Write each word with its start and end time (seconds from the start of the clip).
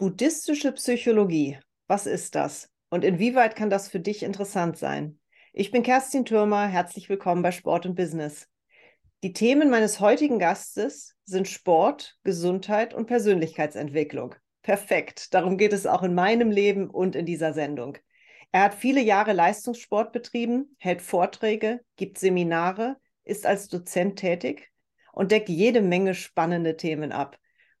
Buddhistische 0.00 0.72
Psychologie, 0.72 1.58
was 1.86 2.06
ist 2.06 2.34
das? 2.34 2.70
Und 2.88 3.04
inwieweit 3.04 3.54
kann 3.54 3.68
das 3.68 3.90
für 3.90 4.00
dich 4.00 4.22
interessant 4.22 4.78
sein? 4.78 5.18
Ich 5.52 5.72
bin 5.72 5.82
Kerstin 5.82 6.24
Türmer, 6.24 6.66
herzlich 6.66 7.10
willkommen 7.10 7.42
bei 7.42 7.52
Sport 7.52 7.84
und 7.84 7.96
Business. 7.96 8.48
Die 9.22 9.34
Themen 9.34 9.68
meines 9.68 10.00
heutigen 10.00 10.38
Gastes 10.38 11.16
sind 11.26 11.48
Sport, 11.48 12.16
Gesundheit 12.24 12.94
und 12.94 13.08
Persönlichkeitsentwicklung. 13.08 14.36
Perfekt, 14.62 15.34
darum 15.34 15.58
geht 15.58 15.74
es 15.74 15.86
auch 15.86 16.02
in 16.02 16.14
meinem 16.14 16.50
Leben 16.50 16.88
und 16.88 17.14
in 17.14 17.26
dieser 17.26 17.52
Sendung. 17.52 17.98
Er 18.52 18.62
hat 18.62 18.74
viele 18.74 19.02
Jahre 19.02 19.34
Leistungssport 19.34 20.12
betrieben, 20.12 20.76
hält 20.78 21.02
Vorträge, 21.02 21.80
gibt 21.96 22.16
Seminare, 22.16 22.96
ist 23.24 23.44
als 23.44 23.68
Dozent 23.68 24.18
tätig 24.18 24.72
und 25.12 25.30
deckt 25.30 25.50
jede 25.50 25.82
Menge 25.82 26.14
spannende 26.14 26.78
Themen 26.78 27.12
ab. 27.12 27.36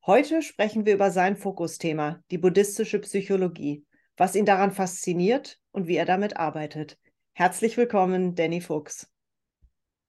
Heute 0.06 0.40
sprechen 0.40 0.86
wir 0.86 0.94
über 0.94 1.10
sein 1.10 1.36
Fokusthema, 1.36 2.24
die 2.30 2.38
buddhistische 2.38 3.00
Psychologie, 3.00 3.84
was 4.16 4.34
ihn 4.34 4.46
daran 4.46 4.72
fasziniert 4.72 5.60
und 5.72 5.88
wie 5.88 5.96
er 5.96 6.06
damit 6.06 6.38
arbeitet. 6.38 6.98
Herzlich 7.34 7.76
willkommen, 7.76 8.34
Danny 8.34 8.62
Fuchs. 8.62 9.06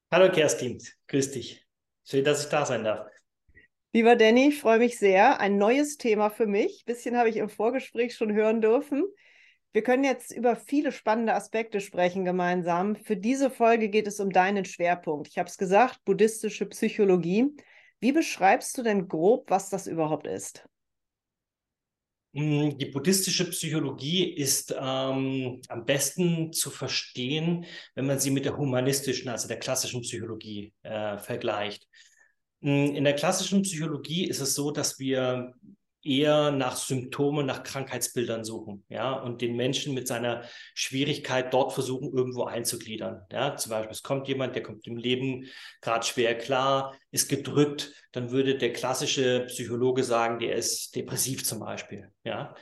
Hallo 0.10 0.32
Kerstin, 0.32 0.82
grüß 1.10 1.32
dich. 1.32 1.68
Schön, 2.06 2.24
dass 2.24 2.46
ich 2.46 2.50
da 2.50 2.66
sein 2.66 2.86
darf. 2.86 3.06
Lieber 3.92 4.16
Danny, 4.16 4.48
ich 4.48 4.62
freue 4.62 4.80
mich 4.80 4.98
sehr. 4.98 5.42
Ein 5.42 5.58
neues 5.58 5.98
Thema 5.98 6.30
für 6.30 6.48
mich. 6.48 6.84
Ein 6.84 6.94
bisschen 6.94 7.18
habe 7.18 7.28
ich 7.28 7.36
im 7.36 7.50
Vorgespräch 7.50 8.16
schon 8.16 8.32
hören 8.32 8.62
dürfen. 8.62 9.04
Wir 9.74 9.84
können 9.84 10.06
jetzt 10.06 10.32
über 10.32 10.56
viele 10.56 10.94
spannende 10.94 11.34
Aspekte 11.34 11.82
sprechen 11.82 12.24
gemeinsam. 12.24 12.96
Für 12.96 13.18
diese 13.18 13.50
Folge 13.50 13.90
geht 13.90 14.08
es 14.08 14.22
um 14.22 14.30
deinen 14.30 14.64
Schwerpunkt. 14.64 15.28
Ich 15.28 15.38
habe 15.38 15.50
es 15.50 15.58
gesagt, 15.58 16.00
buddhistische 16.06 16.66
Psychologie. 16.68 17.54
Wie 18.02 18.12
beschreibst 18.12 18.78
du 18.78 18.84
denn 18.84 19.08
grob, 19.08 19.50
was 19.52 19.70
das 19.70 19.86
überhaupt 19.86 20.26
ist? 20.28 20.68
Hm, 22.34 22.78
die 22.78 22.86
buddhistische 22.86 23.50
Psychologie 23.50 24.24
ist 24.24 24.74
ähm, 24.78 25.62
am 25.68 25.86
besten 25.86 26.54
zu 26.54 26.70
verstehen, 26.72 27.66
wenn 27.94 28.08
man 28.08 28.20
sie 28.20 28.32
mit 28.32 28.46
der 28.46 28.58
humanistischen, 28.58 29.30
also 29.30 29.48
der 29.48 29.60
klassischen 29.60 30.02
Psychologie 30.02 30.74
äh, 30.84 31.20
vergleicht. 31.20 31.88
Hm, 32.62 32.96
in 32.96 33.04
der 33.04 33.16
klassischen 33.16 33.64
Psychologie 33.64 34.28
ist 34.28 34.40
es 34.40 34.56
so, 34.56 34.72
dass 34.72 34.98
wir 34.98 35.54
eher 36.04 36.52
nach 36.52 36.76
Symptomen, 36.76 37.46
nach 37.46 37.64
Krankheitsbildern 37.64 38.44
suchen, 38.44 38.84
ja, 38.90 39.14
und 39.14 39.42
den 39.42 39.56
Menschen 39.56 39.94
mit 39.94 40.08
seiner 40.08 40.44
Schwierigkeit 40.74 41.54
dort 41.54 41.74
versuchen, 41.74 42.12
irgendwo 42.12 42.46
einzugliedern. 42.46 43.22
Ja, 43.32 43.56
zum 43.56 43.70
Beispiel, 43.72 43.92
es 43.92 44.04
kommt 44.04 44.28
jemand, 44.28 44.56
der 44.56 44.64
kommt 44.64 44.88
im 44.88 44.98
Leben 44.98 45.48
gerade 45.82 46.06
schwer 46.06 46.38
klar, 46.38 46.96
ist 47.12 47.30
gedrückt, 47.30 47.94
dann 48.12 48.32
würde 48.32 48.58
der 48.58 48.74
klassische 48.74 49.46
Psychologe 49.48 50.04
sagen, 50.04 50.40
der 50.40 50.56
ist 50.56 50.96
depressiv 50.96 51.44
zum 51.44 51.60
Beispiel, 51.60 52.12
ja. 52.24 52.56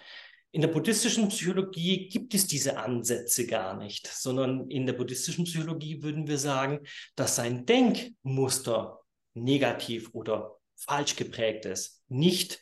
In 0.51 0.61
der 0.61 0.69
buddhistischen 0.69 1.27
Psychologie 1.27 2.07
gibt 2.09 2.33
es 2.33 2.47
diese 2.47 2.77
Ansätze 2.77 3.45
gar 3.45 3.77
nicht, 3.77 4.07
sondern 4.07 4.67
in 4.71 4.87
der 4.87 4.93
buddhistischen 4.93 5.45
Psychologie 5.45 6.01
würden 6.01 6.27
wir 6.27 6.39
sagen, 6.39 6.79
dass 7.15 7.35
sein 7.35 7.67
Denkmuster 7.67 8.99
negativ 9.35 10.09
oder 10.13 10.57
falsch 10.75 11.15
geprägt 11.15 11.65
ist, 11.65 12.01
nicht 12.07 12.59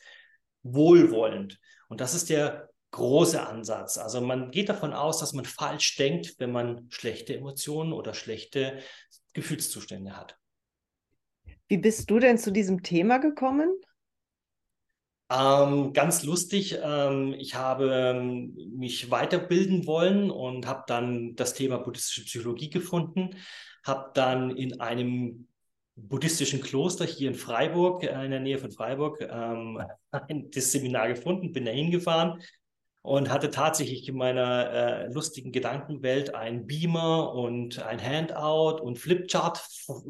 wohlwollend. 0.73 1.59
Und 1.89 2.01
das 2.01 2.13
ist 2.13 2.29
der 2.29 2.69
große 2.91 3.45
Ansatz. 3.45 3.97
Also 3.97 4.21
man 4.21 4.51
geht 4.51 4.69
davon 4.69 4.93
aus, 4.93 5.19
dass 5.19 5.33
man 5.33 5.45
falsch 5.45 5.95
denkt, 5.97 6.35
wenn 6.39 6.51
man 6.51 6.87
schlechte 6.89 7.35
Emotionen 7.35 7.93
oder 7.93 8.13
schlechte 8.13 8.79
Gefühlszustände 9.33 10.15
hat. 10.15 10.37
Wie 11.67 11.77
bist 11.77 12.09
du 12.09 12.19
denn 12.19 12.37
zu 12.37 12.51
diesem 12.51 12.81
Thema 12.81 13.17
gekommen? 13.17 13.69
Ähm, 15.29 15.91
ganz 15.91 16.23
lustig, 16.23 16.77
ähm, 16.81 17.35
ich 17.37 17.55
habe 17.55 17.91
ähm, 17.91 18.55
mich 18.77 19.11
weiterbilden 19.11 19.85
wollen 19.85 20.31
und 20.31 20.67
habe 20.67 20.83
dann 20.87 21.35
das 21.35 21.53
Thema 21.53 21.79
buddhistische 21.79 22.23
Psychologie 22.23 22.69
gefunden, 22.69 23.35
habe 23.83 24.11
dann 24.13 24.55
in 24.55 24.79
einem 24.79 25.49
buddhistischen 25.97 26.61
Kloster 26.61 27.05
hier 27.05 27.29
in 27.29 27.35
Freiburg, 27.35 28.03
äh, 28.03 28.23
in 28.23 28.31
der 28.31 28.39
Nähe 28.39 28.59
von 28.59 28.71
Freiburg, 28.71 29.19
ähm, 29.21 29.81
das 30.53 30.71
Seminar 30.71 31.09
gefunden, 31.09 31.51
bin 31.51 31.65
da 31.65 31.71
hingefahren 31.71 32.41
und 33.01 33.29
hatte 33.29 33.49
tatsächlich 33.49 34.07
in 34.07 34.17
meiner 34.17 34.69
äh, 34.71 35.07
lustigen 35.07 35.51
Gedankenwelt 35.51 36.35
ein 36.35 36.67
Beamer 36.67 37.33
und 37.33 37.79
ein 37.83 38.01
Handout 38.01 38.81
und 38.81 38.99
Flipchart 38.99 39.65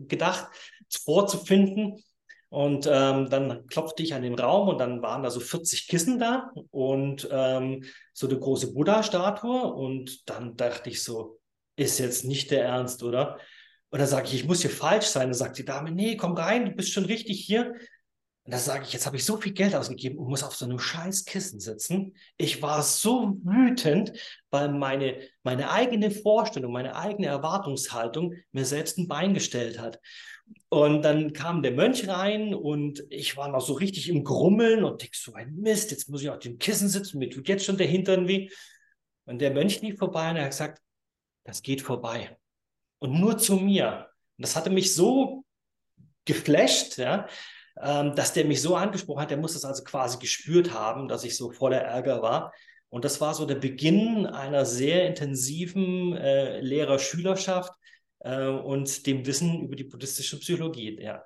gedacht, 0.07 0.47
vorzufinden. 1.03 2.03
Und 2.49 2.87
ähm, 2.89 3.29
dann 3.29 3.67
klopfte 3.67 4.03
ich 4.03 4.13
an 4.13 4.21
den 4.21 4.39
Raum 4.39 4.69
und 4.69 4.79
dann 4.79 5.01
waren 5.01 5.21
da 5.21 5.29
so 5.29 5.41
40 5.41 5.87
Kissen 5.87 6.17
da 6.17 6.49
und 6.71 7.27
ähm, 7.29 7.83
so 8.13 8.27
eine 8.27 8.39
große 8.39 8.73
Buddha-Statue. 8.73 9.73
Und 9.73 10.29
dann 10.29 10.55
dachte 10.55 10.89
ich 10.89 11.03
so, 11.03 11.39
ist 11.75 11.99
jetzt 11.99 12.25
nicht 12.25 12.51
der 12.51 12.63
Ernst, 12.63 13.03
oder? 13.03 13.37
Und 13.89 13.99
dann 13.99 14.07
sage 14.07 14.27
ich, 14.27 14.33
ich 14.35 14.45
muss 14.45 14.61
hier 14.61 14.69
falsch 14.69 15.05
sein. 15.05 15.27
Dann 15.29 15.33
sagt 15.33 15.57
die 15.57 15.65
Dame, 15.65 15.91
nee, 15.91 16.17
komm 16.17 16.33
rein, 16.33 16.65
du 16.65 16.71
bist 16.71 16.91
schon 16.91 17.05
richtig 17.05 17.39
hier. 17.45 17.73
Und 18.43 18.53
da 18.53 18.59
sage 18.59 18.85
ich, 18.85 18.93
jetzt 18.93 19.05
habe 19.05 19.17
ich 19.17 19.25
so 19.25 19.35
viel 19.35 19.51
Geld 19.51 19.75
ausgegeben 19.75 20.17
und 20.17 20.29
muss 20.29 20.43
auf 20.43 20.55
so 20.55 20.63
einem 20.63 20.79
scheiß 20.79 21.25
Kissen 21.25 21.59
sitzen. 21.59 22.15
Ich 22.37 22.61
war 22.61 22.81
so 22.81 23.37
wütend, 23.43 24.13
weil 24.51 24.69
meine, 24.69 25.19
meine 25.43 25.69
eigene 25.69 26.11
Vorstellung, 26.11 26.71
meine 26.71 26.95
eigene 26.95 27.27
Erwartungshaltung 27.27 28.35
mir 28.53 28.65
selbst 28.65 28.97
ein 28.97 29.09
Bein 29.09 29.33
gestellt 29.33 29.79
hat. 29.79 29.99
Und 30.69 31.01
dann 31.01 31.33
kam 31.33 31.61
der 31.61 31.73
Mönch 31.73 32.07
rein 32.07 32.53
und 32.53 33.03
ich 33.09 33.35
war 33.35 33.49
noch 33.49 33.59
so 33.59 33.73
richtig 33.73 34.07
im 34.07 34.23
Grummeln 34.23 34.85
und 34.85 35.01
denk 35.01 35.13
so 35.15 35.33
ein 35.33 35.55
Mist, 35.55 35.91
jetzt 35.91 36.07
muss 36.07 36.21
ich 36.21 36.29
auf 36.29 36.39
dem 36.39 36.57
Kissen 36.57 36.87
sitzen, 36.87 37.19
mir 37.19 37.29
tut 37.29 37.49
jetzt 37.49 37.65
schon 37.65 37.77
der 37.77 37.87
Hintern 37.87 38.29
weh. 38.29 38.49
Und 39.25 39.39
der 39.39 39.51
Mönch 39.51 39.81
lief 39.81 39.97
vorbei 39.97 40.29
und 40.29 40.37
er 40.37 40.43
hat 40.43 40.51
gesagt, 40.51 40.81
das 41.43 41.61
geht 41.61 41.81
vorbei 41.81 42.37
und 42.99 43.19
nur 43.19 43.37
zu 43.37 43.57
mir. 43.57 44.09
Und 44.37 44.45
das 44.45 44.55
hatte 44.55 44.69
mich 44.69 44.93
so 44.93 45.43
geflasht, 46.25 46.97
ja, 46.97 47.27
ähm, 47.81 48.15
dass 48.15 48.33
der 48.33 48.45
mich 48.45 48.61
so 48.61 48.75
angesprochen 48.75 49.21
hat. 49.21 49.31
Der 49.31 49.37
muss 49.37 49.53
das 49.53 49.65
also 49.65 49.83
quasi 49.83 50.17
gespürt 50.19 50.73
haben, 50.73 51.07
dass 51.07 51.23
ich 51.23 51.35
so 51.35 51.51
voller 51.51 51.81
Ärger 51.81 52.21
war. 52.21 52.53
Und 52.89 53.05
das 53.05 53.19
war 53.19 53.33
so 53.33 53.45
der 53.45 53.55
Beginn 53.55 54.25
einer 54.25 54.65
sehr 54.65 55.07
intensiven 55.07 56.15
äh, 56.15 56.61
Lehrer-Schülerschaft 56.61 57.73
äh, 58.19 58.47
und 58.47 59.05
dem 59.05 59.25
Wissen 59.25 59.61
über 59.61 59.75
die 59.75 59.83
buddhistische 59.83 60.39
Psychologie. 60.39 60.99
Ja. 61.01 61.23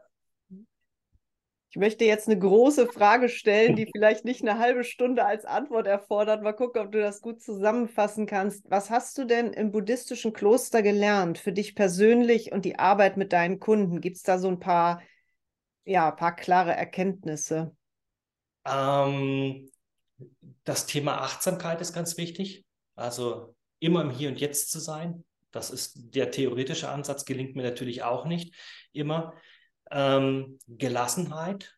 Ich 1.72 1.78
möchte 1.78 2.04
jetzt 2.04 2.28
eine 2.28 2.38
große 2.38 2.88
Frage 2.88 3.30
stellen, 3.30 3.78
die 3.78 3.88
vielleicht 3.96 4.26
nicht 4.26 4.42
eine 4.42 4.60
halbe 4.60 4.84
Stunde 4.84 5.26
als 5.26 5.46
Antwort 5.46 5.88
erfordert. 5.88 6.44
Mal 6.44 6.52
gucken, 6.52 6.82
ob 6.82 6.92
du 6.92 7.00
das 7.00 7.22
gut 7.22 7.42
zusammenfassen 7.42 8.26
kannst. 8.26 8.70
Was 8.70 8.90
hast 8.90 9.18
du 9.18 9.24
denn 9.24 9.54
im 9.54 9.72
buddhistischen 9.72 10.34
Kloster 10.34 10.82
gelernt 10.82 11.38
für 11.38 11.54
dich 11.54 11.74
persönlich 11.74 12.52
und 12.52 12.66
die 12.66 12.78
Arbeit 12.78 13.16
mit 13.16 13.32
deinen 13.32 13.62
Kunden? 13.62 14.02
Gibt 14.02 14.18
es 14.18 14.24
da 14.24 14.38
so 14.38 14.50
ein 14.50 14.60
paar, 14.60 15.02
ja, 15.86 16.12
paar 16.12 16.36
klare 16.36 16.74
Erkenntnisse? 16.74 17.74
Ähm, 18.66 19.72
das 20.66 20.88
Thema 20.88 21.22
Achtsamkeit 21.22 21.80
ist 21.80 21.94
ganz 21.94 22.18
wichtig. 22.18 22.66
Also 22.96 23.56
immer 23.80 24.02
im 24.02 24.10
Hier 24.10 24.28
und 24.28 24.42
Jetzt 24.42 24.72
zu 24.72 24.80
sein. 24.80 25.24
Das 25.52 25.70
ist 25.70 25.94
der 26.16 26.32
theoretische 26.32 26.90
Ansatz, 26.90 27.24
gelingt 27.24 27.56
mir 27.56 27.64
natürlich 27.64 28.04
auch 28.04 28.26
nicht 28.26 28.54
immer. 28.92 29.34
Ähm, 29.92 30.60
Gelassenheit, 30.68 31.78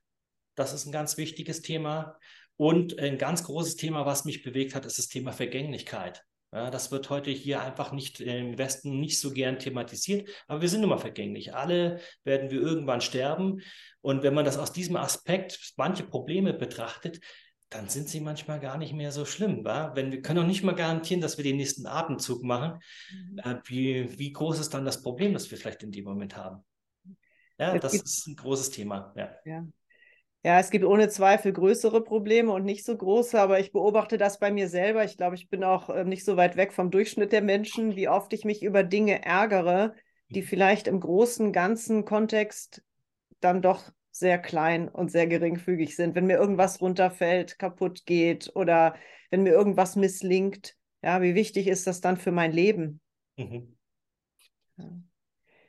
das 0.56 0.74
ist 0.74 0.86
ein 0.86 0.92
ganz 0.92 1.18
wichtiges 1.18 1.62
Thema. 1.62 2.18
Und 2.56 3.00
ein 3.00 3.18
ganz 3.18 3.44
großes 3.44 3.76
Thema, 3.76 4.06
was 4.06 4.26
mich 4.26 4.44
bewegt 4.44 4.76
hat, 4.76 4.86
ist 4.86 5.00
das 5.00 5.08
Thema 5.08 5.32
Vergänglichkeit. 5.32 6.24
Ja, 6.52 6.70
das 6.70 6.92
wird 6.92 7.10
heute 7.10 7.32
hier 7.32 7.64
einfach 7.64 7.92
nicht 7.94 8.20
im 8.20 8.60
Westen 8.60 9.00
nicht 9.00 9.20
so 9.20 9.32
gern 9.32 9.58
thematisiert, 9.58 10.30
aber 10.48 10.62
wir 10.62 10.70
sind 10.70 10.84
immer 10.84 11.00
vergänglich. 11.00 11.56
Alle 11.56 12.00
werden 12.24 12.52
wir 12.52 12.62
irgendwann 12.62 13.02
sterben. 13.02 13.62
Und 14.02 14.22
wenn 14.22 14.36
man 14.36 14.46
das 14.46 14.60
aus 14.60 14.72
diesem 14.72 14.96
Aspekt 14.96 15.74
manche 15.78 16.04
Probleme 16.04 16.54
betrachtet, 16.54 17.22
dann 17.70 17.90
sind 17.90 18.08
sie 18.08 18.20
manchmal 18.20 18.60
gar 18.60 18.78
nicht 18.78 18.94
mehr 18.94 19.12
so 19.12 19.26
schlimm. 19.26 19.66
Wa? 19.66 19.96
Wenn 19.96 20.12
wir 20.12 20.22
können 20.22 20.44
auch 20.44 20.48
nicht 20.48 20.62
mal 20.64 20.76
garantieren, 20.76 21.22
dass 21.22 21.38
wir 21.38 21.44
den 21.44 21.58
nächsten 21.58 21.88
Atemzug 21.88 22.44
machen. 22.44 22.80
Mhm. 23.12 23.40
Äh, 23.40 23.56
wie, 23.66 24.20
wie 24.20 24.32
groß 24.32 24.60
ist 24.60 24.76
dann 24.76 24.86
das 24.86 25.02
Problem, 25.02 25.34
das 25.34 25.50
wir 25.50 25.58
vielleicht 25.58 25.82
in 25.82 25.92
dem 25.92 26.06
Moment 26.06 26.38
haben? 26.38 26.64
Ja, 27.64 27.80
das 27.80 27.94
gibt, 27.94 28.06
ist 28.06 28.28
ein 28.28 28.36
großes 28.36 28.72
Thema. 28.72 29.14
Ja. 29.16 29.30
ja. 29.46 29.66
Ja, 30.46 30.60
es 30.60 30.72
gibt 30.72 30.84
ohne 30.84 31.08
Zweifel 31.08 31.54
größere 31.54 32.04
Probleme 32.04 32.52
und 32.52 32.66
nicht 32.66 32.84
so 32.84 32.98
große, 32.98 33.40
aber 33.40 33.62
ich 33.62 33.72
beobachte 33.72 34.18
das 34.18 34.40
bei 34.40 34.52
mir 34.52 34.68
selber. 34.68 35.06
Ich 35.06 35.16
glaube, 35.16 35.36
ich 35.36 35.50
bin 35.50 35.64
auch 35.64 35.90
äh, 35.90 36.04
nicht 36.04 36.26
so 36.26 36.36
weit 36.36 36.58
weg 36.58 36.74
vom 36.74 36.92
Durchschnitt 36.92 37.32
der 37.32 37.42
Menschen, 37.42 37.96
wie 37.96 38.10
oft 38.10 38.34
ich 38.34 38.44
mich 38.44 38.62
über 38.62 38.84
Dinge 38.84 39.24
ärgere, 39.24 39.94
die 40.30 40.42
mhm. 40.42 40.46
vielleicht 40.46 40.88
im 40.88 41.00
großen, 41.00 41.54
ganzen 41.54 42.04
Kontext 42.04 42.84
dann 43.40 43.62
doch 43.62 43.94
sehr 44.12 44.38
klein 44.38 44.90
und 44.90 45.12
sehr 45.12 45.28
geringfügig 45.28 45.96
sind. 45.96 46.14
Wenn 46.14 46.28
mir 46.28 46.38
irgendwas 46.38 46.82
runterfällt, 46.82 47.58
kaputt 47.58 48.06
geht 48.06 48.52
oder 48.54 48.96
wenn 49.32 49.44
mir 49.44 49.54
irgendwas 49.54 49.96
misslingt, 49.96 50.76
ja, 51.02 51.22
wie 51.22 51.36
wichtig 51.36 51.68
ist 51.68 51.88
das 51.88 52.02
dann 52.02 52.18
für 52.18 52.32
mein 52.32 52.52
Leben? 52.52 53.00
Mhm. 53.38 53.78
Ja. 54.76 54.92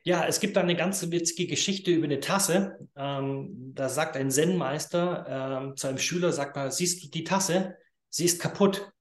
Ja, 0.04 0.26
es 0.26 0.38
gibt 0.38 0.56
da 0.56 0.60
eine 0.60 0.76
ganz 0.76 1.10
witzige 1.10 1.46
Geschichte 1.46 1.90
über 1.90 2.04
eine 2.04 2.20
Tasse. 2.20 2.78
Ähm, 2.94 3.72
da 3.74 3.88
sagt 3.88 4.16
ein 4.16 4.30
Zen-Meister 4.30 5.26
ähm, 5.28 5.76
zu 5.76 5.88
einem 5.88 5.98
Schüler, 5.98 6.32
sagt 6.32 6.56
mal, 6.56 6.70
siehst 6.70 7.02
du 7.02 7.08
die 7.08 7.24
Tasse? 7.24 7.76
sie 8.14 8.24
ist 8.24 8.40
kaputt. 8.40 8.92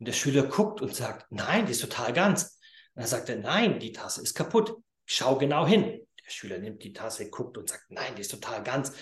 Und 0.00 0.08
der 0.08 0.12
Schüler 0.12 0.44
guckt 0.44 0.80
und 0.80 0.94
sagt, 0.94 1.26
nein, 1.30 1.66
die 1.66 1.72
ist 1.72 1.80
total 1.80 2.12
ganz. 2.12 2.58
Und 2.94 3.02
dann 3.02 3.06
sagt 3.06 3.28
er, 3.28 3.36
nein, 3.36 3.78
die 3.78 3.92
Tasse 3.92 4.22
ist 4.22 4.34
kaputt. 4.34 4.74
Schau 5.06 5.38
genau 5.38 5.66
hin. 5.66 6.00
Der 6.24 6.30
Schüler 6.30 6.58
nimmt 6.58 6.82
die 6.82 6.92
Tasse, 6.92 7.30
guckt 7.30 7.56
und 7.56 7.68
sagt, 7.68 7.84
nein, 7.88 8.14
die 8.16 8.22
ist 8.22 8.30
total 8.30 8.62
ganz. 8.62 8.92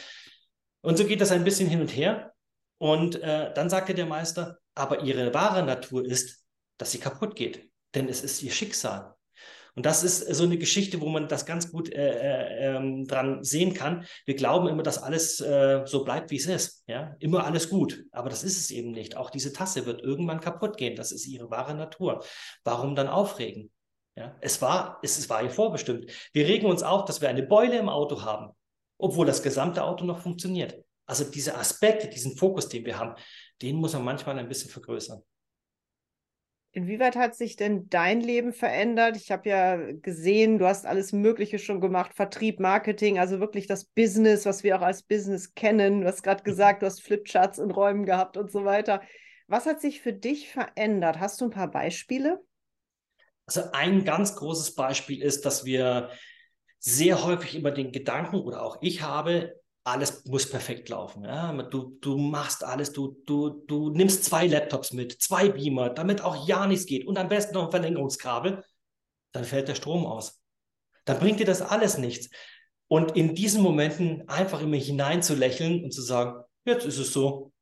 Und 0.82 0.96
so 0.98 1.06
geht 1.06 1.20
das 1.20 1.32
ein 1.32 1.44
bisschen 1.44 1.69
hin 1.69 1.81
und 1.81 1.88
her. 1.88 2.34
Und 2.78 3.16
äh, 3.16 3.52
dann 3.54 3.70
sagte 3.70 3.94
der 3.94 4.06
Meister, 4.06 4.58
aber 4.75 5.02
ihre 5.02 5.32
wahre 5.32 5.64
Natur 5.64 6.04
ist, 6.04 6.44
dass 6.76 6.93
sie 6.93 6.98
kaputt 6.98 7.34
geht. 7.34 7.70
Denn 7.94 8.08
es 8.08 8.22
ist 8.22 8.43
ihr 8.43 8.52
Schicksal. 8.52 9.16
Und 9.76 9.84
das 9.84 10.02
ist 10.02 10.20
so 10.34 10.44
eine 10.44 10.56
Geschichte, 10.56 11.02
wo 11.02 11.08
man 11.08 11.28
das 11.28 11.44
ganz 11.44 11.70
gut 11.70 11.93
äh, 11.93 11.96
äh, 11.99 12.76
ähm, 12.76 13.06
dran 13.06 13.44
sehen 13.44 13.75
kann. 13.75 14.06
Wir 14.25 14.34
glauben 14.34 14.69
immer, 14.69 14.82
dass 14.82 15.02
alles 15.02 15.38
äh, 15.43 15.82
so 15.84 16.02
bleibt, 16.02 16.31
wie 16.31 16.37
es 16.37 16.46
ist. 16.46 16.82
Ja? 16.87 17.14
Immer 17.19 17.44
alles 17.44 17.69
gut. 17.69 18.05
Aber 18.11 18.31
das 18.31 18.43
ist 18.43 18.56
es 18.56 18.70
eben 18.70 18.93
nicht. 18.93 19.19
Auch 19.19 19.28
diese 19.28 19.52
Tasse 19.52 19.84
wird 19.84 20.00
irgendwann 20.00 20.40
kaputt 20.40 20.78
gehen. 20.78 20.96
Das 20.96 21.12
ist 21.12 21.26
ihre 21.26 21.50
wahre 21.50 21.75
Natur. 21.75 22.25
Warum 22.64 22.94
dann 22.94 23.06
aufregen? 23.06 23.70
Ja? 24.17 24.34
Es, 24.40 24.62
war, 24.62 24.99
es, 25.02 25.19
es 25.19 25.28
war 25.28 25.43
ihr 25.43 25.50
vorbestimmt. 25.50 26.11
Wir 26.32 26.46
regen 26.46 26.67
uns 26.67 26.82
auf, 26.82 27.05
dass 27.05 27.20
wir 27.20 27.29
eine 27.29 27.43
Beule 27.43 27.76
im 27.79 27.90
Auto 27.90 28.22
haben, 28.22 28.52
obwohl 28.96 29.26
das 29.26 29.43
gesamte 29.43 29.84
Auto 29.84 30.06
noch 30.06 30.20
funktioniert. 30.20 30.82
Also 31.05 31.25
diese 31.25 31.55
Aspekte, 31.55 32.08
diesen 32.08 32.34
Fokus, 32.34 32.70
den 32.70 32.87
wir 32.87 32.99
haben, 32.99 33.14
den 33.61 33.76
muss 33.76 33.93
man 33.93 34.05
manchmal 34.05 34.38
ein 34.38 34.49
bisschen 34.49 34.70
vergrößern. 34.70 35.22
Inwieweit 36.76 37.17
hat 37.17 37.34
sich 37.34 37.56
denn 37.56 37.88
dein 37.88 38.20
Leben 38.20 38.52
verändert? 38.52 39.17
Ich 39.17 39.31
habe 39.31 39.49
ja 39.49 39.93
gesehen, 39.93 40.58
du 40.58 40.67
hast 40.67 40.84
alles 40.84 41.11
Mögliche 41.14 41.58
schon 41.58 41.81
gemacht, 41.81 42.12
Vertrieb, 42.12 42.61
Marketing, 42.61 43.19
also 43.19 43.40
wirklich 43.40 43.67
das 43.67 43.87
Business, 43.87 44.44
was 44.44 44.62
wir 44.62 44.76
auch 44.76 44.82
als 44.82 45.02
Business 45.02 45.55
kennen. 45.55 46.02
Du 46.02 46.06
hast 46.06 46.23
gerade 46.23 46.43
mhm. 46.43 46.44
gesagt, 46.44 46.82
du 46.82 46.87
hast 46.87 47.00
Flipcharts 47.00 47.58
in 47.58 47.70
Räumen 47.70 48.05
gehabt 48.05 48.37
und 48.37 48.52
so 48.52 48.67
weiter. 48.67 49.00
Was 49.46 49.64
hat 49.64 49.81
sich 49.81 50.02
für 50.02 50.12
dich 50.12 50.50
verändert? 50.50 51.19
Hast 51.19 51.40
du 51.40 51.46
ein 51.46 51.50
paar 51.50 51.70
Beispiele? 51.70 52.44
Also 53.46 53.62
ein 53.72 54.05
ganz 54.05 54.37
großes 54.37 54.75
Beispiel 54.75 55.22
ist, 55.22 55.46
dass 55.46 55.64
wir 55.64 56.11
sehr 56.79 57.25
häufig 57.25 57.55
immer 57.55 57.70
den 57.70 57.90
Gedanken 57.90 58.37
oder 58.37 58.61
auch 58.61 58.76
ich 58.82 59.00
habe, 59.00 59.58
alles 59.87 60.25
muss 60.25 60.50
perfekt 60.50 60.88
laufen. 60.88 61.25
Ja? 61.25 61.53
Du, 61.62 61.97
du 62.00 62.17
machst 62.17 62.65
alles, 62.65 62.93
du, 62.93 63.23
du, 63.25 63.50
du 63.67 63.91
nimmst 63.91 64.25
zwei 64.25 64.47
Laptops 64.47 64.93
mit, 64.93 65.23
zwei 65.23 65.49
Beamer, 65.49 65.91
damit 65.91 66.23
auch 66.23 66.47
ja 66.49 66.67
nichts 66.67 66.87
geht 66.87 67.06
und 67.06 67.17
am 67.19 67.29
besten 67.29 67.55
noch 67.55 67.67
ein 67.67 67.71
Verlängerungskabel, 67.71 68.65
dann 69.33 69.44
fällt 69.44 69.69
der 69.69 69.77
Strom 69.77 70.05
aus. 70.05 70.43
Dann 71.05 71.21
bringt 71.21 71.38
dir 71.38 71.47
das 71.47 71.62
alles 71.62 71.99
nichts. 71.99 72.31
Und 72.88 73.17
in 73.17 73.35
diesen 73.35 73.62
Momenten 73.62 74.29
einfach 74.29 74.61
immer 74.61 74.77
hinein 74.77 75.23
zu 75.23 75.35
lächeln 75.35 75.85
und 75.85 75.93
zu 75.93 76.03
sagen, 76.03 76.43
jetzt 76.65 76.85
ist 76.85 76.99
es 76.99 77.12
so. 77.12 77.53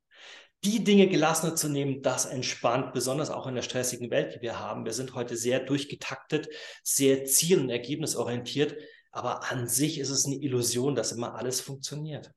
Die 0.65 0.82
Dinge 0.82 1.09
gelassener 1.09 1.56
zu 1.56 1.69
nehmen, 1.69 2.00
das 2.00 2.25
entspannt, 2.25 2.94
besonders 2.94 3.29
auch 3.29 3.47
in 3.47 3.55
der 3.55 3.62
stressigen 3.62 4.11
Welt, 4.11 4.35
die 4.35 4.41
wir 4.41 4.59
haben. 4.59 4.87
Wir 4.87 4.94
sind 4.94 5.15
heute 5.15 5.37
sehr 5.37 5.61
durchgetaktet, 5.61 6.49
sehr 6.82 7.27
ziel- 7.27 7.61
und 7.61 7.69
ergebnisorientiert. 7.69 8.77
Aber 9.14 9.49
an 9.52 9.69
sich 9.69 10.00
ist 10.00 10.11
es 10.11 10.26
eine 10.26 10.34
Illusion, 10.34 10.96
dass 10.96 11.12
immer 11.12 11.37
alles 11.37 11.61
funktioniert. 11.61 12.32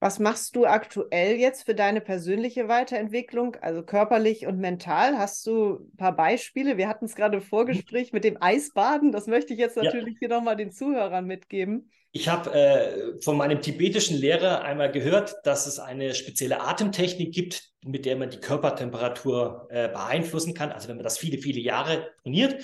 Was 0.00 0.18
machst 0.18 0.56
du 0.56 0.64
aktuell 0.64 1.36
jetzt 1.36 1.64
für 1.64 1.74
deine 1.74 2.00
persönliche 2.00 2.66
Weiterentwicklung, 2.66 3.54
also 3.60 3.84
körperlich 3.84 4.46
und 4.46 4.58
mental? 4.58 5.16
Hast 5.16 5.46
du 5.46 5.74
ein 5.74 5.96
paar 5.96 6.16
Beispiele? 6.16 6.76
Wir 6.76 6.88
hatten 6.88 7.04
es 7.04 7.14
gerade 7.14 7.36
im 7.36 7.42
Vorgespräch 7.42 8.12
mit 8.12 8.24
dem 8.24 8.42
Eisbaden. 8.42 9.12
Das 9.12 9.28
möchte 9.28 9.52
ich 9.52 9.60
jetzt 9.60 9.76
natürlich 9.76 10.14
ja. 10.14 10.18
hier 10.20 10.28
nochmal 10.28 10.56
den 10.56 10.72
Zuhörern 10.72 11.26
mitgeben. 11.26 11.92
Ich 12.10 12.28
habe 12.28 12.52
äh, 12.52 13.20
von 13.20 13.36
meinem 13.36 13.60
tibetischen 13.60 14.16
Lehrer 14.16 14.62
einmal 14.62 14.90
gehört, 14.90 15.36
dass 15.44 15.68
es 15.68 15.78
eine 15.78 16.14
spezielle 16.16 16.62
Atemtechnik 16.62 17.32
gibt, 17.32 17.70
mit 17.84 18.06
der 18.06 18.16
man 18.16 18.30
die 18.30 18.40
Körpertemperatur 18.40 19.68
äh, 19.70 19.88
beeinflussen 19.88 20.54
kann. 20.54 20.72
Also 20.72 20.88
wenn 20.88 20.96
man 20.96 21.04
das 21.04 21.18
viele, 21.18 21.38
viele 21.38 21.60
Jahre 21.60 22.08
trainiert, 22.22 22.60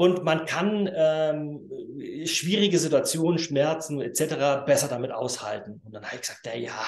und 0.00 0.24
man 0.24 0.46
kann 0.46 0.88
ähm, 0.94 1.70
schwierige 2.24 2.78
Situationen, 2.78 3.38
Schmerzen 3.38 4.00
etc. 4.00 4.64
besser 4.64 4.88
damit 4.88 5.12
aushalten. 5.12 5.82
Und 5.84 5.92
dann 5.92 6.06
habe 6.06 6.14
ich 6.14 6.22
gesagt, 6.22 6.46
ja, 6.46 6.54
ja, 6.54 6.86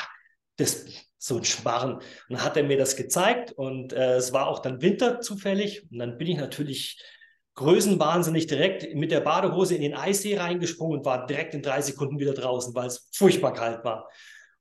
das 0.56 0.86
so 1.18 1.36
ein 1.36 1.44
Schmarren. 1.44 1.96
Und 1.96 2.04
dann 2.30 2.42
hat 2.42 2.56
er 2.56 2.62
mir 2.62 2.78
das 2.78 2.96
gezeigt 2.96 3.52
und 3.52 3.92
äh, 3.92 4.14
es 4.14 4.32
war 4.32 4.46
auch 4.46 4.60
dann 4.60 4.80
Winter 4.80 5.20
zufällig. 5.20 5.86
Und 5.92 5.98
dann 5.98 6.16
bin 6.16 6.26
ich 6.26 6.38
natürlich 6.38 7.02
größenwahnsinnig 7.54 8.46
direkt 8.46 8.94
mit 8.94 9.10
der 9.10 9.20
Badehose 9.20 9.74
in 9.74 9.82
den 9.82 9.94
Eissee 9.94 10.38
reingesprungen 10.38 11.00
und 11.00 11.04
war 11.04 11.26
direkt 11.26 11.52
in 11.52 11.60
drei 11.60 11.82
Sekunden 11.82 12.18
wieder 12.18 12.32
draußen, 12.32 12.74
weil 12.74 12.86
es 12.86 13.10
furchtbar 13.12 13.52
kalt 13.52 13.84
war. 13.84 14.08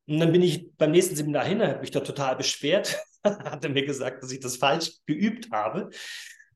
Und 0.07 0.19
dann 0.19 0.33
bin 0.33 0.41
ich 0.41 0.75
beim 0.75 0.91
nächsten 0.91 1.15
Seminar 1.15 1.45
hin, 1.45 1.65
habe 1.65 1.79
mich 1.79 1.91
da 1.91 2.01
total 2.01 2.35
beschwert, 2.35 2.99
hat 3.23 3.63
er 3.63 3.69
mir 3.69 3.85
gesagt, 3.85 4.21
dass 4.21 4.31
ich 4.33 4.41
das 4.41 4.57
falsch 4.57 4.91
geübt 5.05 5.51
habe. 5.53 5.89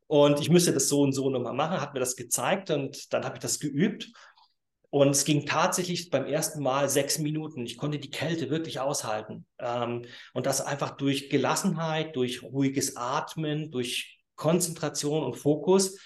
Und 0.07 0.39
ich 0.39 0.49
müsste 0.49 0.71
das 0.71 0.87
so 0.87 1.01
und 1.01 1.13
so 1.13 1.29
nochmal 1.29 1.53
machen, 1.53 1.81
hat 1.81 1.93
mir 1.93 1.99
das 1.99 2.15
gezeigt 2.15 2.69
und 2.69 3.11
dann 3.13 3.25
habe 3.25 3.35
ich 3.35 3.41
das 3.41 3.59
geübt. 3.59 4.11
Und 4.91 5.09
es 5.09 5.25
ging 5.25 5.45
tatsächlich 5.45 6.09
beim 6.09 6.25
ersten 6.25 6.61
Mal 6.61 6.87
sechs 6.89 7.17
Minuten. 7.19 7.65
Ich 7.65 7.77
konnte 7.77 7.99
die 7.99 8.11
Kälte 8.11 8.49
wirklich 8.49 8.79
aushalten. 8.79 9.45
Ähm, 9.59 10.03
und 10.33 10.45
das 10.45 10.61
einfach 10.61 10.91
durch 10.91 11.29
Gelassenheit, 11.29 12.15
durch 12.15 12.43
ruhiges 12.43 12.95
Atmen, 12.95 13.71
durch 13.71 14.19
Konzentration 14.35 15.23
und 15.23 15.35
Fokus. 15.35 15.99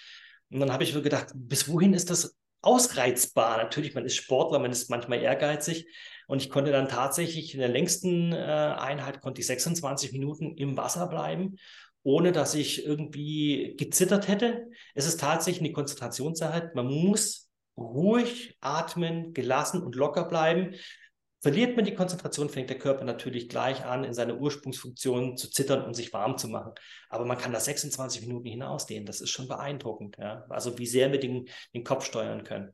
Und 0.49 0.61
dann 0.61 0.73
habe 0.73 0.83
ich 0.83 0.95
mir 0.95 1.01
gedacht, 1.01 1.27
bis 1.35 1.69
wohin 1.69 1.93
ist 1.93 2.09
das 2.09 2.35
ausreizbar? 2.61 3.57
Natürlich, 3.57 3.93
man 3.93 4.05
ist 4.05 4.15
Sportler, 4.15 4.59
man 4.59 4.71
ist 4.71 4.89
manchmal 4.89 5.21
ehrgeizig. 5.21 5.85
Und 6.27 6.41
ich 6.41 6.49
konnte 6.49 6.71
dann 6.71 6.87
tatsächlich 6.87 7.53
in 7.53 7.59
der 7.59 7.69
längsten 7.69 8.31
äh, 8.31 8.35
Einheit, 8.35 9.21
konnte 9.21 9.41
ich 9.41 9.47
26 9.47 10.13
Minuten 10.13 10.55
im 10.55 10.77
Wasser 10.77 11.07
bleiben 11.07 11.57
ohne 12.03 12.31
dass 12.31 12.55
ich 12.55 12.85
irgendwie 12.85 13.75
gezittert 13.77 14.27
hätte. 14.27 14.67
Es 14.95 15.05
ist 15.05 15.19
tatsächlich 15.19 15.61
eine 15.61 15.73
Konzentrationssache. 15.73 16.71
Man 16.73 16.87
muss 16.87 17.49
ruhig 17.77 18.57
atmen, 18.61 19.33
gelassen 19.33 19.81
und 19.81 19.95
locker 19.95 20.25
bleiben. 20.25 20.75
Verliert 21.41 21.77
man 21.77 21.85
die 21.85 21.95
Konzentration, 21.95 22.49
fängt 22.49 22.69
der 22.69 22.77
Körper 22.77 23.05
natürlich 23.05 23.47
gleich 23.47 23.85
an, 23.85 24.03
in 24.03 24.13
seiner 24.13 24.37
Ursprungsfunktion 24.37 25.37
zu 25.37 25.49
zittern 25.49 25.85
und 25.85 25.93
sich 25.93 26.11
warm 26.11 26.37
zu 26.37 26.49
machen. 26.49 26.73
Aber 27.07 27.23
man 27.23 27.37
kann 27.37 27.53
das 27.53 27.65
26 27.65 28.27
Minuten 28.27 28.47
hinausdehnen. 28.47 29.05
Das 29.05 29.21
ist 29.21 29.29
schon 29.29 29.47
beeindruckend. 29.47 30.17
Ja? 30.17 30.45
Also 30.49 30.77
wie 30.77 30.87
sehr 30.87 31.13
wir 31.13 31.19
den, 31.19 31.47
den 31.73 31.85
Kopf 31.85 32.05
steuern 32.05 32.43
können. 32.43 32.73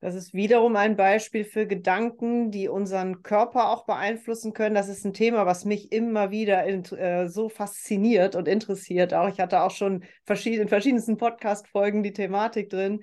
Das 0.00 0.14
ist 0.14 0.32
wiederum 0.32 0.76
ein 0.76 0.94
Beispiel 0.94 1.44
für 1.44 1.66
Gedanken, 1.66 2.52
die 2.52 2.68
unseren 2.68 3.24
Körper 3.24 3.70
auch 3.70 3.84
beeinflussen 3.84 4.52
können. 4.52 4.76
Das 4.76 4.88
ist 4.88 5.04
ein 5.04 5.12
Thema, 5.12 5.44
was 5.44 5.64
mich 5.64 5.90
immer 5.90 6.30
wieder 6.30 6.64
in, 6.64 6.84
äh, 6.96 7.28
so 7.28 7.48
fasziniert 7.48 8.36
und 8.36 8.46
interessiert. 8.46 9.12
Auch 9.12 9.28
ich 9.28 9.40
hatte 9.40 9.62
auch 9.62 9.72
schon 9.72 10.04
verschied 10.24 10.60
in 10.60 10.68
verschiedensten 10.68 11.16
Podcast-Folgen 11.16 12.04
die 12.04 12.12
Thematik 12.12 12.70
drin. 12.70 13.02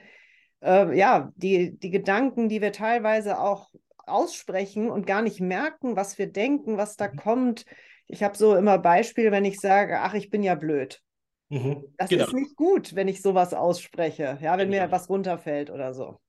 Äh, 0.61 0.97
ja, 0.97 1.33
die, 1.35 1.77
die 1.77 1.89
Gedanken, 1.89 2.47
die 2.47 2.61
wir 2.61 2.71
teilweise 2.71 3.39
auch 3.41 3.71
aussprechen 4.05 4.89
und 4.89 5.05
gar 5.05 5.21
nicht 5.21 5.41
merken, 5.41 5.97
was 5.97 6.17
wir 6.17 6.31
denken, 6.31 6.77
was 6.77 6.95
da 6.95 7.09
mhm. 7.11 7.17
kommt. 7.17 7.65
Ich 8.07 8.23
habe 8.23 8.37
so 8.37 8.55
immer 8.55 8.77
Beispiel, 8.77 9.31
wenn 9.31 9.43
ich 9.43 9.59
sage, 9.59 9.99
ach, 9.99 10.13
ich 10.13 10.29
bin 10.29 10.43
ja 10.43 10.55
blöd. 10.55 11.01
Mhm, 11.49 11.83
das 11.97 12.09
genau. 12.09 12.25
ist 12.25 12.33
nicht 12.33 12.55
gut, 12.55 12.95
wenn 12.95 13.09
ich 13.09 13.21
sowas 13.21 13.53
ausspreche, 13.53 14.37
ja, 14.41 14.57
wenn 14.57 14.71
genau. 14.71 14.85
mir 14.85 14.91
was 14.91 15.09
runterfällt 15.09 15.69
oder 15.69 15.93
so. 15.93 16.19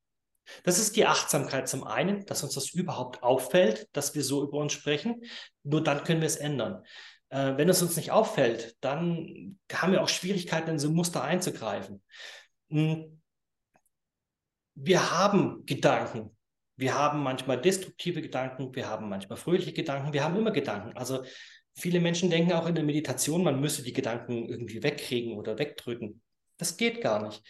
Das 0.62 0.78
ist 0.78 0.96
die 0.96 1.06
Achtsamkeit 1.06 1.68
zum 1.68 1.84
einen, 1.84 2.24
dass 2.26 2.42
uns 2.42 2.54
das 2.54 2.70
überhaupt 2.70 3.22
auffällt, 3.22 3.88
dass 3.92 4.14
wir 4.14 4.22
so 4.22 4.42
über 4.44 4.58
uns 4.58 4.72
sprechen. 4.72 5.22
Nur 5.62 5.82
dann 5.82 6.04
können 6.04 6.20
wir 6.20 6.26
es 6.26 6.36
ändern. 6.36 6.84
Äh, 7.28 7.56
wenn 7.56 7.68
es 7.68 7.82
uns 7.82 7.96
nicht 7.96 8.10
auffällt, 8.10 8.76
dann 8.80 9.58
haben 9.72 9.92
wir 9.92 10.02
auch 10.02 10.08
Schwierigkeiten, 10.08 10.70
in 10.70 10.78
so 10.78 10.90
Muster 10.90 11.22
einzugreifen. 11.22 12.02
Hm. 12.70 13.22
Wir 14.74 15.10
haben 15.10 15.64
Gedanken. 15.66 16.36
Wir 16.76 16.94
haben 16.94 17.22
manchmal 17.22 17.60
destruktive 17.60 18.20
Gedanken, 18.20 18.74
wir 18.74 18.86
haben 18.86 19.08
manchmal 19.08 19.38
fröhliche 19.38 19.72
Gedanken, 19.72 20.12
wir 20.12 20.22
haben 20.22 20.36
immer 20.36 20.50
Gedanken. 20.50 20.94
Also 20.94 21.24
viele 21.74 22.00
Menschen 22.00 22.28
denken 22.28 22.52
auch 22.52 22.66
in 22.66 22.74
der 22.74 22.84
Meditation, 22.84 23.42
man 23.42 23.60
müsse 23.60 23.82
die 23.82 23.94
Gedanken 23.94 24.46
irgendwie 24.46 24.82
wegkriegen 24.82 25.38
oder 25.38 25.58
wegdrücken. 25.58 26.20
Das 26.58 26.76
geht 26.76 27.00
gar 27.00 27.26
nicht. 27.26 27.42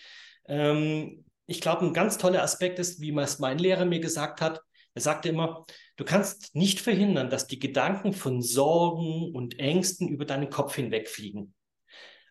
Ähm, 0.47 1.25
ich 1.47 1.61
glaube, 1.61 1.85
ein 1.85 1.95
ganz 1.95 2.19
toller 2.19 2.43
Aspekt 2.43 2.79
ist, 2.79 3.00
wie 3.00 3.17
es 3.19 3.38
mein 3.38 3.59
Lehrer 3.59 3.85
mir 3.85 4.00
gesagt 4.00 4.41
hat. 4.41 4.61
Er 4.95 5.03
sagte 5.03 5.29
immer, 5.29 5.67
du 5.97 6.05
kannst 6.05 6.55
nicht 6.55 6.81
verhindern, 6.81 7.31
dass 7.31 7.47
die 7.47 7.59
Gedanken 7.59 8.12
von 8.12 8.43
Sorgen 8.43 9.35
und 9.35 9.59
Ängsten 9.59 10.09
über 10.09 10.25
deinen 10.25 10.50
Kopf 10.50 10.75
hinwegfliegen. 10.75 11.55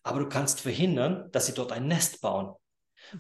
Aber 0.04 0.20
du 0.20 0.30
kannst 0.30 0.62
verhindern, 0.62 1.30
dass 1.32 1.46
sie 1.46 1.54
dort 1.54 1.72
ein 1.72 1.88
Nest 1.88 2.22
bauen. 2.22 2.54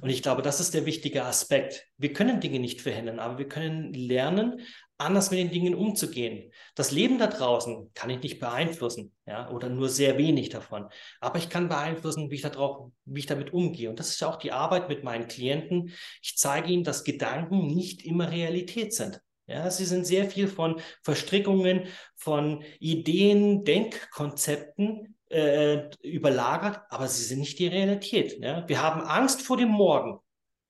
Und 0.01 0.09
ich 0.09 0.23
glaube, 0.23 0.41
das 0.41 0.59
ist 0.59 0.73
der 0.73 0.85
wichtige 0.85 1.25
Aspekt. 1.25 1.85
Wir 1.97 2.11
können 2.11 2.39
Dinge 2.39 2.59
nicht 2.59 2.81
verhindern, 2.81 3.19
aber 3.19 3.37
wir 3.37 3.47
können 3.47 3.93
lernen, 3.93 4.61
anders 4.97 5.29
mit 5.29 5.39
den 5.39 5.51
Dingen 5.51 5.75
umzugehen. 5.75 6.51
Das 6.73 6.91
Leben 6.91 7.17
da 7.17 7.27
draußen 7.27 7.91
kann 7.93 8.09
ich 8.09 8.21
nicht 8.21 8.39
beeinflussen, 8.39 9.13
ja, 9.25 9.49
oder 9.49 9.69
nur 9.69 9.89
sehr 9.89 10.17
wenig 10.17 10.49
davon. 10.49 10.87
Aber 11.19 11.37
ich 11.37 11.49
kann 11.49 11.67
beeinflussen, 11.67 12.29
wie 12.31 12.35
ich, 12.35 12.41
da 12.41 12.49
drauf, 12.49 12.91
wie 13.05 13.19
ich 13.19 13.25
damit 13.25 13.53
umgehe. 13.53 13.89
Und 13.89 13.99
das 13.99 14.09
ist 14.09 14.21
ja 14.21 14.29
auch 14.29 14.37
die 14.37 14.51
Arbeit 14.51 14.87
mit 14.87 15.03
meinen 15.03 15.27
Klienten. 15.27 15.91
Ich 16.21 16.37
zeige 16.37 16.71
ihnen, 16.71 16.83
dass 16.83 17.03
Gedanken 17.03 17.67
nicht 17.67 18.05
immer 18.05 18.31
Realität 18.31 18.93
sind. 18.93 19.21
Ja, 19.47 19.69
sie 19.69 19.85
sind 19.85 20.07
sehr 20.07 20.29
viel 20.29 20.47
von 20.47 20.81
Verstrickungen, 21.03 21.87
von 22.15 22.63
Ideen, 22.79 23.63
Denkkonzepten 23.63 25.15
äh, 25.29 25.89
überlagert, 26.01 26.81
aber 26.89 27.07
sie 27.07 27.23
sind 27.23 27.39
nicht 27.39 27.59
die 27.59 27.67
Realität. 27.67 28.39
Ja? 28.39 28.67
Wir 28.67 28.81
haben 28.81 29.01
Angst 29.01 29.43
vor 29.43 29.57
dem 29.57 29.69
Morgen, 29.69 30.19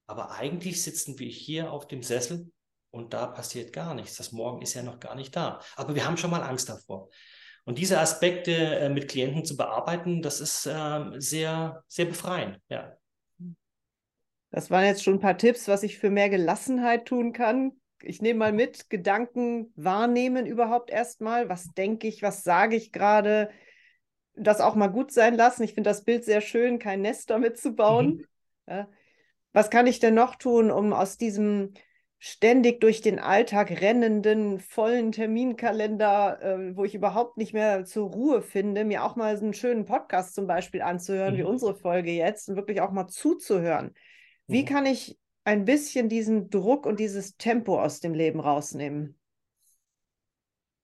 aber 0.07 0.31
eigentlich 0.31 0.83
sitzen 0.83 1.19
wir 1.19 1.29
hier 1.29 1.71
auf 1.71 1.87
dem 1.87 2.03
Sessel 2.03 2.51
und 2.95 3.13
da 3.13 3.27
passiert 3.27 3.73
gar 3.73 3.93
nichts. 3.93 4.15
Das 4.15 4.31
Morgen 4.31 4.61
ist 4.61 4.73
ja 4.73 4.81
noch 4.81 5.01
gar 5.01 5.15
nicht 5.15 5.35
da. 5.35 5.59
Aber 5.75 5.95
wir 5.95 6.07
haben 6.07 6.15
schon 6.15 6.31
mal 6.31 6.41
Angst 6.41 6.69
davor. 6.69 7.09
Und 7.65 7.77
diese 7.77 7.99
Aspekte 7.99 8.51
äh, 8.53 8.89
mit 8.89 9.09
Klienten 9.09 9.43
zu 9.43 9.57
bearbeiten, 9.57 10.21
das 10.21 10.39
ist 10.39 10.65
äh, 10.65 11.11
sehr, 11.17 11.83
sehr 11.87 12.05
befreiend. 12.05 12.61
Ja. 12.69 12.95
Das 14.49 14.71
waren 14.71 14.85
jetzt 14.85 15.03
schon 15.03 15.15
ein 15.15 15.19
paar 15.19 15.37
Tipps, 15.37 15.67
was 15.67 15.83
ich 15.83 15.97
für 15.97 16.09
mehr 16.09 16.29
Gelassenheit 16.29 17.05
tun 17.05 17.33
kann. 17.33 17.73
Ich 18.01 18.21
nehme 18.21 18.39
mal 18.39 18.53
mit, 18.53 18.89
Gedanken 18.89 19.73
wahrnehmen 19.75 20.45
überhaupt 20.45 20.89
erstmal. 20.89 21.49
Was 21.49 21.73
denke 21.73 22.07
ich, 22.07 22.21
was 22.21 22.43
sage 22.43 22.77
ich 22.77 22.93
gerade? 22.93 23.49
Das 24.35 24.61
auch 24.61 24.75
mal 24.75 24.87
gut 24.87 25.11
sein 25.11 25.35
lassen. 25.35 25.63
Ich 25.63 25.73
finde 25.73 25.89
das 25.89 26.05
Bild 26.05 26.23
sehr 26.23 26.39
schön, 26.39 26.79
kein 26.79 27.01
Nest 27.01 27.29
damit 27.29 27.57
zu 27.57 27.73
bauen. 27.73 28.07
Mhm. 28.07 28.25
Ja. 28.69 28.89
Was 29.51 29.69
kann 29.69 29.87
ich 29.87 29.99
denn 29.99 30.13
noch 30.13 30.35
tun, 30.35 30.71
um 30.71 30.93
aus 30.93 31.17
diesem 31.17 31.73
ständig 32.19 32.79
durch 32.79 33.01
den 33.01 33.19
Alltag 33.19 33.81
rennenden, 33.81 34.59
vollen 34.59 35.11
Terminkalender, 35.11 36.41
äh, 36.41 36.75
wo 36.75 36.85
ich 36.85 36.95
überhaupt 36.95 37.37
nicht 37.37 37.53
mehr 37.53 37.85
zur 37.85 38.09
Ruhe 38.09 38.41
finde, 38.41 38.83
mir 38.85 39.03
auch 39.03 39.15
mal 39.15 39.35
einen 39.35 39.53
schönen 39.53 39.85
Podcast 39.85 40.33
zum 40.35 40.47
Beispiel 40.47 40.81
anzuhören, 40.81 41.35
mhm. 41.35 41.37
wie 41.39 41.43
unsere 41.43 41.75
Folge 41.75 42.11
jetzt, 42.11 42.49
und 42.49 42.55
wirklich 42.55 42.81
auch 42.81 42.91
mal 42.91 43.07
zuzuhören. 43.07 43.93
Wie 44.47 44.61
mhm. 44.61 44.65
kann 44.65 44.85
ich 44.85 45.17
ein 45.43 45.65
bisschen 45.65 46.09
diesen 46.09 46.49
Druck 46.49 46.85
und 46.85 46.99
dieses 46.99 47.37
Tempo 47.37 47.79
aus 47.81 47.99
dem 47.99 48.13
Leben 48.13 48.39
rausnehmen? 48.39 49.17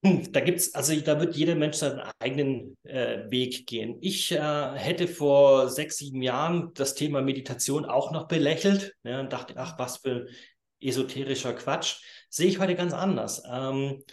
Hm, 0.04 0.32
da 0.32 0.40
gibt's, 0.40 0.74
also 0.74 1.00
da 1.00 1.20
wird 1.20 1.36
jeder 1.36 1.54
Mensch 1.54 1.78
seinen 1.78 2.02
eigenen 2.20 2.76
äh, 2.84 3.30
Weg 3.30 3.68
gehen. 3.68 3.98
Ich 4.02 4.32
äh, 4.32 4.72
hätte 4.76 5.08
vor 5.08 5.70
sechs, 5.70 5.98
sieben 5.98 6.24
Jahren 6.24 6.72
das 6.74 6.96
Thema 6.96 7.22
Meditation 7.22 7.86
auch 7.86 8.12
noch 8.12 8.28
belächelt 8.28 8.96
ja, 9.04 9.20
und 9.20 9.32
dachte, 9.32 9.54
ach, 9.58 9.78
was 9.78 9.98
für 9.98 10.28
esoterischer 10.82 11.54
Quatsch, 11.54 12.04
sehe 12.30 12.48
ich 12.48 12.60
heute 12.60 12.76
ganz 12.76 12.94
anders. 12.94 13.44
Ähm, 13.50 14.04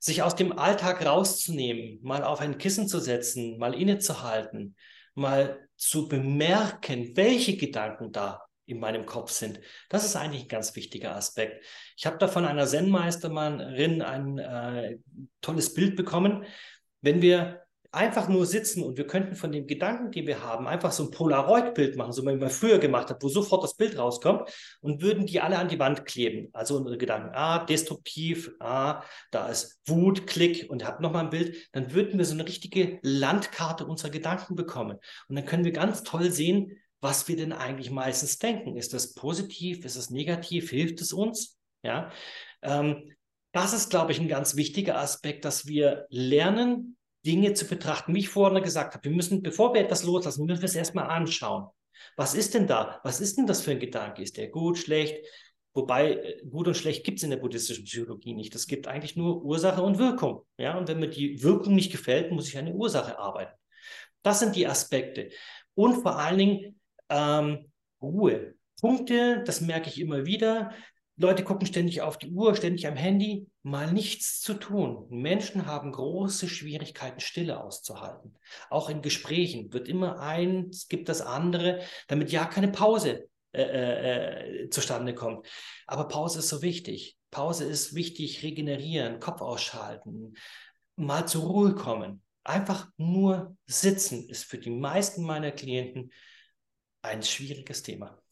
sich 0.00 0.22
aus 0.22 0.36
dem 0.36 0.56
Alltag 0.56 1.04
rauszunehmen, 1.04 1.98
mal 2.02 2.22
auf 2.22 2.40
ein 2.40 2.58
Kissen 2.58 2.86
zu 2.86 3.00
setzen, 3.00 3.58
mal 3.58 3.74
innezuhalten, 3.74 4.76
mal 5.14 5.68
zu 5.76 6.08
bemerken, 6.08 7.16
welche 7.16 7.56
Gedanken 7.56 8.12
da 8.12 8.42
in 8.66 8.80
meinem 8.80 9.06
Kopf 9.06 9.30
sind. 9.30 9.60
Das 9.88 10.04
ist 10.04 10.14
eigentlich 10.14 10.42
ein 10.42 10.48
ganz 10.48 10.76
wichtiger 10.76 11.16
Aspekt. 11.16 11.64
Ich 11.96 12.06
habe 12.06 12.18
da 12.18 12.28
von 12.28 12.44
einer 12.44 12.66
Zen-Meistermann 12.66 13.60
ein 13.60 14.38
äh, 14.38 14.98
tolles 15.40 15.72
Bild 15.74 15.96
bekommen. 15.96 16.44
Wenn 17.00 17.22
wir 17.22 17.62
einfach 17.90 18.28
nur 18.28 18.44
sitzen 18.44 18.82
und 18.82 18.98
wir 18.98 19.06
könnten 19.06 19.34
von 19.34 19.50
dem 19.50 19.66
Gedanken, 19.66 20.10
den 20.12 20.26
wir 20.26 20.42
haben, 20.42 20.66
einfach 20.66 20.92
so 20.92 21.04
ein 21.04 21.10
Polaroid-Bild 21.10 21.96
machen, 21.96 22.12
so 22.12 22.22
wie 22.22 22.36
man 22.36 22.50
früher 22.50 22.78
gemacht 22.78 23.08
hat, 23.08 23.22
wo 23.22 23.28
sofort 23.28 23.64
das 23.64 23.76
Bild 23.76 23.96
rauskommt 23.96 24.50
und 24.80 25.00
würden 25.00 25.24
die 25.24 25.40
alle 25.40 25.58
an 25.58 25.68
die 25.68 25.78
Wand 25.78 26.04
kleben. 26.04 26.50
Also 26.52 26.76
unsere 26.76 26.98
Gedanken, 26.98 27.30
ah, 27.34 27.64
destruktiv, 27.64 28.50
ah, 28.60 29.02
da 29.30 29.48
ist 29.48 29.80
Wut, 29.86 30.26
Klick 30.26 30.68
und 30.68 30.84
habt 30.84 31.00
nochmal 31.00 31.24
ein 31.24 31.30
Bild, 31.30 31.56
dann 31.72 31.92
würden 31.94 32.18
wir 32.18 32.26
so 32.26 32.34
eine 32.34 32.46
richtige 32.46 32.98
Landkarte 33.02 33.86
unserer 33.86 34.10
Gedanken 34.10 34.54
bekommen. 34.54 34.98
Und 35.28 35.36
dann 35.36 35.46
können 35.46 35.64
wir 35.64 35.72
ganz 35.72 36.02
toll 36.02 36.30
sehen, 36.30 36.78
was 37.00 37.26
wir 37.28 37.36
denn 37.36 37.52
eigentlich 37.52 37.90
meistens 37.90 38.38
denken. 38.38 38.76
Ist 38.76 38.92
das 38.92 39.14
positiv? 39.14 39.84
Ist 39.84 39.96
es 39.96 40.10
negativ? 40.10 40.70
Hilft 40.70 41.00
es 41.00 41.12
uns? 41.12 41.58
Ja. 41.82 42.10
Ähm, 42.60 43.14
das 43.52 43.72
ist, 43.72 43.88
glaube 43.88 44.12
ich, 44.12 44.20
ein 44.20 44.28
ganz 44.28 44.56
wichtiger 44.56 44.98
Aspekt, 44.98 45.44
dass 45.44 45.66
wir 45.66 46.06
lernen, 46.10 46.97
Dinge 47.28 47.52
zu 47.52 47.66
betrachten, 47.66 48.14
wie 48.14 48.20
ich 48.20 48.30
vorhin 48.30 48.62
gesagt 48.62 48.94
habe. 48.94 49.04
Wir 49.04 49.14
müssen, 49.14 49.42
bevor 49.42 49.74
wir 49.74 49.82
etwas 49.82 50.02
loslassen, 50.02 50.46
müssen 50.46 50.62
wir 50.62 50.68
es 50.68 50.74
erstmal 50.74 51.10
anschauen. 51.10 51.68
Was 52.16 52.34
ist 52.34 52.54
denn 52.54 52.66
da? 52.66 53.00
Was 53.04 53.20
ist 53.20 53.36
denn 53.36 53.46
das 53.46 53.60
für 53.60 53.72
ein 53.72 53.80
Gedanke? 53.80 54.22
Ist 54.22 54.38
der 54.38 54.48
gut, 54.48 54.78
schlecht? 54.78 55.26
Wobei 55.74 56.12
äh, 56.14 56.42
gut 56.48 56.66
und 56.66 56.76
schlecht 56.76 57.04
gibt 57.04 57.18
es 57.18 57.24
in 57.24 57.30
der 57.30 57.36
buddhistischen 57.36 57.84
Psychologie 57.84 58.32
nicht. 58.32 58.54
Es 58.54 58.66
gibt 58.66 58.88
eigentlich 58.88 59.14
nur 59.14 59.44
Ursache 59.44 59.82
und 59.82 59.98
Wirkung. 59.98 60.46
Ja? 60.56 60.78
Und 60.78 60.88
wenn 60.88 61.00
mir 61.00 61.10
die 61.10 61.42
Wirkung 61.42 61.74
nicht 61.74 61.92
gefällt, 61.92 62.32
muss 62.32 62.48
ich 62.48 62.56
an 62.56 62.64
der 62.64 62.74
Ursache 62.74 63.18
arbeiten. 63.18 63.52
Das 64.22 64.40
sind 64.40 64.56
die 64.56 64.66
Aspekte. 64.66 65.28
Und 65.74 66.02
vor 66.02 66.18
allen 66.18 66.38
Dingen 66.38 66.80
ähm, 67.10 67.70
Ruhe. 68.00 68.54
Punkte, 68.80 69.42
das 69.44 69.60
merke 69.60 69.88
ich 69.90 70.00
immer 70.00 70.24
wieder. 70.24 70.72
Leute 71.20 71.42
gucken 71.42 71.66
ständig 71.66 72.00
auf 72.00 72.16
die 72.16 72.30
Uhr, 72.30 72.54
ständig 72.54 72.86
am 72.86 72.94
Handy, 72.94 73.48
mal 73.64 73.92
nichts 73.92 74.40
zu 74.40 74.54
tun. 74.54 75.06
Menschen 75.10 75.66
haben 75.66 75.90
große 75.90 76.48
Schwierigkeiten, 76.48 77.18
Stille 77.18 77.60
auszuhalten. 77.60 78.36
Auch 78.70 78.88
in 78.88 79.02
Gesprächen 79.02 79.72
wird 79.72 79.88
immer 79.88 80.20
eins, 80.20 80.86
gibt 80.86 81.08
das 81.08 81.20
andere, 81.20 81.80
damit 82.06 82.30
ja 82.30 82.44
keine 82.44 82.68
Pause 82.68 83.28
äh, 83.52 83.62
äh, 83.62 84.64
äh, 84.64 84.70
zustande 84.70 85.12
kommt. 85.12 85.44
Aber 85.88 86.06
Pause 86.06 86.38
ist 86.38 86.50
so 86.50 86.62
wichtig. 86.62 87.16
Pause 87.32 87.64
ist 87.64 87.96
wichtig, 87.96 88.44
regenerieren, 88.44 89.18
Kopf 89.18 89.40
ausschalten, 89.40 90.34
mal 90.94 91.26
zur 91.26 91.42
Ruhe 91.44 91.74
kommen. 91.74 92.22
Einfach 92.44 92.88
nur 92.96 93.56
sitzen 93.66 94.28
ist 94.28 94.44
für 94.44 94.58
die 94.58 94.70
meisten 94.70 95.24
meiner 95.24 95.50
Klienten 95.50 96.12
ein 97.02 97.24
schwieriges 97.24 97.82
Thema. 97.82 98.22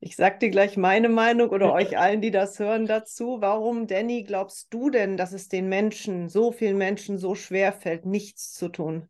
Ich 0.00 0.14
sage 0.14 0.38
dir 0.38 0.50
gleich 0.50 0.76
meine 0.76 1.08
Meinung 1.08 1.50
oder 1.50 1.72
euch 1.74 1.98
allen, 1.98 2.20
die 2.20 2.30
das 2.30 2.58
hören, 2.58 2.86
dazu. 2.86 3.38
Warum, 3.40 3.86
Danny, 3.86 4.22
glaubst 4.22 4.72
du 4.72 4.90
denn, 4.90 5.16
dass 5.16 5.32
es 5.32 5.48
den 5.48 5.68
Menschen, 5.68 6.28
so 6.28 6.52
vielen 6.52 6.78
Menschen, 6.78 7.18
so 7.18 7.34
schwer 7.34 7.72
fällt, 7.72 8.06
nichts 8.06 8.52
zu 8.52 8.68
tun? 8.68 9.08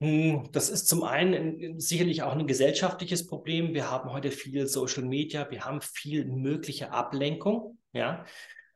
Hm, 0.00 0.48
das 0.52 0.70
ist 0.70 0.88
zum 0.88 1.02
einen 1.02 1.78
sicherlich 1.78 2.22
auch 2.22 2.32
ein 2.32 2.46
gesellschaftliches 2.46 3.26
Problem. 3.26 3.74
Wir 3.74 3.90
haben 3.90 4.12
heute 4.12 4.30
viel 4.30 4.66
Social 4.66 5.04
Media, 5.04 5.50
wir 5.50 5.64
haben 5.64 5.80
viel 5.80 6.24
mögliche 6.24 6.90
Ablenkung. 6.90 7.78
Ja? 7.92 8.24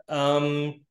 Ähm, 0.06 0.86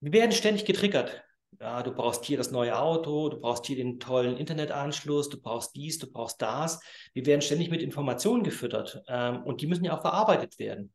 wir 0.00 0.12
werden 0.12 0.32
ständig 0.32 0.64
getriggert 0.64 1.24
ja, 1.60 1.82
du 1.82 1.92
brauchst 1.92 2.24
hier 2.24 2.36
das 2.36 2.50
neue 2.50 2.78
Auto, 2.78 3.28
du 3.28 3.38
brauchst 3.38 3.66
hier 3.66 3.76
den 3.76 4.00
tollen 4.00 4.36
Internetanschluss, 4.36 5.28
du 5.28 5.40
brauchst 5.40 5.74
dies, 5.76 5.98
du 5.98 6.10
brauchst 6.10 6.40
das. 6.42 6.80
Wir 7.12 7.26
werden 7.26 7.42
ständig 7.42 7.70
mit 7.70 7.82
Informationen 7.82 8.42
gefüttert 8.42 9.02
ähm, 9.08 9.42
und 9.44 9.60
die 9.60 9.66
müssen 9.66 9.84
ja 9.84 9.96
auch 9.96 10.02
verarbeitet 10.02 10.58
werden. 10.58 10.92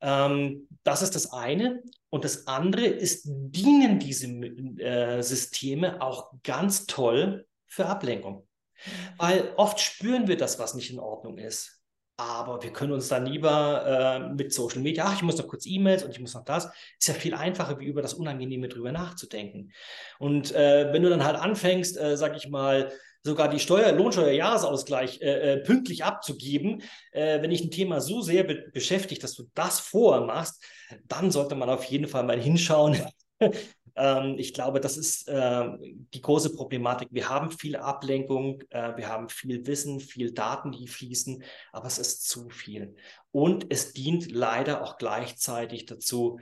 Ähm, 0.00 0.66
das 0.82 1.02
ist 1.02 1.14
das 1.14 1.32
eine. 1.32 1.82
Und 2.10 2.24
das 2.24 2.46
andere 2.46 2.84
ist, 2.84 3.22
dienen 3.26 3.98
diese 3.98 4.26
äh, 4.26 5.22
Systeme 5.22 6.02
auch 6.02 6.32
ganz 6.42 6.86
toll 6.86 7.46
für 7.66 7.86
Ablenkung. 7.86 8.46
Mhm. 8.84 8.90
Weil 9.18 9.52
oft 9.56 9.80
spüren 9.80 10.26
wir 10.26 10.36
das, 10.36 10.58
was 10.58 10.74
nicht 10.74 10.90
in 10.90 10.98
Ordnung 10.98 11.38
ist. 11.38 11.81
Aber 12.28 12.62
wir 12.62 12.72
können 12.72 12.92
uns 12.92 13.08
dann 13.08 13.26
lieber 13.26 13.84
äh, 13.84 14.32
mit 14.32 14.52
Social 14.52 14.80
Media, 14.80 15.04
ach, 15.06 15.16
ich 15.16 15.22
muss 15.22 15.38
noch 15.38 15.48
kurz 15.48 15.66
E-Mails 15.66 16.04
und 16.04 16.12
ich 16.12 16.20
muss 16.20 16.34
noch 16.34 16.44
das, 16.44 16.66
ist 16.98 17.08
ja 17.08 17.14
viel 17.14 17.34
einfacher, 17.34 17.78
wie 17.80 17.86
über 17.86 18.00
das 18.00 18.14
Unangenehme 18.14 18.68
drüber 18.68 18.92
nachzudenken. 18.92 19.72
Und 20.18 20.52
äh, 20.52 20.92
wenn 20.92 21.02
du 21.02 21.10
dann 21.10 21.24
halt 21.24 21.36
anfängst, 21.36 21.98
äh, 21.98 22.16
sag 22.16 22.36
ich 22.36 22.48
mal, 22.48 22.92
sogar 23.24 23.48
die 23.48 23.58
Steuer, 23.58 23.92
Lohnsteuerjahresausgleich 23.92 25.20
äh, 25.20 25.54
äh, 25.54 25.56
pünktlich 25.58 26.04
abzugeben, 26.04 26.82
äh, 27.12 27.42
wenn 27.42 27.50
dich 27.50 27.64
ein 27.64 27.70
Thema 27.70 28.00
so 28.00 28.20
sehr 28.20 28.44
be 28.44 28.70
beschäftigt, 28.72 29.22
dass 29.22 29.34
du 29.34 29.44
das 29.54 29.80
vorher 29.80 30.24
machst, 30.24 30.62
dann 31.08 31.30
sollte 31.30 31.54
man 31.54 31.70
auf 31.70 31.84
jeden 31.84 32.06
Fall 32.06 32.24
mal 32.24 32.40
hinschauen, 32.40 32.96
ähm, 33.96 34.36
ich 34.38 34.54
glaube, 34.54 34.80
das 34.80 34.96
ist 34.96 35.28
äh, 35.28 35.68
die 36.14 36.20
große 36.20 36.54
Problematik. 36.54 37.08
Wir 37.10 37.28
haben 37.28 37.50
viel 37.50 37.76
Ablenkung, 37.76 38.62
äh, 38.70 38.96
wir 38.96 39.08
haben 39.08 39.28
viel 39.28 39.66
Wissen, 39.66 40.00
viel 40.00 40.32
Daten, 40.32 40.72
die 40.72 40.88
fließen, 40.88 41.42
aber 41.72 41.86
es 41.86 41.98
ist 41.98 42.28
zu 42.28 42.48
viel. 42.50 42.96
Und 43.30 43.66
es 43.70 43.92
dient 43.92 44.30
leider 44.30 44.82
auch 44.82 44.98
gleichzeitig 44.98 45.86
dazu, 45.86 46.38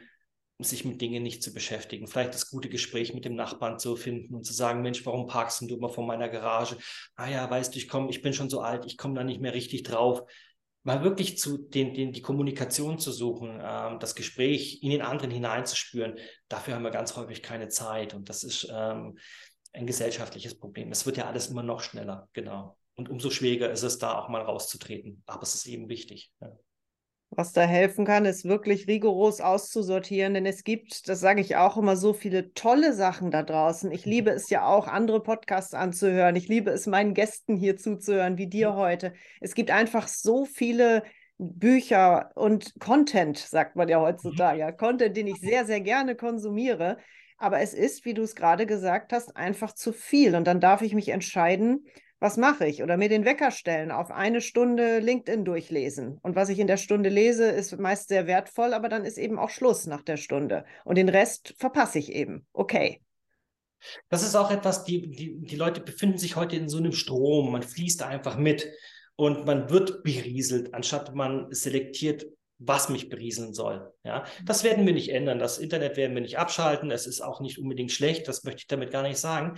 sich 0.59 0.85
mit 0.85 1.01
Dingen 1.01 1.23
nicht 1.23 1.43
zu 1.43 1.55
beschäftigen. 1.55 2.07
Vielleicht 2.07 2.35
das 2.35 2.51
gute 2.51 2.69
Gespräch 2.69 3.15
mit 3.15 3.25
dem 3.25 3.35
Nachbarn 3.35 3.79
zu 3.79 3.97
finden 3.97 4.35
und 4.35 4.45
zu 4.45 4.53
sagen, 4.53 4.83
Mensch, 4.83 5.05
warum 5.07 5.27
parkst 5.27 5.63
du 5.63 5.75
immer 5.75 5.89
vor 5.89 6.05
meiner 6.05 6.29
Garage? 6.29 6.77
Ah 7.17 7.29
ja, 7.29 7.51
weißt 7.51 7.75
du, 7.75 7.79
ich 7.79 7.89
komme, 7.89 8.11
ich 8.11 8.21
bin 8.21 8.35
schon 8.35 8.51
so 8.51 8.61
alt, 8.61 8.85
ich 8.85 8.99
komme 8.99 9.15
da 9.15 9.25
nicht 9.25 9.41
mehr 9.41 9.55
richtig 9.55 9.85
drauf 9.85 10.23
mal 10.83 11.05
wirklich 11.05 11.39
zu 11.39 11.59
den, 11.59 11.95
den, 11.95 12.13
die 12.13 12.23
Kommunikation 12.23 12.99
zu 12.99 13.13
suchen, 13.13 13.61
ähm, 13.63 13.99
das 13.99 14.15
Gespräch 14.15 14.83
in 14.83 14.91
den 14.91 15.03
anderen 15.03 15.31
hineinzuspüren, 15.31 16.19
dafür 16.49 16.75
haben 16.75 16.83
wir 16.83 16.91
ganz 16.91 17.17
häufig 17.17 17.43
keine 17.43 17.69
Zeit. 17.69 18.15
Und 18.15 18.29
das 18.29 18.43
ist 18.43 18.69
ähm, 18.73 19.19
ein 19.73 19.87
gesellschaftliches 19.87 20.59
Problem. 20.59 20.91
Es 20.91 21.07
wird 21.07 21.17
ja 21.17 21.27
alles 21.27 21.49
immer 21.49 21.63
noch 21.63 21.81
schneller, 21.81 22.29
genau. 22.33 22.77
Und 22.95 23.09
umso 23.09 23.31
schwieriger 23.31 23.71
ist 23.71 23.83
es, 23.83 23.99
da 23.99 24.19
auch 24.19 24.29
mal 24.29 24.43
rauszutreten. 24.43 25.23
Aber 25.27 25.43
es 25.43 25.55
ist 25.55 25.67
eben 25.67 25.89
wichtig. 25.89 26.33
Ja. 26.41 26.53
Was 27.33 27.53
da 27.53 27.63
helfen 27.63 28.05
kann, 28.05 28.25
ist 28.25 28.45
wirklich 28.45 28.89
rigoros 28.89 29.41
auszusortieren, 29.41 30.35
denn 30.35 30.47
es 30.47 30.65
gibt, 30.65 31.09
das 31.09 31.21
sage 31.21 31.41
ich 31.41 31.55
auch 31.55 31.77
immer, 31.77 31.97
so 31.97 32.13
viele 32.13 32.53
tolle 32.55 32.93
Sachen 32.93 33.31
da 33.31 33.45
draußen. 33.45 33.93
Ich 33.93 34.05
liebe 34.05 34.31
es 34.31 34.51
ja 34.51 34.67
auch, 34.67 34.89
andere 34.89 35.23
Podcasts 35.23 35.73
anzuhören. 35.73 36.35
Ich 36.35 36.49
liebe 36.49 36.71
es, 36.73 36.89
meinen 36.89 37.15
Gästen 37.15 37.57
hier 37.57 37.77
zuzuhören, 37.77 38.37
wie 38.37 38.49
dir 38.49 38.75
heute. 38.75 39.13
Es 39.41 39.55
gibt 39.55 39.71
einfach 39.71 40.09
so 40.09 40.45
viele 40.45 41.05
Bücher 41.39 42.33
und 42.35 42.75
Content, 42.81 43.39
sagt 43.39 43.77
man 43.77 43.89
ja 43.89 44.01
heutzutage, 44.01 44.57
mhm. 44.57 44.61
ja, 44.61 44.73
Content, 44.73 45.17
den 45.17 45.29
ich 45.29 45.41
sehr, 45.41 45.65
sehr 45.65 45.81
gerne 45.81 46.17
konsumiere. 46.17 46.99
Aber 47.39 47.61
es 47.61 47.75
ist, 47.75 48.05
wie 48.05 48.13
du 48.13 48.23
es 48.23 48.35
gerade 48.35 48.67
gesagt 48.67 49.13
hast, 49.13 49.37
einfach 49.37 49.73
zu 49.73 49.93
viel. 49.93 50.35
Und 50.35 50.49
dann 50.49 50.61
darf 50.61 50.83
ich 50.83 50.95
mich 50.95 51.09
entscheiden, 51.09 51.87
was 52.21 52.37
mache 52.37 52.67
ich? 52.67 52.83
Oder 52.83 52.97
mir 52.97 53.09
den 53.09 53.25
Wecker 53.25 53.51
stellen, 53.51 53.91
auf 53.91 54.11
eine 54.11 54.41
Stunde 54.41 54.99
LinkedIn 54.99 55.45
durchlesen. 55.45 56.19
Und 56.23 56.37
was 56.37 56.51
ich 56.51 56.59
in 56.59 56.67
der 56.67 56.77
Stunde 56.77 57.09
lese, 57.09 57.47
ist 57.47 57.79
meist 57.79 58.09
sehr 58.09 58.27
wertvoll, 58.27 58.75
aber 58.75 58.89
dann 58.89 59.05
ist 59.05 59.19
eben 59.19 59.39
auch 59.39 59.51
Schluss 59.51 59.87
nach 59.87 60.03
der 60.03 60.19
Stunde. 60.19 60.65
Und 60.85 60.97
den 60.97 61.09
Rest 61.09 61.55
verpasse 61.57 61.99
ich 61.99 62.13
eben. 62.13 62.47
Okay. 62.53 63.01
Das 64.11 64.23
ist 64.23 64.37
auch 64.37 64.51
etwas, 64.51 64.85
die, 64.85 65.11
die, 65.11 65.41
die 65.41 65.57
Leute 65.57 65.81
befinden 65.81 66.19
sich 66.19 66.37
heute 66.37 66.57
in 66.57 66.69
so 66.69 66.77
einem 66.77 66.93
Strom. 66.93 67.51
Man 67.51 67.63
fließt 67.63 68.03
einfach 68.03 68.37
mit 68.37 68.71
und 69.17 69.47
man 69.47 69.71
wird 69.71 70.03
berieselt, 70.03 70.75
anstatt 70.75 71.15
man 71.15 71.47
selektiert, 71.51 72.27
was 72.61 72.91
mich 72.91 73.09
berieseln 73.09 73.55
soll. 73.55 73.91
Ja, 74.05 74.25
das 74.45 74.65
werden 74.65 74.85
wir 74.85 74.93
nicht 74.93 75.09
ändern. 75.09 75.39
Das 75.39 75.57
Internet 75.57 75.97
werden 75.97 76.15
wir 76.15 76.21
nicht 76.21 76.39
abschalten. 76.39 76.91
Es 76.91 77.07
ist 77.07 77.23
auch 77.23 77.41
nicht 77.41 77.59
unbedingt 77.59 77.91
schlecht. 77.91 78.29
Das 78.29 78.45
möchte 78.45 78.61
ich 78.61 78.67
damit 78.67 78.91
gar 78.91 79.03
nicht 79.03 79.19
sagen. 79.19 79.57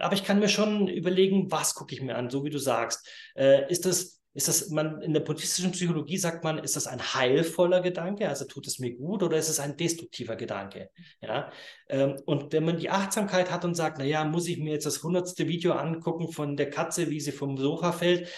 Aber 0.00 0.14
ich 0.14 0.24
kann 0.24 0.38
mir 0.38 0.48
schon 0.48 0.88
überlegen, 0.88 1.50
was 1.50 1.74
gucke 1.74 1.94
ich 1.94 2.02
mir 2.02 2.16
an, 2.16 2.30
so 2.30 2.44
wie 2.44 2.50
du 2.50 2.58
sagst. 2.58 3.08
Äh, 3.34 3.70
ist 3.70 3.86
das 3.86 4.20
ist 4.32 4.46
das, 4.46 4.70
man, 4.70 5.02
in 5.02 5.12
der 5.12 5.20
buddhistischen 5.20 5.72
Psychologie 5.72 6.16
sagt 6.16 6.44
man, 6.44 6.58
ist 6.58 6.76
das 6.76 6.86
ein 6.86 7.02
heilvoller 7.02 7.80
Gedanke, 7.80 8.28
also 8.28 8.44
tut 8.44 8.66
es 8.68 8.78
mir 8.78 8.94
gut, 8.94 9.24
oder 9.24 9.36
ist 9.36 9.48
es 9.48 9.58
ein 9.58 9.76
destruktiver 9.76 10.36
Gedanke? 10.36 10.90
Ja? 11.20 11.50
Ähm, 11.88 12.16
und 12.26 12.52
wenn 12.52 12.64
man 12.64 12.76
die 12.76 12.90
Achtsamkeit 12.90 13.50
hat 13.50 13.64
und 13.64 13.74
sagt, 13.74 13.98
naja, 13.98 14.24
muss 14.24 14.46
ich 14.46 14.58
mir 14.58 14.72
jetzt 14.72 14.86
das 14.86 15.02
hundertste 15.02 15.48
Video 15.48 15.72
angucken 15.72 16.30
von 16.30 16.56
der 16.56 16.70
Katze, 16.70 17.10
wie 17.10 17.20
sie 17.20 17.32
vom 17.32 17.56
Sofa 17.56 17.90
fällt, 17.90 18.28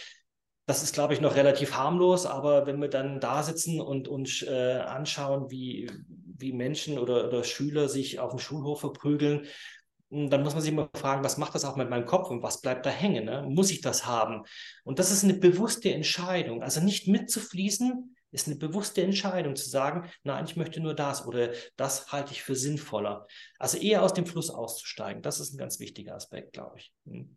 das 0.65 0.83
ist, 0.83 0.95
glaube 0.95 1.13
ich, 1.13 1.21
noch 1.21 1.37
relativ 1.37 1.75
harmlos, 1.75 2.25
aber 2.25 2.67
wenn 2.67 2.81
wir 2.81 2.89
dann 2.89 3.21
da 3.21 3.43
sitzen 3.43 3.81
und 3.81 4.09
uns 4.09 4.43
äh, 4.43 4.79
anschauen, 4.87 5.51
wie, 5.51 5.91
wie 6.09 6.53
Menschen 6.53 6.99
oder, 6.99 7.27
oder 7.29 7.45
Schüler 7.45 7.89
sich 7.89 8.19
auf 8.19 8.31
dem 8.31 8.39
Schulhof 8.39 8.81
verprügeln, 8.81 9.47
hm, 10.13 10.29
dann 10.29 10.43
muss 10.43 10.53
man 10.53 10.63
sich 10.63 10.73
mal 10.73 10.91
fragen, 10.95 11.25
was 11.25 11.39
macht 11.39 11.55
das 11.55 11.65
auch 11.65 11.77
mit 11.77 11.89
meinem 11.89 12.05
Kopf 12.05 12.31
und 12.31 12.43
was 12.43 12.61
bleibt 12.61 12.85
da 12.85 12.91
hängen? 12.91 13.25
Ne? 13.25 13.43
Muss 13.49 13.71
ich 13.71 13.81
das 13.81 14.07
haben? 14.07 14.43
Und 14.85 14.99
das 14.99 15.11
ist 15.11 15.25
eine 15.25 15.35
bewusste 15.35 15.93
Entscheidung. 15.93 16.63
Also 16.63 16.81
nicht 16.81 17.09
mitzufließen, 17.09 18.15
ist 18.31 18.47
eine 18.47 18.57
bewusste 18.57 19.03
Entscheidung 19.03 19.57
zu 19.57 19.69
sagen, 19.69 20.11
nein, 20.23 20.45
ich 20.45 20.57
möchte 20.57 20.81
nur 20.81 20.95
das 20.95 21.27
oder 21.27 21.51
das 21.77 22.13
halte 22.13 22.33
ich 22.33 22.43
für 22.43 22.57
sinnvoller. 22.57 23.27
Also 23.59 23.79
eher 23.79 24.03
aus 24.03 24.15
dem 24.15 24.27
Fluss 24.27 24.51
auszusteigen. 24.51 25.23
Das 25.23 25.41
ist 25.41 25.55
ein 25.55 25.59
ganz 25.59 25.81
wichtiger 25.81 26.15
Aspekt, 26.15 26.53
glaube 26.53 26.79
ich. 26.79 26.93
Hm. 27.07 27.37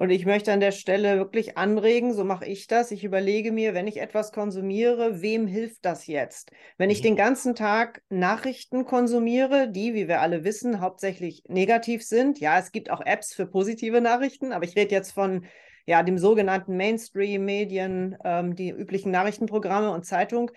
Und 0.00 0.08
ich 0.08 0.24
möchte 0.24 0.50
an 0.50 0.60
der 0.60 0.72
Stelle 0.72 1.18
wirklich 1.18 1.58
anregen, 1.58 2.14
so 2.14 2.24
mache 2.24 2.46
ich 2.46 2.66
das. 2.66 2.90
Ich 2.90 3.04
überlege 3.04 3.52
mir, 3.52 3.74
wenn 3.74 3.86
ich 3.86 4.00
etwas 4.00 4.32
konsumiere, 4.32 5.20
wem 5.20 5.46
hilft 5.46 5.84
das 5.84 6.06
jetzt? 6.06 6.52
Wenn 6.78 6.88
ich 6.88 7.00
mhm. 7.00 7.08
den 7.08 7.16
ganzen 7.16 7.54
Tag 7.54 8.00
Nachrichten 8.08 8.86
konsumiere, 8.86 9.70
die, 9.70 9.92
wie 9.92 10.08
wir 10.08 10.22
alle 10.22 10.42
wissen, 10.42 10.80
hauptsächlich 10.80 11.42
negativ 11.48 12.02
sind. 12.02 12.40
Ja, 12.40 12.58
es 12.58 12.72
gibt 12.72 12.90
auch 12.90 13.02
Apps 13.02 13.34
für 13.34 13.44
positive 13.44 14.00
Nachrichten, 14.00 14.52
aber 14.52 14.64
ich 14.64 14.74
rede 14.74 14.94
jetzt 14.94 15.12
von 15.12 15.44
ja, 15.84 16.02
dem 16.02 16.16
sogenannten 16.16 16.78
Mainstream-Medien, 16.78 18.16
ähm, 18.24 18.56
die 18.56 18.70
üblichen 18.70 19.10
Nachrichtenprogramme 19.10 19.90
und 19.90 20.06
Zeitung. 20.06 20.50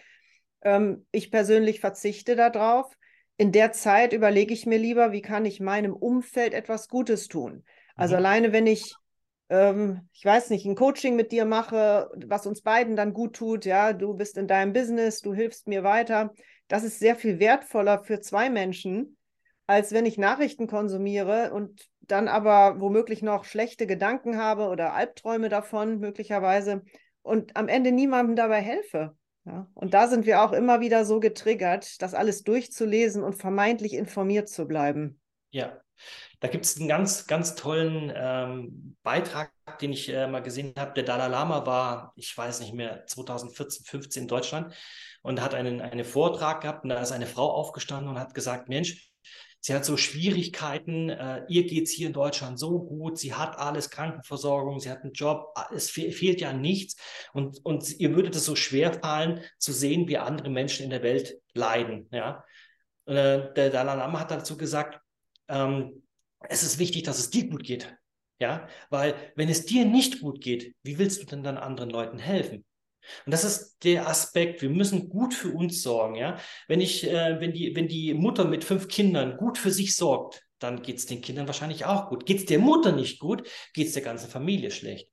Ähm, 0.61 1.05
ich 1.11 1.31
persönlich 1.31 1.81
verzichte 1.81 2.37
darauf. 2.37 2.95
In 3.35 3.51
der 3.51 3.73
Zeit 3.73 4.13
überlege 4.13 4.53
ich 4.53 4.65
mir 4.65 4.77
lieber, 4.77 5.11
wie 5.11 5.21
kann 5.21 5.43
ich 5.43 5.59
meinem 5.59 5.91
Umfeld 5.91 6.53
etwas 6.53 6.87
Gutes 6.87 7.27
tun. 7.27 7.65
Also 7.97 8.13
mhm. 8.13 8.19
alleine, 8.19 8.53
wenn 8.53 8.67
ich 8.67 8.95
ähm, 9.49 10.07
ich 10.13 10.23
weiß 10.25 10.49
nicht, 10.49 10.65
ein 10.65 10.75
Coaching 10.75 11.15
mit 11.15 11.31
dir 11.31 11.45
mache, 11.45 12.09
was 12.25 12.45
uns 12.45 12.61
beiden 12.61 12.95
dann 12.95 13.13
gut 13.13 13.35
tut, 13.35 13.65
ja, 13.65 13.93
du 13.93 14.13
bist 14.13 14.37
in 14.37 14.47
deinem 14.47 14.73
Business, 14.73 15.21
du 15.21 15.33
hilfst 15.33 15.67
mir 15.67 15.83
weiter, 15.83 16.33
das 16.67 16.83
ist 16.83 16.99
sehr 16.99 17.15
viel 17.15 17.39
wertvoller 17.39 18.03
für 18.03 18.19
zwei 18.19 18.49
Menschen, 18.49 19.17
als 19.67 19.91
wenn 19.91 20.05
ich 20.05 20.17
Nachrichten 20.17 20.67
konsumiere 20.67 21.53
und 21.53 21.89
dann 22.01 22.27
aber 22.27 22.79
womöglich 22.81 23.21
noch 23.21 23.45
schlechte 23.45 23.87
Gedanken 23.87 24.37
habe 24.37 24.67
oder 24.67 24.93
Albträume 24.93 25.49
davon 25.49 25.99
möglicherweise 25.99 26.83
und 27.21 27.55
am 27.55 27.67
Ende 27.67 27.91
niemandem 27.91 28.35
dabei 28.35 28.61
helfe. 28.61 29.15
Ja? 29.45 29.67
Und 29.73 29.93
da 29.93 30.07
sind 30.07 30.25
wir 30.25 30.41
auch 30.41 30.51
immer 30.51 30.79
wieder 30.79 31.05
so 31.05 31.19
getriggert, 31.19 32.01
das 32.01 32.13
alles 32.13 32.43
durchzulesen 32.43 33.23
und 33.23 33.35
vermeintlich 33.35 33.93
informiert 33.93 34.49
zu 34.49 34.67
bleiben. 34.67 35.19
Ja, 35.51 35.82
da 36.39 36.49
gibt 36.49 36.65
es 36.65 36.77
einen 36.77 36.89
ganz, 36.89 37.25
ganz 37.25 37.55
tollen 37.55 38.11
ähm, 38.13 38.97
Beitrag, 39.01 39.51
den 39.79 39.93
ich 39.93 40.09
äh, 40.09 40.27
mal 40.27 40.41
gesehen 40.41 40.73
habe. 40.77 40.93
Der 40.93 41.03
Dalai 41.03 41.27
Lama 41.27 41.65
war, 41.65 42.11
ich 42.15 42.37
weiß 42.37 42.59
nicht 42.59 42.73
mehr, 42.73 43.05
2014, 43.05 43.85
15 43.85 44.23
in 44.23 44.27
Deutschland 44.27 44.73
und 45.21 45.41
hat 45.41 45.53
einen, 45.53 45.79
einen 45.79 46.03
Vortrag 46.03 46.61
gehabt 46.61 46.83
und 46.83 46.89
da 46.89 47.01
ist 47.01 47.13
eine 47.13 47.27
Frau 47.27 47.49
aufgestanden 47.49 48.09
und 48.09 48.19
hat 48.19 48.33
gesagt, 48.33 48.67
Mensch, 48.67 49.09
sie 49.61 49.73
hat 49.73 49.85
so 49.85 49.95
Schwierigkeiten, 49.95 51.09
äh, 51.09 51.45
ihr 51.47 51.63
geht 51.63 51.83
es 51.83 51.91
hier 51.91 52.07
in 52.07 52.13
Deutschland 52.13 52.59
so 52.59 52.81
gut, 52.81 53.17
sie 53.17 53.33
hat 53.33 53.57
alles, 53.57 53.89
Krankenversorgung, 53.89 54.81
sie 54.81 54.91
hat 54.91 55.03
einen 55.03 55.13
Job, 55.13 55.55
es 55.73 55.89
fe 55.89 56.11
fehlt 56.11 56.41
ja 56.41 56.51
nichts 56.51 56.97
und, 57.31 57.59
und 57.63 57.89
ihr 57.99 58.13
würde 58.13 58.29
es 58.29 58.43
so 58.43 58.57
schwer 58.57 58.93
fallen, 58.93 59.41
zu 59.59 59.71
sehen, 59.71 60.09
wie 60.09 60.17
andere 60.17 60.49
Menschen 60.49 60.83
in 60.83 60.89
der 60.89 61.03
Welt 61.03 61.37
leiden. 61.53 62.09
Ja? 62.11 62.43
Äh, 63.05 63.53
der 63.53 63.69
Dalai 63.69 63.95
Lama 63.95 64.19
hat 64.19 64.31
dazu 64.31 64.57
gesagt, 64.57 64.99
ähm, 65.47 66.03
es 66.49 66.63
ist 66.63 66.79
wichtig, 66.79 67.03
dass 67.03 67.19
es 67.19 67.29
dir 67.29 67.47
gut 67.47 67.63
geht. 67.63 67.95
Ja, 68.39 68.67
weil 68.89 69.15
wenn 69.35 69.47
es 69.47 69.65
dir 69.65 69.85
nicht 69.85 70.19
gut 70.19 70.41
geht, 70.41 70.75
wie 70.83 70.97
willst 70.97 71.21
du 71.21 71.25
denn 71.25 71.43
dann 71.43 71.57
anderen 71.57 71.89
Leuten 71.89 72.19
helfen? 72.19 72.65
Und 73.25 73.31
das 73.31 73.43
ist 73.43 73.77
der 73.83 74.07
Aspekt. 74.07 74.61
Wir 74.61 74.69
müssen 74.69 75.09
gut 75.09 75.33
für 75.33 75.49
uns 75.49 75.81
sorgen. 75.81 76.15
Ja, 76.15 76.37
wenn 76.67 76.81
ich, 76.81 77.07
äh, 77.07 77.39
wenn 77.39 77.53
die, 77.53 77.75
wenn 77.75 77.87
die 77.87 78.13
Mutter 78.13 78.45
mit 78.45 78.63
fünf 78.63 78.87
Kindern 78.87 79.37
gut 79.37 79.57
für 79.57 79.71
sich 79.71 79.95
sorgt, 79.95 80.43
dann 80.59 80.81
geht 80.81 80.97
es 80.97 81.05
den 81.05 81.21
Kindern 81.21 81.47
wahrscheinlich 81.47 81.85
auch 81.85 82.09
gut. 82.09 82.25
Geht 82.25 82.39
es 82.39 82.45
der 82.45 82.59
Mutter 82.59 82.93
nicht 82.93 83.19
gut, 83.19 83.47
geht 83.73 83.87
es 83.87 83.93
der 83.93 84.01
ganzen 84.01 84.29
Familie 84.29 84.71
schlecht. 84.71 85.09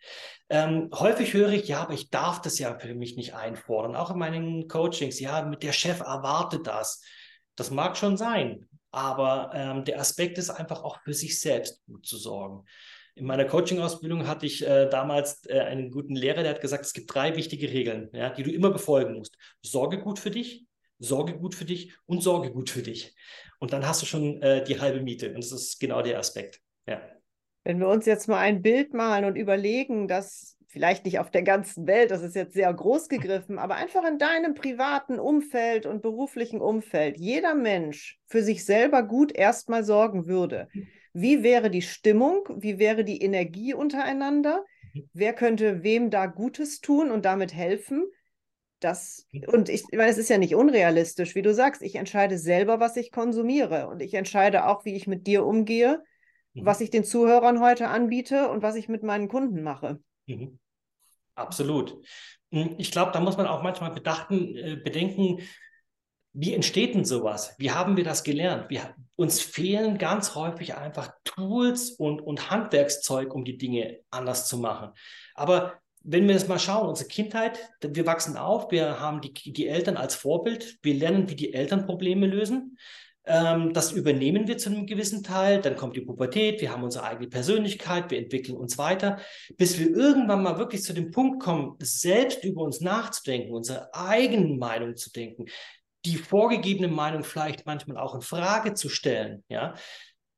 Ähm, 0.48 0.90
häufig 0.94 1.34
höre 1.34 1.50
ich, 1.50 1.66
ja, 1.68 1.82
aber 1.82 1.94
ich 1.94 2.10
darf 2.10 2.40
das 2.40 2.58
ja 2.58 2.78
für 2.78 2.94
mich 2.94 3.16
nicht 3.16 3.34
einfordern. 3.34 3.96
Auch 3.96 4.10
in 4.10 4.18
meinen 4.18 4.68
Coachings, 4.68 5.18
ja, 5.18 5.44
mit 5.44 5.62
der 5.62 5.72
Chef 5.72 6.00
erwartet 6.00 6.66
das. 6.66 7.02
Das 7.56 7.70
mag 7.70 7.96
schon 7.96 8.16
sein. 8.16 8.68
Aber 8.92 9.52
ähm, 9.54 9.84
der 9.84 10.00
Aspekt 10.00 10.38
ist 10.38 10.50
einfach 10.50 10.82
auch 10.82 11.00
für 11.02 11.14
sich 11.14 11.40
selbst 11.40 11.84
gut 11.86 12.06
zu 12.06 12.16
sorgen. 12.16 12.64
In 13.14 13.26
meiner 13.26 13.44
Coaching-Ausbildung 13.44 14.26
hatte 14.26 14.46
ich 14.46 14.66
äh, 14.66 14.88
damals 14.88 15.44
äh, 15.46 15.60
einen 15.60 15.90
guten 15.90 16.16
Lehrer, 16.16 16.42
der 16.42 16.54
hat 16.54 16.60
gesagt, 16.60 16.84
es 16.84 16.92
gibt 16.92 17.14
drei 17.14 17.36
wichtige 17.36 17.70
Regeln, 17.70 18.08
ja, 18.12 18.30
die 18.30 18.42
du 18.42 18.50
immer 18.50 18.70
befolgen 18.70 19.14
musst. 19.14 19.36
Sorge 19.62 19.98
gut 19.98 20.18
für 20.18 20.30
dich, 20.30 20.64
sorge 20.98 21.36
gut 21.36 21.54
für 21.54 21.64
dich 21.64 21.92
und 22.06 22.22
sorge 22.22 22.50
gut 22.50 22.70
für 22.70 22.82
dich. 22.82 23.14
Und 23.58 23.72
dann 23.72 23.86
hast 23.86 24.02
du 24.02 24.06
schon 24.06 24.40
äh, 24.42 24.64
die 24.64 24.80
halbe 24.80 25.02
Miete. 25.02 25.28
Und 25.28 25.38
das 25.38 25.52
ist 25.52 25.78
genau 25.80 26.02
der 26.02 26.18
Aspekt. 26.18 26.60
Ja. 26.86 27.02
Wenn 27.64 27.78
wir 27.78 27.88
uns 27.88 28.06
jetzt 28.06 28.26
mal 28.26 28.38
ein 28.38 28.62
Bild 28.62 28.94
malen 28.94 29.26
und 29.26 29.36
überlegen, 29.36 30.08
dass 30.08 30.56
vielleicht 30.70 31.04
nicht 31.04 31.18
auf 31.18 31.30
der 31.30 31.42
ganzen 31.42 31.86
Welt, 31.86 32.10
das 32.10 32.22
ist 32.22 32.36
jetzt 32.36 32.54
sehr 32.54 32.72
groß 32.72 33.08
gegriffen, 33.08 33.58
aber 33.58 33.74
einfach 33.74 34.04
in 34.04 34.18
deinem 34.18 34.54
privaten 34.54 35.18
Umfeld 35.18 35.84
und 35.84 36.00
beruflichen 36.00 36.60
Umfeld 36.60 37.18
jeder 37.18 37.54
Mensch 37.54 38.20
für 38.26 38.42
sich 38.42 38.64
selber 38.64 39.02
gut 39.02 39.32
erstmal 39.32 39.84
sorgen 39.84 40.26
würde. 40.26 40.68
Wie 41.12 41.42
wäre 41.42 41.70
die 41.70 41.82
Stimmung? 41.82 42.44
Wie 42.56 42.78
wäre 42.78 43.04
die 43.04 43.20
Energie 43.20 43.74
untereinander? 43.74 44.64
Wer 45.12 45.32
könnte 45.32 45.82
wem 45.82 46.08
da 46.10 46.26
Gutes 46.26 46.80
tun 46.80 47.10
und 47.10 47.24
damit 47.24 47.52
helfen? 47.52 48.04
Das, 48.78 49.26
und 49.48 49.68
ich 49.68 49.84
meine, 49.92 50.10
es 50.10 50.18
ist 50.18 50.30
ja 50.30 50.38
nicht 50.38 50.54
unrealistisch, 50.54 51.34
wie 51.34 51.42
du 51.42 51.52
sagst, 51.52 51.82
ich 51.82 51.96
entscheide 51.96 52.38
selber, 52.38 52.80
was 52.80 52.96
ich 52.96 53.10
konsumiere 53.10 53.88
und 53.88 54.00
ich 54.00 54.14
entscheide 54.14 54.66
auch, 54.66 54.84
wie 54.84 54.94
ich 54.94 55.06
mit 55.06 55.26
dir 55.26 55.44
umgehe, 55.44 56.02
mhm. 56.54 56.64
was 56.64 56.80
ich 56.80 56.90
den 56.90 57.04
Zuhörern 57.04 57.60
heute 57.60 57.88
anbiete 57.88 58.48
und 58.48 58.62
was 58.62 58.76
ich 58.76 58.88
mit 58.88 59.02
meinen 59.02 59.28
Kunden 59.28 59.62
mache. 59.62 60.00
Mhm. 60.36 60.58
Absolut. 61.34 61.96
Hm, 62.52 62.74
ich 62.78 62.90
glaube, 62.90 63.12
da 63.12 63.20
muss 63.20 63.36
man 63.36 63.46
auch 63.46 63.62
manchmal 63.62 63.92
bedachten, 63.92 64.56
äh, 64.56 64.76
bedenken, 64.76 65.40
wie 66.32 66.54
entsteht 66.54 66.94
denn 66.94 67.04
sowas? 67.04 67.54
Wie 67.58 67.72
haben 67.72 67.96
wir 67.96 68.04
das 68.04 68.22
gelernt? 68.22 68.70
Wir, 68.70 68.94
uns 69.16 69.40
fehlen 69.40 69.98
ganz 69.98 70.36
häufig 70.36 70.76
einfach 70.76 71.12
Tools 71.24 71.90
und, 71.90 72.20
und 72.20 72.50
Handwerkszeug, 72.50 73.34
um 73.34 73.44
die 73.44 73.58
Dinge 73.58 73.98
anders 74.10 74.46
zu 74.46 74.58
machen. 74.58 74.92
Aber 75.34 75.80
wenn 76.02 76.26
wir 76.28 76.34
das 76.34 76.46
mal 76.46 76.60
schauen, 76.60 76.88
unsere 76.88 77.08
Kindheit, 77.08 77.58
wir 77.82 78.06
wachsen 78.06 78.36
auf, 78.36 78.70
wir 78.70 79.00
haben 79.00 79.20
die, 79.20 79.32
die 79.32 79.66
Eltern 79.66 79.96
als 79.96 80.14
Vorbild, 80.14 80.78
wir 80.82 80.94
lernen, 80.94 81.28
wie 81.28 81.36
die 81.36 81.52
Eltern 81.52 81.84
Probleme 81.84 82.26
lösen. 82.26 82.78
Ähm, 83.30 83.72
das 83.72 83.92
übernehmen 83.92 84.48
wir 84.48 84.58
zu 84.58 84.70
einem 84.70 84.86
gewissen 84.86 85.22
Teil. 85.22 85.60
Dann 85.60 85.76
kommt 85.76 85.94
die 85.94 86.00
Pubertät, 86.00 86.60
wir 86.60 86.72
haben 86.72 86.82
unsere 86.82 87.04
eigene 87.04 87.28
Persönlichkeit, 87.28 88.10
wir 88.10 88.18
entwickeln 88.18 88.56
uns 88.56 88.76
weiter, 88.76 89.20
bis 89.56 89.78
wir 89.78 89.88
irgendwann 89.88 90.42
mal 90.42 90.58
wirklich 90.58 90.82
zu 90.82 90.92
dem 90.92 91.12
Punkt 91.12 91.40
kommen, 91.40 91.76
selbst 91.80 92.42
über 92.42 92.62
uns 92.62 92.80
nachzudenken, 92.80 93.52
unsere 93.52 93.94
eigenen 93.94 94.58
Meinung 94.58 94.96
zu 94.96 95.12
denken, 95.12 95.46
die 96.04 96.16
vorgegebene 96.16 96.88
Meinung 96.88 97.22
vielleicht 97.22 97.66
manchmal 97.66 97.98
auch 97.98 98.16
in 98.16 98.20
Frage 98.20 98.74
zu 98.74 98.88
stellen. 98.88 99.44
Ja, 99.48 99.74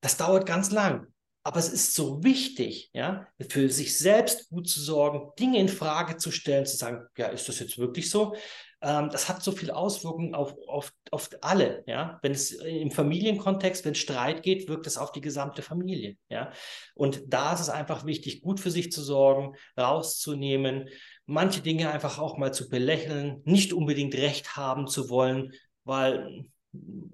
das 0.02 0.18
dauert 0.18 0.44
ganz 0.44 0.70
lang. 0.70 1.06
Aber 1.44 1.58
es 1.58 1.68
ist 1.68 1.94
so 1.94 2.22
wichtig, 2.22 2.90
ja, 2.92 3.26
für 3.48 3.68
sich 3.68 3.98
selbst 3.98 4.48
gut 4.48 4.68
zu 4.68 4.80
sorgen, 4.80 5.32
Dinge 5.38 5.58
in 5.58 5.68
Frage 5.68 6.16
zu 6.16 6.30
stellen, 6.30 6.66
zu 6.66 6.76
sagen, 6.76 7.06
ja, 7.16 7.26
ist 7.26 7.48
das 7.48 7.58
jetzt 7.58 7.78
wirklich 7.78 8.10
so? 8.10 8.34
ähm, 8.82 9.08
das 9.10 9.28
hat 9.28 9.42
so 9.42 9.52
viel 9.52 9.70
Auswirkungen 9.70 10.34
auf, 10.34 10.54
auf, 10.66 10.92
auf 11.10 11.30
alle. 11.40 11.84
Ja? 11.86 12.18
Wenn 12.22 12.32
es 12.32 12.50
im 12.50 12.90
Familienkontext, 12.90 13.84
wenn 13.84 13.94
Streit 13.94 14.42
geht, 14.42 14.68
wirkt 14.68 14.86
es 14.86 14.98
auf 14.98 15.12
die 15.12 15.20
gesamte 15.20 15.62
Familie. 15.62 16.16
Ja? 16.28 16.52
Und 16.94 17.22
da 17.28 17.54
ist 17.54 17.60
es 17.60 17.68
einfach 17.68 18.04
wichtig, 18.04 18.42
gut 18.42 18.60
für 18.60 18.70
sich 18.70 18.90
zu 18.90 19.02
sorgen, 19.02 19.54
rauszunehmen, 19.78 20.88
manche 21.26 21.60
Dinge 21.60 21.90
einfach 21.90 22.18
auch 22.18 22.36
mal 22.36 22.52
zu 22.52 22.68
belächeln, 22.68 23.40
nicht 23.44 23.72
unbedingt 23.72 24.14
recht 24.16 24.56
haben 24.56 24.88
zu 24.88 25.08
wollen, 25.08 25.52
weil 25.84 26.44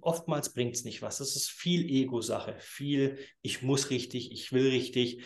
oftmals 0.01 0.53
bringt 0.53 0.77
es 0.77 0.85
nicht 0.85 1.03
was. 1.03 1.19
Das 1.19 1.37
ist 1.37 1.51
viel 1.51 1.89
Ego-Sache, 1.89 2.57
viel 2.59 3.19
ich 3.43 3.63
muss 3.63 3.91
richtig, 3.91 4.33
ich 4.33 4.53
will 4.53 4.69
richtig 4.69 5.23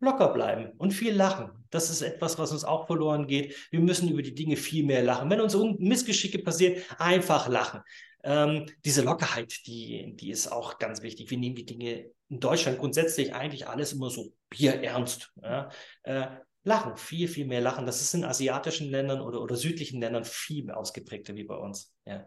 locker 0.00 0.28
bleiben 0.28 0.72
und 0.78 0.92
viel 0.92 1.14
lachen. 1.14 1.50
Das 1.70 1.90
ist 1.90 2.02
etwas, 2.02 2.38
was 2.38 2.52
uns 2.52 2.64
auch 2.64 2.86
verloren 2.86 3.26
geht. 3.26 3.56
Wir 3.70 3.80
müssen 3.80 4.08
über 4.08 4.22
die 4.22 4.34
Dinge 4.34 4.56
viel 4.56 4.84
mehr 4.84 5.02
lachen. 5.02 5.30
Wenn 5.30 5.40
uns 5.40 5.56
Missgeschicke 5.78 6.40
passieren, 6.40 6.82
einfach 6.98 7.48
lachen. 7.48 7.80
Ähm, 8.22 8.66
diese 8.84 9.02
Lockerheit, 9.02 9.66
die, 9.66 10.14
die 10.16 10.30
ist 10.30 10.48
auch 10.48 10.78
ganz 10.78 11.02
wichtig. 11.02 11.30
Wir 11.30 11.38
nehmen 11.38 11.54
die 11.54 11.64
Dinge 11.64 12.10
in 12.28 12.40
Deutschland 12.40 12.78
grundsätzlich 12.78 13.34
eigentlich 13.34 13.68
alles 13.68 13.92
immer 13.92 14.10
so 14.10 14.34
bierernst. 14.50 15.32
Ja? 15.42 15.70
Äh, 16.02 16.26
lachen, 16.64 16.96
viel, 16.96 17.28
viel 17.28 17.46
mehr 17.46 17.60
lachen. 17.60 17.86
Das 17.86 18.02
ist 18.02 18.12
in 18.14 18.24
asiatischen 18.24 18.90
Ländern 18.90 19.20
oder, 19.20 19.40
oder 19.40 19.56
südlichen 19.56 20.00
Ländern 20.00 20.24
viel 20.24 20.70
ausgeprägter 20.70 21.36
wie 21.36 21.44
bei 21.44 21.56
uns. 21.56 21.94
Ja. 22.04 22.26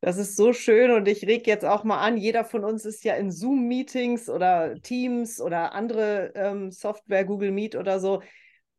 Das 0.00 0.16
ist 0.16 0.34
so 0.34 0.54
schön 0.54 0.90
und 0.92 1.06
ich 1.08 1.26
reg 1.26 1.46
jetzt 1.46 1.64
auch 1.64 1.84
mal 1.84 2.00
an, 2.00 2.16
jeder 2.16 2.44
von 2.44 2.64
uns 2.64 2.86
ist 2.86 3.04
ja 3.04 3.14
in 3.16 3.30
Zoom-Meetings 3.30 4.30
oder 4.30 4.74
Teams 4.80 5.40
oder 5.42 5.74
andere 5.74 6.32
ähm, 6.34 6.70
Software, 6.70 7.26
Google 7.26 7.50
Meet 7.50 7.76
oder 7.76 8.00
so. 8.00 8.22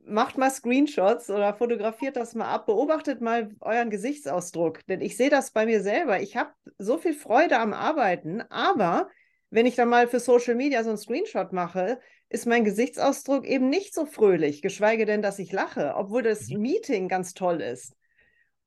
Macht 0.04 0.40
mal 0.40 0.50
Screenshots 0.50 1.30
oder 1.30 1.54
fotografiert 1.54 2.16
das 2.16 2.34
mal 2.34 2.52
ab, 2.52 2.66
beobachtet 2.66 3.22
mal 3.22 3.50
euren 3.60 3.92
Gesichtsausdruck, 3.92 4.84
denn 4.88 5.00
ich 5.00 5.16
sehe 5.16 5.30
das 5.30 5.52
bei 5.52 5.68
mir 5.68 5.82
selber. 5.82 6.20
Ich 6.22 6.38
habe 6.38 6.54
so 6.80 6.98
viel 6.98 7.14
Freude 7.14 7.60
am 7.60 7.74
Arbeiten, 7.74 8.42
aber 8.50 9.08
wenn 9.52 9.68
ich 9.68 9.76
dann 9.76 9.90
mal 9.90 10.08
für 10.08 10.20
Social 10.20 10.56
Media 10.56 10.84
so 10.84 10.90
einen 10.90 10.98
Screenshot 10.98 11.54
mache, 11.54 12.00
ist 12.30 12.48
mein 12.48 12.64
Gesichtsausdruck 12.64 13.46
eben 13.46 13.70
nicht 13.70 13.94
so 13.94 14.08
fröhlich, 14.08 14.64
geschweige 14.64 15.06
denn, 15.06 15.22
dass 15.22 15.38
ich 15.38 15.52
lache, 15.52 15.94
obwohl 15.96 16.24
das 16.24 16.50
mhm. 16.50 16.62
Meeting 16.62 17.08
ganz 17.10 17.36
toll 17.36 17.62
ist. 17.62 17.94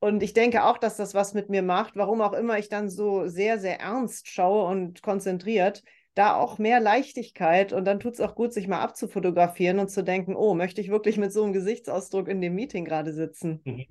Und 0.01 0.23
ich 0.23 0.35
denke 0.35 0.65
auch, 0.65 0.79
dass 0.79 0.97
das 0.97 1.15
was 1.15 1.35
mit 1.35 1.49
mir 1.49 1.63
macht, 1.63 1.97
warum 1.97 2.21
auch 2.21 2.35
immer 2.35 2.59
ich 2.59 2.69
dann 2.69 2.91
so 2.91 3.27
sehr, 3.27 3.59
sehr 3.59 3.81
ernst 3.81 4.29
schaue 4.29 4.69
und 4.69 5.03
konzentriert, 5.03 5.83
da 6.15 6.37
auch 6.37 6.59
mehr 6.59 6.79
Leichtigkeit 6.81 7.73
und 7.73 7.85
dann 7.85 8.01
tut 8.01 8.15
es 8.15 8.21
auch 8.21 8.35
gut, 8.35 8.53
sich 8.53 8.69
mal 8.69 8.81
abzufotografieren 8.81 9.79
und 9.79 9.89
zu 9.89 10.05
denken, 10.05 10.37
oh, 10.37 10.55
möchte 10.55 10.81
ich 10.81 10.91
wirklich 10.91 11.17
mit 11.17 11.33
so 11.33 11.43
einem 11.43 11.53
Gesichtsausdruck 11.53 12.29
in 12.29 12.41
dem 12.41 12.55
Meeting 12.55 12.85
gerade 12.85 13.13
sitzen? 13.13 13.61
Mhm. 13.65 13.87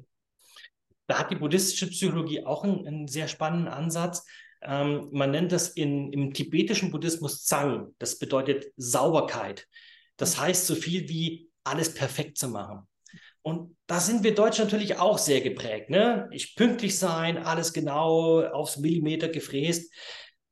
Da 1.08 1.20
hat 1.20 1.32
die 1.32 1.36
buddhistische 1.36 1.88
Psychologie 1.88 2.46
auch 2.46 2.63
einen, 2.63 2.88
einen 2.88 3.08
sehr 3.08 3.28
spannenden 3.28 3.68
Ansatz. 3.68 4.26
Ähm, 4.62 5.10
man 5.12 5.32
nennt 5.32 5.52
das 5.52 5.70
in, 5.70 6.13
im 6.13 6.34
tibetischen 6.34 6.92
Buddhismus 6.92 7.44
Zang. 7.44 7.94
Das 8.00 8.18
bedeutet 8.18 8.72
Sauberkeit. 8.78 9.68
Das 10.16 10.39
heißt 10.39 10.66
so 10.66 10.76
viel 10.76 11.10
wie 11.10 11.50
alles 11.66 11.94
perfekt 11.94 12.38
zu 12.38 12.48
machen. 12.48 12.88
Und 13.42 13.76
da 13.93 13.99
sind 13.99 14.23
wir 14.23 14.34
Deutschen 14.34 14.65
natürlich 14.65 14.97
auch 14.97 15.19
sehr 15.19 15.41
geprägt. 15.41 15.91
Ne? 15.91 16.27
Ich 16.32 16.56
pünktlich 16.56 16.97
sein, 16.97 17.38
alles 17.38 17.73
genau 17.73 18.41
aufs 18.41 18.77
Millimeter 18.77 19.27
gefräst. 19.27 19.93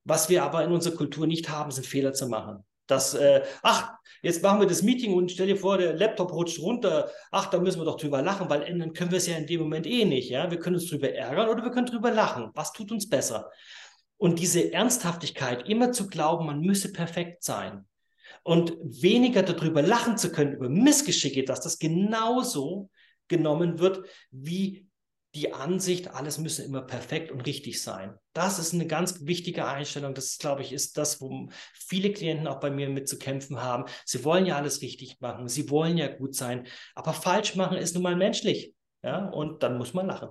Was 0.04 0.30
wir 0.30 0.44
aber 0.44 0.64
in 0.64 0.72
unserer 0.72 0.96
Kultur 0.96 1.26
nicht 1.26 1.50
haben, 1.50 1.72
sind 1.72 1.88
Fehler 1.88 2.14
zu 2.14 2.28
machen. 2.28 2.64
Das, 2.86 3.16
äh, 3.16 3.42
ach, 3.64 3.94
jetzt 4.22 4.44
machen 4.44 4.60
wir 4.60 4.68
das 4.68 4.84
Meeting 4.84 5.16
und 5.16 5.32
stell 5.32 5.48
dir 5.48 5.58
vor, 5.58 5.80
der 5.80 5.94
Laptop 5.96 6.32
rutscht 6.34 6.60
runter. 6.60 7.10
Ach, 7.32 7.48
da 7.48 7.60
müssen 7.60 7.82
wir 7.82 7.86
doch 7.86 7.98
drüber 7.98 8.22
lachen, 8.22 8.48
weil 8.48 8.62
ändern 8.62 8.94
können 8.94 9.10
wir 9.10 9.18
es 9.18 9.26
ja 9.26 9.38
in 9.38 9.48
dem 9.48 9.62
Moment 9.62 9.88
eh 9.88 10.06
nicht. 10.06 10.30
Ja? 10.30 10.52
Wir 10.52 10.60
können 10.60 10.76
uns 10.76 10.88
drüber 10.88 11.12
ärgern 11.12 11.50
oder 11.50 11.64
wir 11.64 11.72
können 11.72 11.88
drüber 11.88 12.12
lachen. 12.12 12.52
Was 12.54 12.74
tut 12.74 12.92
uns 12.92 13.10
besser? 13.10 13.50
Und 14.18 14.38
diese 14.38 14.72
Ernsthaftigkeit, 14.72 15.68
immer 15.68 15.92
zu 15.92 16.06
glauben, 16.06 16.46
man 16.46 16.60
müsse 16.62 16.94
perfekt 16.94 17.44
sein, 17.44 17.88
und 18.44 18.74
weniger 18.82 19.44
darüber 19.44 19.82
lachen 19.82 20.18
zu 20.18 20.32
können, 20.32 20.54
über 20.54 20.70
Missgeschicke, 20.70 21.44
dass 21.44 21.62
das 21.62 21.78
genauso 21.78 22.90
genommen 23.32 23.80
wird 23.80 24.06
wie 24.30 24.88
die 25.34 25.54
Ansicht, 25.54 26.14
alles 26.14 26.38
müsse 26.38 26.64
immer 26.64 26.82
perfekt 26.82 27.32
und 27.32 27.42
richtig 27.42 27.82
sein. 27.82 28.16
Das 28.34 28.60
ist 28.60 28.74
eine 28.74 28.86
ganz 28.86 29.26
wichtige 29.26 29.66
Einstellung. 29.66 30.14
Das, 30.14 30.38
glaube 30.38 30.62
ich, 30.62 30.74
ist 30.74 30.98
das, 30.98 31.22
wo 31.22 31.48
viele 31.74 32.12
Klienten 32.12 32.48
auch 32.48 32.60
bei 32.60 32.70
mir 32.70 32.90
mit 32.90 33.08
zu 33.08 33.18
kämpfen 33.18 33.62
haben. 33.62 33.86
Sie 34.06 34.26
wollen 34.26 34.46
ja 34.46 34.58
alles 34.58 34.82
richtig 34.82 35.22
machen, 35.22 35.48
sie 35.48 35.70
wollen 35.70 35.98
ja 35.98 36.08
gut 36.08 36.36
sein, 36.36 36.68
aber 36.96 37.14
falsch 37.14 37.56
machen 37.56 37.78
ist 37.78 37.94
nun 37.94 38.04
mal 38.04 38.16
menschlich. 38.16 38.76
Ja, 39.04 39.30
und 39.30 39.64
dann 39.64 39.78
muss 39.78 39.94
man 39.94 40.06
lachen. 40.06 40.30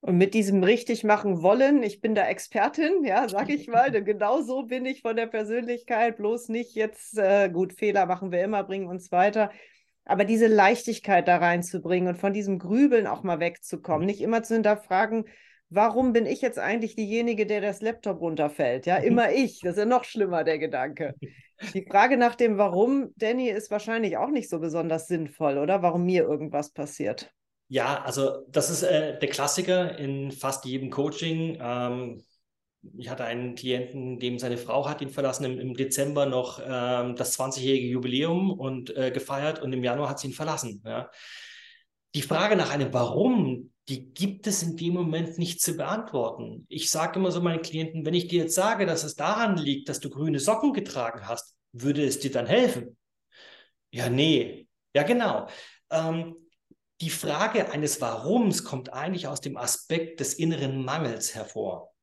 Und 0.00 0.16
mit 0.16 0.32
diesem 0.34 0.62
richtig 0.62 1.02
machen 1.02 1.42
wollen, 1.42 1.82
ich 1.82 2.00
bin 2.00 2.14
da 2.14 2.24
Expertin, 2.28 3.04
ja, 3.04 3.28
sag 3.28 3.48
ich 3.48 3.66
mal, 3.66 3.90
denn 3.90 4.04
genau 4.04 4.42
so 4.42 4.62
bin 4.62 4.86
ich 4.86 5.00
von 5.02 5.16
der 5.16 5.26
Persönlichkeit, 5.26 6.18
bloß 6.18 6.50
nicht 6.50 6.76
jetzt, 6.76 7.18
äh, 7.18 7.48
gut, 7.48 7.72
Fehler 7.72 8.06
machen 8.06 8.30
wir 8.30 8.44
immer, 8.44 8.62
bringen 8.62 8.86
uns 8.86 9.10
weiter, 9.10 9.50
aber 10.08 10.24
diese 10.24 10.46
Leichtigkeit 10.46 11.28
da 11.28 11.36
reinzubringen 11.36 12.08
und 12.08 12.18
von 12.18 12.32
diesem 12.32 12.58
Grübeln 12.58 13.06
auch 13.06 13.22
mal 13.22 13.40
wegzukommen, 13.40 14.06
nicht 14.06 14.22
immer 14.22 14.42
zu 14.42 14.54
hinterfragen, 14.54 15.26
warum 15.68 16.14
bin 16.14 16.24
ich 16.24 16.40
jetzt 16.40 16.58
eigentlich 16.58 16.96
diejenige, 16.96 17.44
der 17.44 17.60
das 17.60 17.82
Laptop 17.82 18.20
runterfällt? 18.20 18.86
Ja, 18.86 18.96
immer 18.96 19.32
ich. 19.32 19.60
Das 19.60 19.72
ist 19.72 19.78
ja 19.78 19.84
noch 19.84 20.04
schlimmer, 20.04 20.44
der 20.44 20.58
Gedanke. 20.58 21.14
Die 21.74 21.84
Frage 21.84 22.16
nach 22.16 22.36
dem 22.36 22.56
Warum, 22.56 23.12
Danny, 23.16 23.50
ist 23.50 23.70
wahrscheinlich 23.70 24.16
auch 24.16 24.30
nicht 24.30 24.48
so 24.48 24.60
besonders 24.60 25.08
sinnvoll, 25.08 25.58
oder? 25.58 25.82
Warum 25.82 26.04
mir 26.04 26.22
irgendwas 26.22 26.72
passiert. 26.72 27.30
Ja, 27.68 28.02
also 28.02 28.46
das 28.48 28.70
ist 28.70 28.84
äh, 28.84 29.18
der 29.18 29.28
Klassiker 29.28 29.98
in 29.98 30.32
fast 30.32 30.64
jedem 30.64 30.88
Coaching. 30.88 31.58
Ähm, 31.60 32.24
ich 32.96 33.08
hatte 33.08 33.24
einen 33.24 33.54
Klienten, 33.54 34.18
dem 34.18 34.38
seine 34.38 34.56
Frau 34.56 34.88
hat 34.88 35.00
ihn 35.00 35.10
verlassen, 35.10 35.44
im, 35.44 35.58
im 35.58 35.74
Dezember 35.74 36.26
noch 36.26 36.60
ähm, 36.64 37.16
das 37.16 37.38
20-jährige 37.38 37.88
Jubiläum 37.88 38.50
und 38.50 38.96
äh, 38.96 39.10
gefeiert 39.10 39.60
und 39.60 39.72
im 39.72 39.84
Januar 39.84 40.10
hat 40.10 40.20
sie 40.20 40.28
ihn 40.28 40.32
verlassen. 40.32 40.82
Ja. 40.84 41.10
Die 42.14 42.22
Frage 42.22 42.56
nach 42.56 42.70
einem 42.70 42.92
Warum, 42.92 43.72
die 43.88 44.12
gibt 44.12 44.46
es 44.46 44.62
in 44.62 44.76
dem 44.76 44.94
Moment 44.94 45.38
nicht 45.38 45.60
zu 45.60 45.76
beantworten. 45.76 46.66
Ich 46.68 46.90
sage 46.90 47.18
immer 47.18 47.30
so 47.30 47.40
meinen 47.40 47.62
Klienten, 47.62 48.04
wenn 48.04 48.14
ich 48.14 48.28
dir 48.28 48.42
jetzt 48.42 48.54
sage, 48.54 48.86
dass 48.86 49.04
es 49.04 49.14
daran 49.14 49.56
liegt, 49.56 49.88
dass 49.88 50.00
du 50.00 50.10
grüne 50.10 50.40
Socken 50.40 50.72
getragen 50.72 51.26
hast, 51.26 51.54
würde 51.72 52.04
es 52.04 52.18
dir 52.18 52.30
dann 52.30 52.46
helfen? 52.46 52.96
Ja, 53.90 54.08
nee. 54.10 54.68
Ja, 54.94 55.02
genau. 55.02 55.48
Ähm, 55.90 56.36
die 57.00 57.10
Frage 57.10 57.70
eines 57.70 58.00
Warums 58.00 58.64
kommt 58.64 58.92
eigentlich 58.92 59.28
aus 59.28 59.40
dem 59.40 59.56
Aspekt 59.56 60.20
des 60.20 60.34
inneren 60.34 60.84
Mangels 60.84 61.34
hervor. 61.34 61.94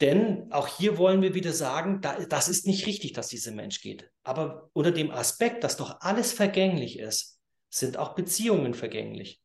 Denn 0.00 0.50
auch 0.50 0.66
hier 0.66 0.98
wollen 0.98 1.22
wir 1.22 1.34
wieder 1.34 1.52
sagen, 1.52 2.00
da, 2.00 2.18
das 2.28 2.48
ist 2.48 2.66
nicht 2.66 2.86
richtig, 2.86 3.12
dass 3.12 3.28
dieser 3.28 3.52
Mensch 3.52 3.80
geht. 3.80 4.10
Aber 4.24 4.70
unter 4.72 4.90
dem 4.90 5.10
Aspekt, 5.10 5.62
dass 5.62 5.76
doch 5.76 6.00
alles 6.00 6.32
vergänglich 6.32 6.98
ist, 6.98 7.38
sind 7.70 7.96
auch 7.96 8.14
Beziehungen 8.14 8.74
vergänglich. 8.74 9.40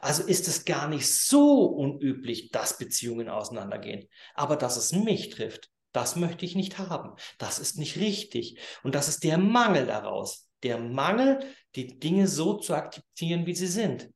Also 0.00 0.22
ist 0.22 0.48
es 0.48 0.64
gar 0.64 0.88
nicht 0.88 1.10
so 1.10 1.64
unüblich, 1.64 2.50
dass 2.50 2.78
Beziehungen 2.78 3.28
auseinandergehen. 3.28 4.08
Aber 4.34 4.56
dass 4.56 4.76
es 4.76 4.92
mich 4.92 5.30
trifft, 5.30 5.70
das 5.92 6.16
möchte 6.16 6.44
ich 6.44 6.54
nicht 6.54 6.78
haben. 6.78 7.14
Das 7.38 7.58
ist 7.58 7.78
nicht 7.78 7.96
richtig. 7.96 8.58
Und 8.82 8.94
das 8.94 9.08
ist 9.08 9.24
der 9.24 9.38
Mangel 9.38 9.86
daraus. 9.86 10.48
Der 10.62 10.78
Mangel, 10.78 11.40
die 11.76 11.98
Dinge 11.98 12.26
so 12.26 12.54
zu 12.54 12.74
akzeptieren, 12.74 13.46
wie 13.46 13.54
sie 13.54 13.66
sind 13.66 14.10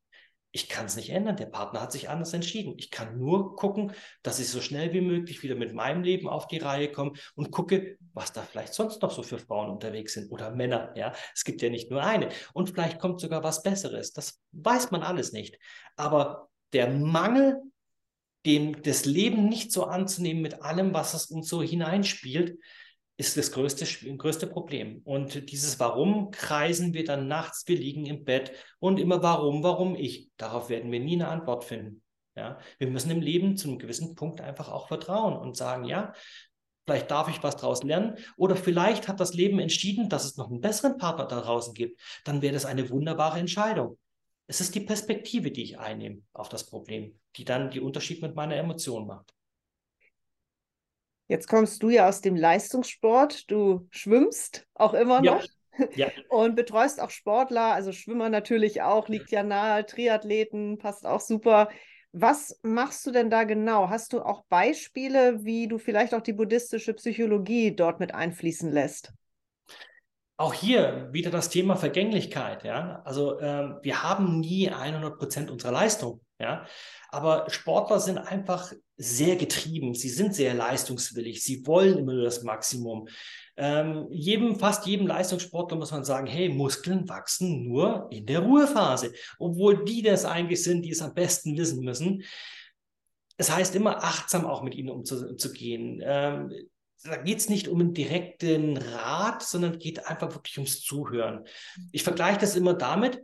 ich 0.50 0.68
kann 0.68 0.86
es 0.86 0.96
nicht 0.96 1.10
ändern. 1.10 1.36
Der 1.36 1.46
Partner 1.46 1.80
hat 1.80 1.92
sich 1.92 2.08
anders 2.08 2.32
entschieden. 2.32 2.74
Ich 2.78 2.90
kann 2.90 3.18
nur 3.18 3.54
gucken, 3.54 3.92
dass 4.22 4.38
ich 4.38 4.48
so 4.48 4.60
schnell 4.60 4.92
wie 4.92 5.00
möglich 5.00 5.42
wieder 5.42 5.54
mit 5.54 5.74
meinem 5.74 6.02
Leben 6.02 6.28
auf 6.28 6.46
die 6.46 6.58
Reihe 6.58 6.90
komme 6.90 7.12
und 7.34 7.50
gucke, 7.50 7.98
was 8.14 8.32
da 8.32 8.42
vielleicht 8.42 8.72
sonst 8.72 9.02
noch 9.02 9.10
so 9.10 9.22
für 9.22 9.38
Frauen 9.38 9.70
unterwegs 9.70 10.14
sind 10.14 10.30
oder 10.32 10.50
Männer. 10.50 10.92
Ja, 10.96 11.12
es 11.34 11.44
gibt 11.44 11.60
ja 11.60 11.68
nicht 11.68 11.90
nur 11.90 12.02
eine. 12.02 12.30
Und 12.54 12.70
vielleicht 12.70 12.98
kommt 12.98 13.20
sogar 13.20 13.42
was 13.42 13.62
Besseres. 13.62 14.12
Das 14.12 14.40
weiß 14.52 14.90
man 14.90 15.02
alles 15.02 15.32
nicht. 15.32 15.58
Aber 15.96 16.48
der 16.72 16.90
Mangel, 16.90 17.60
dem 18.46 18.80
das 18.82 19.04
Leben 19.04 19.48
nicht 19.48 19.70
so 19.70 19.84
anzunehmen 19.84 20.42
mit 20.42 20.62
allem, 20.62 20.94
was 20.94 21.12
es 21.12 21.26
uns 21.26 21.48
so 21.48 21.62
hineinspielt, 21.62 22.58
ist 23.18 23.36
das 23.36 23.50
größte, 23.50 23.84
größte 24.16 24.46
Problem. 24.46 25.02
Und 25.04 25.50
dieses 25.50 25.80
Warum 25.80 26.30
kreisen 26.30 26.94
wir 26.94 27.04
dann 27.04 27.26
nachts, 27.26 27.66
wir 27.66 27.76
liegen 27.76 28.06
im 28.06 28.24
Bett 28.24 28.52
und 28.78 29.00
immer 29.00 29.22
warum, 29.22 29.64
warum 29.64 29.96
ich. 29.96 30.30
Darauf 30.36 30.70
werden 30.70 30.92
wir 30.92 31.00
nie 31.00 31.16
eine 31.16 31.26
Antwort 31.26 31.64
finden. 31.64 32.02
Ja? 32.36 32.58
Wir 32.78 32.86
müssen 32.86 33.10
im 33.10 33.20
Leben 33.20 33.56
zu 33.56 33.68
einem 33.68 33.80
gewissen 33.80 34.14
Punkt 34.14 34.40
einfach 34.40 34.70
auch 34.70 34.86
vertrauen 34.86 35.36
und 35.36 35.56
sagen, 35.56 35.84
ja, 35.84 36.12
vielleicht 36.86 37.10
darf 37.10 37.28
ich 37.28 37.42
was 37.42 37.56
daraus 37.56 37.82
lernen 37.82 38.14
oder 38.36 38.54
vielleicht 38.54 39.08
hat 39.08 39.18
das 39.18 39.34
Leben 39.34 39.58
entschieden, 39.58 40.08
dass 40.08 40.24
es 40.24 40.36
noch 40.36 40.48
einen 40.48 40.60
besseren 40.60 40.96
Partner 40.96 41.26
da 41.26 41.40
draußen 41.40 41.74
gibt. 41.74 42.00
Dann 42.24 42.40
wäre 42.40 42.54
das 42.54 42.66
eine 42.66 42.88
wunderbare 42.88 43.40
Entscheidung. 43.40 43.98
Es 44.46 44.60
ist 44.60 44.76
die 44.76 44.80
Perspektive, 44.80 45.50
die 45.50 45.64
ich 45.64 45.78
einnehme 45.80 46.22
auf 46.32 46.48
das 46.48 46.64
Problem, 46.66 47.18
die 47.34 47.44
dann 47.44 47.70
die 47.70 47.80
Unterschied 47.80 48.22
mit 48.22 48.36
meiner 48.36 48.54
Emotion 48.54 49.08
macht. 49.08 49.34
Jetzt 51.28 51.46
kommst 51.46 51.82
du 51.82 51.90
ja 51.90 52.08
aus 52.08 52.22
dem 52.22 52.34
Leistungssport. 52.34 53.50
Du 53.50 53.86
schwimmst 53.90 54.66
auch 54.74 54.94
immer 54.94 55.20
noch. 55.20 55.44
Ja. 55.94 56.08
Und 56.28 56.56
betreust 56.56 57.00
auch 57.00 57.10
Sportler, 57.10 57.72
also 57.72 57.92
Schwimmer 57.92 58.30
natürlich 58.30 58.82
auch, 58.82 59.08
liegt 59.08 59.30
ja 59.30 59.44
nahe, 59.44 59.86
Triathleten, 59.86 60.78
passt 60.78 61.06
auch 61.06 61.20
super. 61.20 61.68
Was 62.12 62.58
machst 62.62 63.06
du 63.06 63.12
denn 63.12 63.30
da 63.30 63.44
genau? 63.44 63.90
Hast 63.90 64.12
du 64.12 64.22
auch 64.22 64.42
Beispiele, 64.48 65.44
wie 65.44 65.68
du 65.68 65.78
vielleicht 65.78 66.14
auch 66.14 66.22
die 66.22 66.32
buddhistische 66.32 66.94
Psychologie 66.94 67.76
dort 67.76 68.00
mit 68.00 68.14
einfließen 68.14 68.72
lässt? 68.72 69.12
Auch 70.40 70.54
hier 70.54 71.08
wieder 71.10 71.32
das 71.32 71.48
Thema 71.48 71.74
Vergänglichkeit. 71.74 72.62
Ja? 72.62 73.02
Also 73.04 73.40
ähm, 73.40 73.78
wir 73.82 74.04
haben 74.04 74.38
nie 74.38 74.70
100 74.70 75.18
Prozent 75.18 75.50
unserer 75.50 75.72
Leistung. 75.72 76.20
Ja? 76.38 76.64
Aber 77.08 77.50
Sportler 77.50 77.98
sind 77.98 78.18
einfach 78.18 78.72
sehr 78.96 79.34
getrieben. 79.34 79.94
Sie 79.94 80.08
sind 80.08 80.36
sehr 80.36 80.54
leistungswillig. 80.54 81.42
Sie 81.42 81.66
wollen 81.66 81.98
immer 81.98 82.12
nur 82.12 82.22
das 82.22 82.44
Maximum. 82.44 83.08
Ähm, 83.56 84.06
jedem, 84.10 84.54
fast 84.54 84.86
jedem 84.86 85.08
Leistungssportler 85.08 85.76
muss 85.76 85.90
man 85.90 86.04
sagen, 86.04 86.28
hey, 86.28 86.48
Muskeln 86.48 87.08
wachsen 87.08 87.64
nur 87.64 88.06
in 88.12 88.24
der 88.24 88.38
Ruhephase. 88.38 89.12
Obwohl 89.40 89.84
die 89.84 90.02
das 90.02 90.24
eigentlich 90.24 90.62
sind, 90.62 90.82
die 90.82 90.92
es 90.92 91.02
am 91.02 91.14
besten 91.14 91.56
wissen 91.56 91.84
müssen. 91.84 92.22
Es 93.36 93.50
heißt 93.50 93.74
immer 93.74 94.04
achtsam 94.04 94.46
auch 94.46 94.62
mit 94.62 94.76
ihnen 94.76 94.90
umzugehen. 94.90 96.00
Ähm, 96.04 96.52
da 97.04 97.16
geht 97.16 97.38
es 97.38 97.48
nicht 97.48 97.68
um 97.68 97.80
einen 97.80 97.94
direkten 97.94 98.76
Rat, 98.76 99.42
sondern 99.42 99.78
geht 99.78 100.06
einfach 100.06 100.34
wirklich 100.34 100.58
ums 100.58 100.80
Zuhören. 100.80 101.46
Ich 101.92 102.02
vergleiche 102.02 102.40
das 102.40 102.56
immer 102.56 102.74
damit, 102.74 103.22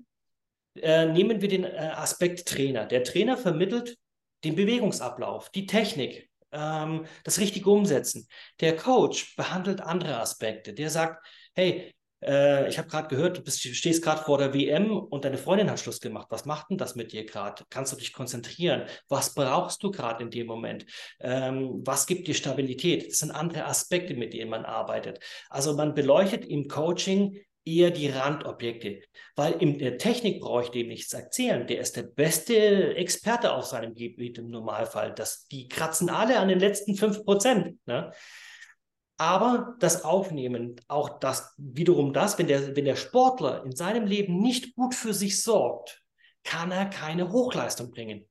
äh, 0.80 1.06
nehmen 1.06 1.40
wir 1.40 1.48
den 1.48 1.64
äh, 1.64 1.92
Aspekt 1.94 2.48
Trainer. 2.48 2.87
Der 2.87 3.04
Trainer 3.04 3.37
vermittelt 3.37 3.96
den 4.44 4.56
Bewegungsablauf, 4.56 5.50
die 5.50 5.66
Technik, 5.66 6.30
ähm, 6.52 7.06
das 7.24 7.38
richtige 7.38 7.70
Umsetzen. 7.70 8.28
Der 8.60 8.76
Coach 8.76 9.37
behandelt 9.37 9.80
andere 9.80 10.18
Aspekte. 10.18 10.72
Der 10.74 10.90
sagt, 10.90 11.24
hey, 11.54 11.94
äh, 12.24 12.68
ich 12.68 12.78
habe 12.78 12.88
gerade 12.88 13.08
gehört, 13.08 13.38
du 13.38 13.42
bist, 13.42 13.60
stehst 13.60 14.02
gerade 14.02 14.22
vor 14.22 14.38
der 14.38 14.54
WM 14.54 14.96
und 14.96 15.24
deine 15.24 15.38
Freundin 15.38 15.70
hat 15.70 15.80
Schluss 15.80 16.00
gemacht. 16.00 16.28
Was 16.30 16.44
macht 16.44 16.70
denn 16.70 16.78
das 16.78 16.94
mit 16.94 17.12
dir 17.12 17.24
gerade? 17.24 17.64
Kannst 17.70 17.92
du 17.92 17.96
dich 17.96 18.12
konzentrieren? 18.12 18.84
Was 19.08 19.34
brauchst 19.34 19.82
du 19.82 19.90
gerade 19.90 20.24
in 20.24 20.30
dem 20.30 20.46
Moment? 20.46 20.87
Ähm, 21.20 21.82
was 21.84 22.06
gibt 22.06 22.28
dir 22.28 22.34
Stabilität? 22.34 23.10
Das 23.10 23.18
sind 23.18 23.30
andere 23.30 23.66
Aspekte, 23.66 24.14
mit 24.14 24.32
denen 24.32 24.50
man 24.50 24.64
arbeitet. 24.64 25.20
Also 25.50 25.74
man 25.74 25.94
beleuchtet 25.94 26.44
im 26.44 26.68
Coaching 26.68 27.38
eher 27.64 27.90
die 27.90 28.08
Randobjekte. 28.08 29.00
Weil 29.37 29.54
in 29.54 29.78
der 29.78 29.98
Technik 29.98 30.40
brauche 30.40 30.64
ich 30.64 30.70
dem 30.70 30.88
nichts 30.88 31.12
erzählen. 31.12 31.66
Der 31.66 31.80
ist 31.80 31.96
der 31.96 32.02
beste 32.02 32.94
Experte 32.94 33.52
auf 33.52 33.64
seinem 33.64 33.94
Gebiet 33.94 34.38
im 34.38 34.48
Normalfall. 34.48 35.12
Das, 35.14 35.46
die 35.48 35.68
kratzen 35.68 36.10
alle 36.10 36.38
an 36.38 36.48
den 36.48 36.60
letzten 36.60 36.92
5%. 36.92 37.76
Ne? 37.87 38.12
Aber 39.16 39.77
das 39.79 40.05
Aufnehmen, 40.05 40.77
auch 40.88 41.20
das 41.20 41.55
wiederum 41.57 42.12
das, 42.12 42.38
wenn 42.38 42.48
der, 42.48 42.74
wenn 42.74 42.85
der 42.85 42.96
Sportler 42.96 43.64
in 43.64 43.74
seinem 43.74 44.07
Leben 44.07 44.40
nicht 44.40 44.74
gut 44.74 44.94
für 44.94 45.14
sich 45.14 45.40
sorgt, 45.42 46.03
kann 46.42 46.72
er 46.72 46.87
keine 46.87 47.31
Hochleistung 47.31 47.90
bringen. 47.90 48.29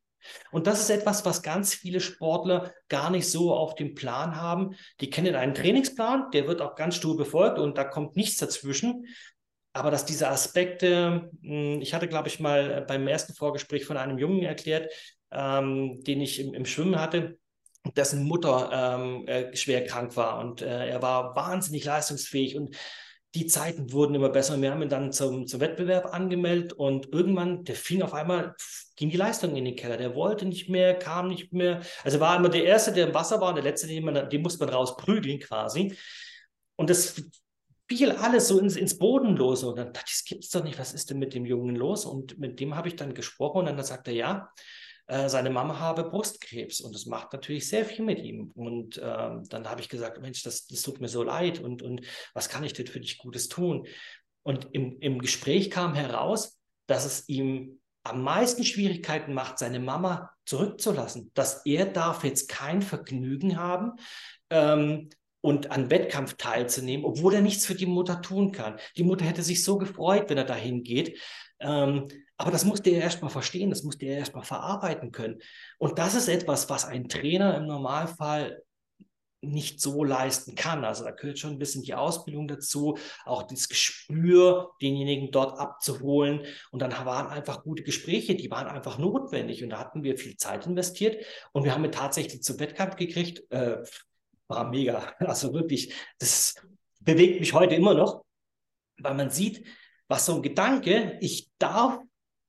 Und 0.51 0.67
das 0.67 0.81
ist 0.81 0.89
etwas, 0.89 1.25
was 1.25 1.41
ganz 1.41 1.73
viele 1.73 1.99
Sportler 1.99 2.73
gar 2.89 3.09
nicht 3.09 3.29
so 3.29 3.53
auf 3.53 3.75
dem 3.75 3.95
Plan 3.95 4.35
haben. 4.35 4.75
Die 5.01 5.09
kennen 5.09 5.35
einen 5.35 5.53
Trainingsplan, 5.53 6.31
der 6.31 6.47
wird 6.47 6.61
auch 6.61 6.75
ganz 6.75 6.95
stur 6.95 7.17
befolgt 7.17 7.59
und 7.59 7.77
da 7.77 7.83
kommt 7.83 8.15
nichts 8.15 8.37
dazwischen. 8.37 9.05
Aber 9.73 9.89
dass 9.89 10.05
diese 10.05 10.29
Aspekte, 10.29 11.31
hm, 11.41 11.81
ich 11.81 11.93
hatte, 11.93 12.07
glaube 12.07 12.27
ich, 12.27 12.39
mal 12.39 12.85
beim 12.87 13.07
ersten 13.07 13.33
Vorgespräch 13.33 13.85
von 13.85 13.97
einem 13.97 14.17
Jungen 14.17 14.43
erklärt, 14.43 14.91
ähm, 15.31 16.03
den 16.03 16.21
ich 16.21 16.39
im, 16.39 16.53
im 16.53 16.65
Schwimmen 16.65 16.99
hatte, 16.99 17.39
dessen 17.95 18.23
Mutter 18.23 18.69
ähm, 18.71 19.27
äh, 19.27 19.55
schwer 19.55 19.85
krank 19.85 20.15
war 20.15 20.39
und 20.39 20.61
äh, 20.61 20.87
er 20.87 21.01
war 21.01 21.35
wahnsinnig 21.35 21.83
leistungsfähig 21.85 22.55
und 22.55 22.75
die 23.35 23.47
Zeiten 23.47 23.91
wurden 23.91 24.13
immer 24.13 24.29
besser. 24.29 24.61
Wir 24.61 24.71
haben 24.71 24.83
ihn 24.83 24.89
dann 24.89 25.11
zum, 25.11 25.47
zum 25.47 25.59
Wettbewerb 25.59 26.13
angemeldet 26.13 26.73
und 26.73 27.11
irgendwann, 27.11 27.63
der 27.63 27.75
fing 27.75 28.03
auf 28.03 28.13
einmal, 28.13 28.55
ging 28.95 29.09
die 29.09 29.17
Leistung 29.17 29.55
in 29.55 29.65
den 29.65 29.75
Keller. 29.75 29.97
Der 29.97 30.13
wollte 30.13 30.45
nicht 30.45 30.69
mehr, 30.69 30.93
kam 30.93 31.29
nicht 31.29 31.51
mehr. 31.51 31.81
Also 32.03 32.19
war 32.19 32.35
immer 32.37 32.49
der 32.49 32.63
Erste, 32.63 32.93
der 32.93 33.07
im 33.07 33.13
Wasser 33.13 33.41
war 33.41 33.49
und 33.49 33.55
der 33.55 33.63
Letzte, 33.63 33.87
den, 33.87 34.05
man, 34.05 34.29
den 34.29 34.41
musste 34.41 34.63
man 34.63 34.73
rausprügeln 34.73 35.39
quasi. 35.39 35.97
Und 36.75 36.91
das 36.91 37.23
fiel 37.89 38.11
alles 38.11 38.47
so 38.49 38.59
ins, 38.59 38.75
ins 38.75 38.99
Bodenlose. 38.99 39.67
Und 39.67 39.77
dann 39.79 39.93
dachte 39.93 40.09
ich, 40.09 40.17
das 40.17 40.25
gibt 40.25 40.43
es 40.43 40.49
doch 40.51 40.63
nicht, 40.63 40.77
was 40.77 40.93
ist 40.93 41.09
denn 41.09 41.17
mit 41.17 41.33
dem 41.33 41.45
Jungen 41.45 41.75
los? 41.75 42.05
Und 42.05 42.37
mit 42.37 42.59
dem 42.59 42.75
habe 42.75 42.87
ich 42.87 42.95
dann 42.95 43.15
gesprochen 43.15 43.59
und 43.59 43.65
dann 43.65 43.83
sagte 43.83 44.11
er, 44.11 44.17
ja, 44.17 44.49
äh, 45.07 45.29
seine 45.29 45.49
Mama 45.49 45.79
habe 45.79 46.03
Brustkrebs 46.03 46.81
und 46.81 46.93
das 46.95 47.05
macht 47.05 47.33
natürlich 47.33 47.67
sehr 47.67 47.85
viel 47.85 48.05
mit 48.05 48.19
ihm. 48.19 48.51
Und 48.55 48.99
ähm, 49.03 49.43
dann 49.49 49.69
habe 49.69 49.81
ich 49.81 49.89
gesagt, 49.89 50.21
Mensch, 50.21 50.43
das, 50.43 50.67
das 50.67 50.81
tut 50.81 51.01
mir 51.01 51.07
so 51.07 51.23
leid 51.23 51.59
und, 51.59 51.81
und 51.81 52.01
was 52.33 52.49
kann 52.49 52.63
ich 52.63 52.73
denn 52.73 52.87
für 52.87 52.99
dich 52.99 53.17
Gutes 53.17 53.49
tun? 53.49 53.87
Und 54.43 54.69
im, 54.71 54.99
im 54.99 55.19
Gespräch 55.19 55.69
kam 55.71 55.93
heraus, 55.93 56.59
dass 56.87 57.05
es 57.05 57.27
ihm 57.29 57.79
am 58.03 58.21
meisten 58.21 58.65
Schwierigkeiten 58.65 59.33
macht, 59.33 59.59
seine 59.59 59.79
Mama 59.79 60.29
zurückzulassen, 60.45 61.31
dass 61.33 61.65
er 61.65 61.85
darf 61.85 62.25
jetzt 62.25 62.49
kein 62.49 62.81
Vergnügen 62.81 63.57
haben, 63.57 63.93
ähm, 64.49 65.09
und 65.43 65.71
an 65.71 65.89
Wettkampf 65.89 66.35
teilzunehmen, 66.35 67.05
obwohl 67.05 67.33
er 67.33 67.41
nichts 67.41 67.65
für 67.65 67.75
die 67.75 67.85
Mutter 67.85 68.21
tun 68.21 68.53
kann. 68.53 68.79
Die 68.95 69.03
Mutter 69.03 69.25
hätte 69.25 69.43
sich 69.43 69.61
so 69.61 69.77
gefreut, 69.77 70.29
wenn 70.29 70.37
er 70.37 70.45
dahin 70.45 70.83
geht. 70.83 71.19
Ähm, 71.59 72.07
aber 72.37 72.51
das 72.51 72.65
musste 72.65 72.89
er 72.89 73.01
erstmal 73.01 73.29
verstehen, 73.29 73.69
das 73.69 73.83
musste 73.83 74.05
er 74.05 74.17
erstmal 74.17 74.43
verarbeiten 74.43 75.11
können. 75.11 75.41
Und 75.77 75.99
das 75.99 76.15
ist 76.15 76.27
etwas, 76.27 76.69
was 76.69 76.85
ein 76.85 77.07
Trainer 77.07 77.55
im 77.57 77.67
Normalfall 77.67 78.63
nicht 79.43 79.81
so 79.81 80.03
leisten 80.03 80.55
kann. 80.55 80.85
Also 80.85 81.03
da 81.03 81.11
gehört 81.11 81.37
schon 81.37 81.51
ein 81.51 81.59
bisschen 81.59 81.83
die 81.83 81.93
Ausbildung 81.93 82.47
dazu, 82.47 82.97
auch 83.25 83.43
das 83.43 83.67
Gespür, 83.67 84.71
denjenigen 84.81 85.31
dort 85.31 85.59
abzuholen. 85.59 86.45
Und 86.71 86.81
dann 86.81 86.91
waren 86.91 87.27
einfach 87.27 87.63
gute 87.63 87.83
Gespräche, 87.83 88.35
die 88.35 88.49
waren 88.49 88.67
einfach 88.67 88.97
notwendig. 88.97 89.63
Und 89.63 89.71
da 89.71 89.79
hatten 89.79 90.03
wir 90.03 90.17
viel 90.17 90.37
Zeit 90.37 90.65
investiert 90.65 91.23
und 91.51 91.65
wir 91.65 91.73
haben 91.73 91.83
ihn 91.83 91.91
tatsächlich 91.91 92.41
zum 92.41 92.59
Wettkampf 92.59 92.95
gekriegt. 92.95 93.43
Äh, 93.51 93.83
war 94.47 94.69
mega. 94.69 95.13
Also 95.19 95.53
wirklich, 95.53 95.93
das 96.19 96.55
bewegt 96.99 97.39
mich 97.39 97.53
heute 97.53 97.75
immer 97.75 97.93
noch, 97.93 98.23
weil 98.97 99.13
man 99.13 99.29
sieht, 99.29 99.65
was 100.07 100.25
so 100.25 100.35
ein 100.35 100.41
Gedanke, 100.41 101.17
ich 101.21 101.49
darf, 101.57 101.99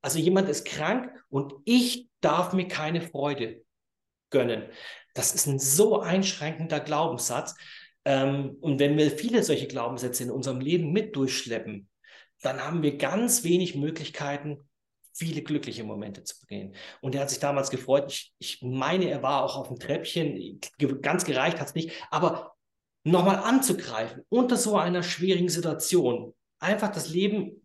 also 0.05 0.19
jemand 0.19 0.51
ist 0.51 0.67
krank 0.67 1.11
und 1.31 1.55
ich 1.65 2.11
darf 2.21 2.53
mir 2.53 2.69
keine 2.69 3.01
Freude 3.01 3.65
gönnen. 4.29 4.65
Das 5.15 5.35
ist 5.35 5.47
ein 5.47 5.59
so 5.59 6.01
einschränkender 6.01 6.79
Glaubenssatz. 6.79 7.55
Ähm, 8.05 8.59
und 8.61 8.79
wenn 8.79 8.99
wir 8.99 9.11
viele 9.11 9.43
solche 9.43 9.67
Glaubenssätze 9.67 10.25
in 10.25 10.31
unserem 10.31 10.61
Leben 10.61 10.93
mit 10.93 11.17
durchschleppen, 11.17 11.89
dann 12.43 12.63
haben 12.63 12.83
wir 12.83 12.99
ganz 12.99 13.45
wenig 13.45 13.77
Möglichkeiten, 13.77 14.69
viele 15.15 15.41
glückliche 15.41 15.85
Momente 15.85 16.23
zu 16.23 16.39
begehen. 16.39 16.75
Und 17.01 17.15
er 17.15 17.23
hat 17.23 17.31
sich 17.31 17.39
damals 17.39 17.71
gefreut. 17.71 18.13
Ich, 18.13 18.35
ich 18.39 18.61
meine, 18.61 19.09
er 19.09 19.23
war 19.23 19.43
auch 19.43 19.57
auf 19.57 19.69
dem 19.69 19.79
Treppchen. 19.79 20.61
Ganz 21.01 21.25
gereicht 21.25 21.61
hat 21.61 21.69
es 21.69 21.75
nicht. 21.75 21.93
Aber 22.11 22.53
nochmal 23.05 23.37
anzugreifen 23.37 24.23
unter 24.29 24.59
so 24.59 24.77
einer 24.77 25.03
schwierigen 25.03 25.49
Situation. 25.49 26.35
Einfach 26.59 26.93
das 26.93 27.09
Leben 27.09 27.63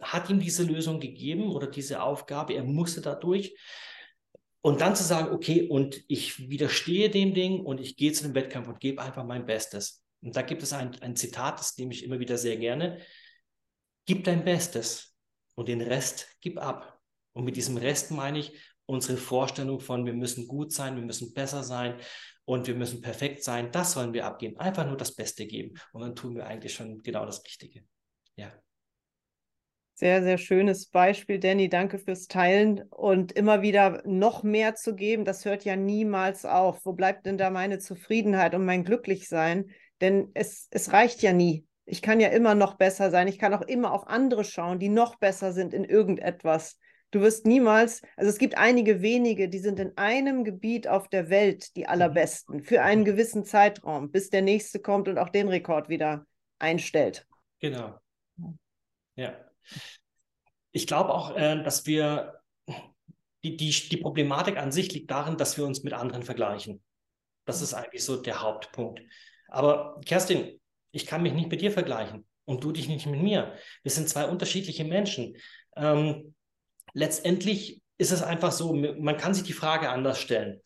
hat 0.00 0.30
ihm 0.30 0.40
diese 0.40 0.62
Lösung 0.62 1.00
gegeben 1.00 1.50
oder 1.50 1.66
diese 1.66 2.02
Aufgabe. 2.02 2.54
Er 2.54 2.64
musste 2.64 3.00
dadurch. 3.00 3.56
Und 4.62 4.80
dann 4.82 4.94
zu 4.94 5.02
sagen, 5.02 5.32
okay, 5.34 5.68
und 5.68 6.02
ich 6.06 6.50
widerstehe 6.50 7.08
dem 7.08 7.32
Ding 7.32 7.60
und 7.60 7.80
ich 7.80 7.96
gehe 7.96 8.12
zu 8.12 8.24
dem 8.24 8.34
Wettkampf 8.34 8.68
und 8.68 8.78
gebe 8.78 9.00
einfach 9.00 9.24
mein 9.24 9.46
Bestes. 9.46 10.04
Und 10.22 10.36
da 10.36 10.42
gibt 10.42 10.62
es 10.62 10.72
ein, 10.72 11.00
ein 11.00 11.16
Zitat, 11.16 11.58
das 11.58 11.78
nehme 11.78 11.92
ich 11.92 12.04
immer 12.04 12.20
wieder 12.20 12.36
sehr 12.36 12.58
gerne. 12.58 12.98
Gib 14.04 14.24
dein 14.24 14.44
Bestes 14.44 15.16
und 15.54 15.68
den 15.68 15.80
Rest 15.80 16.28
gib 16.40 16.58
ab. 16.58 17.00
Und 17.32 17.44
mit 17.44 17.56
diesem 17.56 17.78
Rest 17.78 18.10
meine 18.10 18.38
ich 18.38 18.52
unsere 18.84 19.16
Vorstellung 19.16 19.80
von, 19.80 20.04
wir 20.04 20.12
müssen 20.12 20.46
gut 20.46 20.72
sein, 20.72 20.96
wir 20.96 21.04
müssen 21.04 21.32
besser 21.32 21.62
sein 21.62 21.98
und 22.44 22.66
wir 22.66 22.74
müssen 22.74 23.00
perfekt 23.00 23.44
sein. 23.44 23.70
Das 23.72 23.92
sollen 23.92 24.12
wir 24.12 24.26
abgeben. 24.26 24.58
Einfach 24.58 24.84
nur 24.84 24.96
das 24.96 25.14
Beste 25.14 25.46
geben. 25.46 25.78
Und 25.92 26.02
dann 26.02 26.16
tun 26.16 26.34
wir 26.34 26.46
eigentlich 26.46 26.74
schon 26.74 27.02
genau 27.02 27.24
das 27.24 27.44
Richtige. 27.44 27.84
Ja. 28.36 28.52
Sehr, 30.00 30.22
sehr 30.22 30.38
schönes 30.38 30.86
Beispiel, 30.86 31.38
Danny. 31.38 31.68
Danke 31.68 31.98
fürs 31.98 32.26
Teilen 32.26 32.80
und 32.88 33.32
immer 33.32 33.60
wieder 33.60 34.00
noch 34.06 34.42
mehr 34.42 34.74
zu 34.74 34.94
geben. 34.94 35.26
Das 35.26 35.44
hört 35.44 35.66
ja 35.66 35.76
niemals 35.76 36.46
auf. 36.46 36.86
Wo 36.86 36.94
bleibt 36.94 37.26
denn 37.26 37.36
da 37.36 37.50
meine 37.50 37.80
Zufriedenheit 37.80 38.54
und 38.54 38.64
mein 38.64 38.82
Glücklichsein? 38.82 39.72
Denn 40.00 40.30
es, 40.32 40.68
es 40.70 40.94
reicht 40.94 41.20
ja 41.20 41.34
nie. 41.34 41.66
Ich 41.84 42.00
kann 42.00 42.18
ja 42.18 42.28
immer 42.28 42.54
noch 42.54 42.78
besser 42.78 43.10
sein. 43.10 43.28
Ich 43.28 43.38
kann 43.38 43.52
auch 43.52 43.60
immer 43.60 43.92
auf 43.92 44.08
andere 44.08 44.44
schauen, 44.44 44.78
die 44.78 44.88
noch 44.88 45.16
besser 45.16 45.52
sind 45.52 45.74
in 45.74 45.84
irgendetwas. 45.84 46.78
Du 47.10 47.20
wirst 47.20 47.44
niemals, 47.44 48.00
also 48.16 48.30
es 48.30 48.38
gibt 48.38 48.56
einige 48.56 49.02
wenige, 49.02 49.50
die 49.50 49.58
sind 49.58 49.78
in 49.80 49.98
einem 49.98 50.44
Gebiet 50.44 50.88
auf 50.88 51.08
der 51.08 51.28
Welt 51.28 51.76
die 51.76 51.88
allerbesten 51.88 52.62
für 52.62 52.80
einen 52.80 53.04
gewissen 53.04 53.44
Zeitraum, 53.44 54.10
bis 54.10 54.30
der 54.30 54.40
nächste 54.40 54.80
kommt 54.80 55.08
und 55.08 55.18
auch 55.18 55.28
den 55.28 55.48
Rekord 55.48 55.90
wieder 55.90 56.24
einstellt. 56.58 57.26
Genau. 57.60 57.98
Ja. 59.16 59.49
Ich 60.72 60.86
glaube 60.86 61.12
auch, 61.12 61.36
äh, 61.36 61.62
dass 61.62 61.86
wir, 61.86 62.40
die, 63.42 63.56
die, 63.56 63.70
die 63.70 63.96
Problematik 63.96 64.56
an 64.56 64.72
sich 64.72 64.92
liegt 64.92 65.10
darin, 65.10 65.36
dass 65.36 65.56
wir 65.56 65.64
uns 65.64 65.82
mit 65.82 65.92
anderen 65.92 66.22
vergleichen. 66.22 66.82
Das 67.46 67.62
ist 67.62 67.74
eigentlich 67.74 68.04
so 68.04 68.16
der 68.16 68.42
Hauptpunkt. 68.42 69.00
Aber 69.48 70.00
Kerstin, 70.04 70.60
ich 70.92 71.06
kann 71.06 71.22
mich 71.22 71.32
nicht 71.32 71.50
mit 71.50 71.60
dir 71.60 71.72
vergleichen 71.72 72.26
und 72.44 72.62
du 72.62 72.72
dich 72.72 72.88
nicht 72.88 73.06
mit 73.06 73.22
mir. 73.22 73.54
Wir 73.82 73.90
sind 73.90 74.08
zwei 74.08 74.26
unterschiedliche 74.26 74.84
Menschen. 74.84 75.36
Ähm, 75.76 76.34
letztendlich 76.92 77.82
ist 77.98 78.12
es 78.12 78.22
einfach 78.22 78.52
so, 78.52 78.72
man 78.74 79.16
kann 79.16 79.34
sich 79.34 79.44
die 79.44 79.52
Frage 79.52 79.90
anders 79.90 80.20
stellen. 80.20 80.60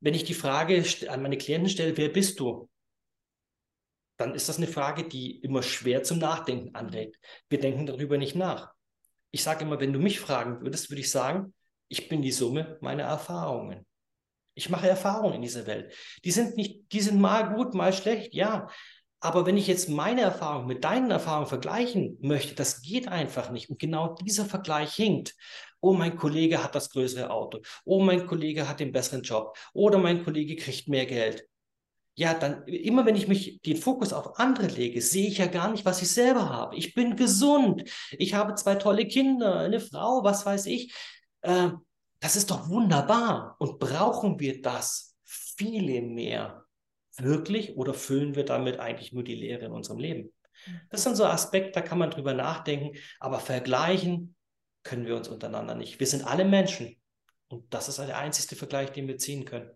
Wenn 0.00 0.14
ich 0.14 0.24
die 0.24 0.34
Frage 0.34 0.84
an 1.08 1.22
meine 1.22 1.38
Klienten 1.38 1.70
stelle, 1.70 1.96
wer 1.96 2.08
bist 2.08 2.40
du? 2.40 2.68
Dann 4.22 4.36
ist 4.36 4.48
das 4.48 4.58
eine 4.58 4.68
Frage, 4.68 5.02
die 5.02 5.40
immer 5.40 5.64
schwer 5.64 6.04
zum 6.04 6.20
Nachdenken 6.20 6.76
anregt. 6.76 7.18
Wir 7.48 7.58
denken 7.58 7.86
darüber 7.86 8.18
nicht 8.18 8.36
nach. 8.36 8.70
Ich 9.32 9.42
sage 9.42 9.64
immer, 9.64 9.80
wenn 9.80 9.92
du 9.92 9.98
mich 9.98 10.20
fragen 10.20 10.60
würdest, 10.60 10.90
würde 10.90 11.00
ich 11.00 11.10
sagen, 11.10 11.54
ich 11.88 12.08
bin 12.08 12.22
die 12.22 12.30
Summe 12.30 12.78
meiner 12.80 13.02
Erfahrungen. 13.02 13.84
Ich 14.54 14.70
mache 14.70 14.88
Erfahrungen 14.88 15.34
in 15.34 15.42
dieser 15.42 15.66
Welt. 15.66 15.92
Die 16.24 16.30
sind 16.30 16.56
nicht, 16.56 16.92
die 16.92 17.00
sind 17.00 17.20
mal 17.20 17.52
gut, 17.52 17.74
mal 17.74 17.92
schlecht, 17.92 18.32
ja. 18.32 18.68
Aber 19.18 19.44
wenn 19.44 19.56
ich 19.56 19.66
jetzt 19.66 19.88
meine 19.88 20.20
Erfahrung 20.20 20.68
mit 20.68 20.84
deinen 20.84 21.10
Erfahrungen 21.10 21.48
vergleichen 21.48 22.16
möchte, 22.20 22.54
das 22.54 22.80
geht 22.80 23.08
einfach 23.08 23.50
nicht. 23.50 23.70
Und 23.70 23.80
genau 23.80 24.14
dieser 24.14 24.44
Vergleich 24.44 24.94
hinkt. 24.94 25.34
Oh, 25.80 25.94
mein 25.94 26.16
Kollege 26.16 26.62
hat 26.62 26.76
das 26.76 26.90
größere 26.90 27.28
Auto. 27.30 27.60
Oh, 27.84 28.00
mein 28.00 28.28
Kollege 28.28 28.68
hat 28.68 28.78
den 28.78 28.92
besseren 28.92 29.22
Job. 29.22 29.58
Oder 29.72 29.98
mein 29.98 30.22
Kollege 30.22 30.54
kriegt 30.54 30.86
mehr 30.86 31.06
Geld. 31.06 31.48
Ja, 32.14 32.34
dann 32.34 32.64
immer 32.66 33.06
wenn 33.06 33.16
ich 33.16 33.26
mich 33.26 33.62
den 33.62 33.78
Fokus 33.78 34.12
auf 34.12 34.38
andere 34.38 34.66
lege, 34.66 35.00
sehe 35.00 35.28
ich 35.28 35.38
ja 35.38 35.46
gar 35.46 35.70
nicht, 35.70 35.84
was 35.86 36.02
ich 36.02 36.10
selber 36.10 36.50
habe. 36.50 36.76
Ich 36.76 36.94
bin 36.94 37.16
gesund. 37.16 37.84
Ich 38.12 38.34
habe 38.34 38.54
zwei 38.54 38.74
tolle 38.74 39.06
Kinder, 39.06 39.60
eine 39.60 39.80
Frau, 39.80 40.22
was 40.22 40.44
weiß 40.44 40.66
ich. 40.66 40.94
Äh, 41.40 41.70
das 42.20 42.36
ist 42.36 42.50
doch 42.50 42.68
wunderbar. 42.68 43.56
Und 43.58 43.78
brauchen 43.78 44.38
wir 44.38 44.60
das 44.60 45.16
viele 45.24 46.02
mehr 46.02 46.64
wirklich 47.16 47.76
oder 47.76 47.94
füllen 47.94 48.34
wir 48.34 48.44
damit 48.44 48.78
eigentlich 48.78 49.12
nur 49.12 49.24
die 49.24 49.34
Leere 49.34 49.66
in 49.66 49.72
unserem 49.72 49.98
Leben? 49.98 50.32
Das 50.90 51.02
sind 51.02 51.16
so 51.16 51.24
Aspekte, 51.24 51.72
da 51.72 51.80
kann 51.80 51.98
man 51.98 52.10
drüber 52.10 52.34
nachdenken, 52.34 52.96
aber 53.18 53.40
vergleichen 53.40 54.36
können 54.84 55.06
wir 55.06 55.16
uns 55.16 55.28
untereinander 55.28 55.74
nicht. 55.74 55.98
Wir 55.98 56.06
sind 56.06 56.26
alle 56.26 56.44
Menschen 56.44 57.00
und 57.48 57.72
das 57.72 57.88
ist 57.88 57.98
der 57.98 58.18
einzige 58.18 58.56
Vergleich, 58.56 58.92
den 58.92 59.08
wir 59.08 59.18
ziehen 59.18 59.44
können. 59.44 59.70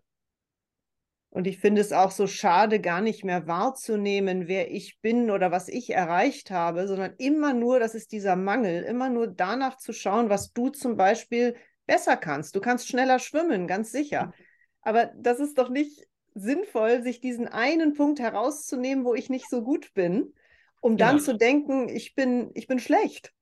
Und 1.36 1.46
ich 1.46 1.58
finde 1.58 1.82
es 1.82 1.92
auch 1.92 2.12
so 2.12 2.26
schade, 2.26 2.80
gar 2.80 3.02
nicht 3.02 3.22
mehr 3.22 3.46
wahrzunehmen, 3.46 4.48
wer 4.48 4.70
ich 4.70 5.02
bin 5.02 5.30
oder 5.30 5.50
was 5.50 5.68
ich 5.68 5.90
erreicht 5.90 6.50
habe, 6.50 6.88
sondern 6.88 7.12
immer 7.18 7.52
nur, 7.52 7.78
das 7.78 7.94
ist 7.94 8.12
dieser 8.12 8.36
Mangel, 8.36 8.84
immer 8.84 9.10
nur 9.10 9.26
danach 9.26 9.76
zu 9.76 9.92
schauen, 9.92 10.30
was 10.30 10.54
du 10.54 10.70
zum 10.70 10.96
Beispiel 10.96 11.54
besser 11.84 12.16
kannst. 12.16 12.56
Du 12.56 12.60
kannst 12.62 12.88
schneller 12.88 13.18
schwimmen, 13.18 13.66
ganz 13.66 13.92
sicher. 13.92 14.32
Aber 14.80 15.12
das 15.14 15.38
ist 15.38 15.58
doch 15.58 15.68
nicht 15.68 16.08
sinnvoll, 16.32 17.02
sich 17.02 17.20
diesen 17.20 17.48
einen 17.48 17.92
Punkt 17.92 18.18
herauszunehmen, 18.18 19.04
wo 19.04 19.12
ich 19.12 19.28
nicht 19.28 19.50
so 19.50 19.62
gut 19.62 19.92
bin, 19.92 20.32
um 20.80 20.96
dann 20.96 21.16
genau. 21.16 21.22
zu 21.22 21.36
denken, 21.36 21.90
ich 21.90 22.14
bin, 22.14 22.50
ich 22.54 22.66
bin 22.66 22.78
schlecht. 22.78 23.34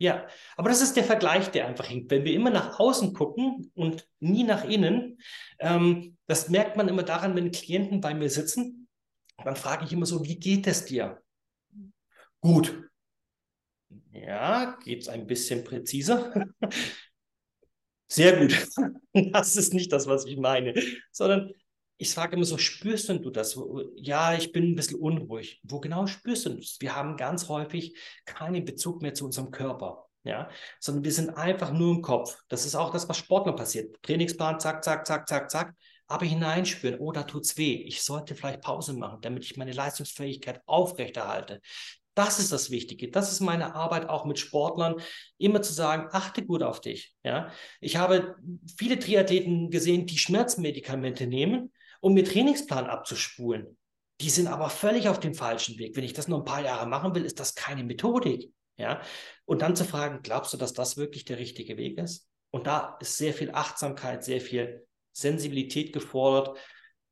Ja, 0.00 0.26
aber 0.56 0.70
das 0.70 0.80
ist 0.80 0.96
der 0.96 1.04
Vergleich, 1.04 1.50
der 1.50 1.66
einfach 1.66 1.84
hinkt. 1.84 2.10
Wenn 2.10 2.24
wir 2.24 2.32
immer 2.32 2.48
nach 2.48 2.80
außen 2.80 3.12
gucken 3.12 3.70
und 3.74 4.08
nie 4.18 4.44
nach 4.44 4.64
innen, 4.64 5.20
ähm, 5.58 6.16
das 6.26 6.48
merkt 6.48 6.78
man 6.78 6.88
immer 6.88 7.02
daran, 7.02 7.36
wenn 7.36 7.52
Klienten 7.52 8.00
bei 8.00 8.14
mir 8.14 8.30
sitzen, 8.30 8.88
dann 9.44 9.56
frage 9.56 9.84
ich 9.84 9.92
immer 9.92 10.06
so, 10.06 10.24
wie 10.24 10.40
geht 10.40 10.66
es 10.66 10.86
dir? 10.86 11.22
Gut. 12.40 12.82
Ja, 14.12 14.78
geht 14.82 15.02
es 15.02 15.08
ein 15.08 15.26
bisschen 15.26 15.64
präziser? 15.64 16.46
Sehr 18.08 18.38
gut. 18.38 18.56
Das 19.12 19.56
ist 19.56 19.74
nicht 19.74 19.92
das, 19.92 20.06
was 20.06 20.24
ich 20.24 20.38
meine, 20.38 20.72
sondern 21.12 21.52
ich 22.00 22.14
frage 22.14 22.34
immer 22.34 22.46
so, 22.46 22.56
spürst 22.56 23.10
denn 23.10 23.20
du 23.20 23.28
das? 23.28 23.60
Ja, 23.94 24.32
ich 24.32 24.52
bin 24.52 24.72
ein 24.72 24.74
bisschen 24.74 24.98
unruhig. 24.98 25.60
Wo 25.62 25.80
genau 25.80 26.06
spürst 26.06 26.46
du 26.46 26.54
das? 26.54 26.78
Wir 26.80 26.96
haben 26.96 27.18
ganz 27.18 27.50
häufig 27.50 27.94
keinen 28.24 28.64
Bezug 28.64 29.02
mehr 29.02 29.12
zu 29.12 29.26
unserem 29.26 29.50
Körper. 29.50 30.06
Ja, 30.22 30.50
sondern 30.78 31.04
wir 31.04 31.12
sind 31.12 31.30
einfach 31.30 31.72
nur 31.72 31.94
im 31.94 32.02
Kopf. 32.02 32.38
Das 32.48 32.64
ist 32.64 32.74
auch 32.74 32.90
das, 32.90 33.08
was 33.08 33.18
Sportler 33.18 33.54
passiert. 33.54 34.02
Trainingsplan, 34.02 34.60
zack, 34.60 34.82
zack, 34.82 35.06
zack, 35.06 35.28
zack, 35.28 35.50
zack. 35.50 35.74
Aber 36.06 36.24
hineinspüren, 36.24 37.00
oh, 37.00 37.12
da 37.12 37.22
tut's 37.22 37.56
weh. 37.58 37.74
Ich 37.86 38.02
sollte 38.02 38.34
vielleicht 38.34 38.62
Pause 38.62 38.94
machen, 38.94 39.18
damit 39.20 39.44
ich 39.44 39.56
meine 39.56 39.72
Leistungsfähigkeit 39.72 40.62
aufrechterhalte. 40.66 41.60
Das 42.14 42.38
ist 42.38 42.50
das 42.50 42.70
Wichtige. 42.70 43.10
Das 43.10 43.30
ist 43.30 43.40
meine 43.40 43.74
Arbeit 43.74 44.08
auch 44.08 44.24
mit 44.24 44.38
Sportlern, 44.38 44.96
immer 45.38 45.62
zu 45.62 45.72
sagen, 45.72 46.08
achte 46.12 46.44
gut 46.44 46.62
auf 46.62 46.80
dich. 46.80 47.14
Ja, 47.22 47.50
ich 47.80 47.96
habe 47.96 48.36
viele 48.76 48.98
Triathleten 48.98 49.70
gesehen, 49.70 50.06
die 50.06 50.18
Schmerzmedikamente 50.18 51.26
nehmen, 51.26 51.72
um 52.00 52.14
mir 52.14 52.24
Trainingsplan 52.24 52.86
abzuspulen. 52.86 53.76
Die 54.20 54.30
sind 54.30 54.48
aber 54.48 54.68
völlig 54.68 55.08
auf 55.08 55.20
dem 55.20 55.34
falschen 55.34 55.78
Weg. 55.78 55.96
Wenn 55.96 56.04
ich 56.04 56.12
das 56.12 56.28
nur 56.28 56.38
ein 56.38 56.44
paar 56.44 56.62
Jahre 56.62 56.86
machen 56.86 57.14
will, 57.14 57.24
ist 57.24 57.40
das 57.40 57.54
keine 57.54 57.84
Methodik. 57.84 58.52
Ja, 58.76 59.02
und 59.44 59.60
dann 59.60 59.76
zu 59.76 59.84
fragen, 59.84 60.20
glaubst 60.22 60.54
du, 60.54 60.56
dass 60.56 60.72
das 60.72 60.96
wirklich 60.96 61.26
der 61.26 61.38
richtige 61.38 61.76
Weg 61.76 61.98
ist? 61.98 62.30
Und 62.50 62.66
da 62.66 62.96
ist 63.00 63.18
sehr 63.18 63.34
viel 63.34 63.50
Achtsamkeit, 63.50 64.24
sehr 64.24 64.40
viel 64.40 64.86
Sensibilität 65.12 65.92
gefordert 65.92 66.56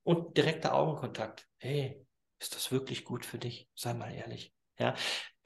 und 0.03 0.37
direkter 0.37 0.75
Augenkontakt. 0.75 1.47
Hey, 1.59 2.07
ist 2.41 2.55
das 2.55 2.73
wirklich 2.73 3.05
gut 3.05 3.27
für 3.27 3.39
dich? 3.39 3.69
Sei 3.75 3.93
mal 3.93 4.13
ehrlich. 4.13 4.55
Ja, 4.79 4.95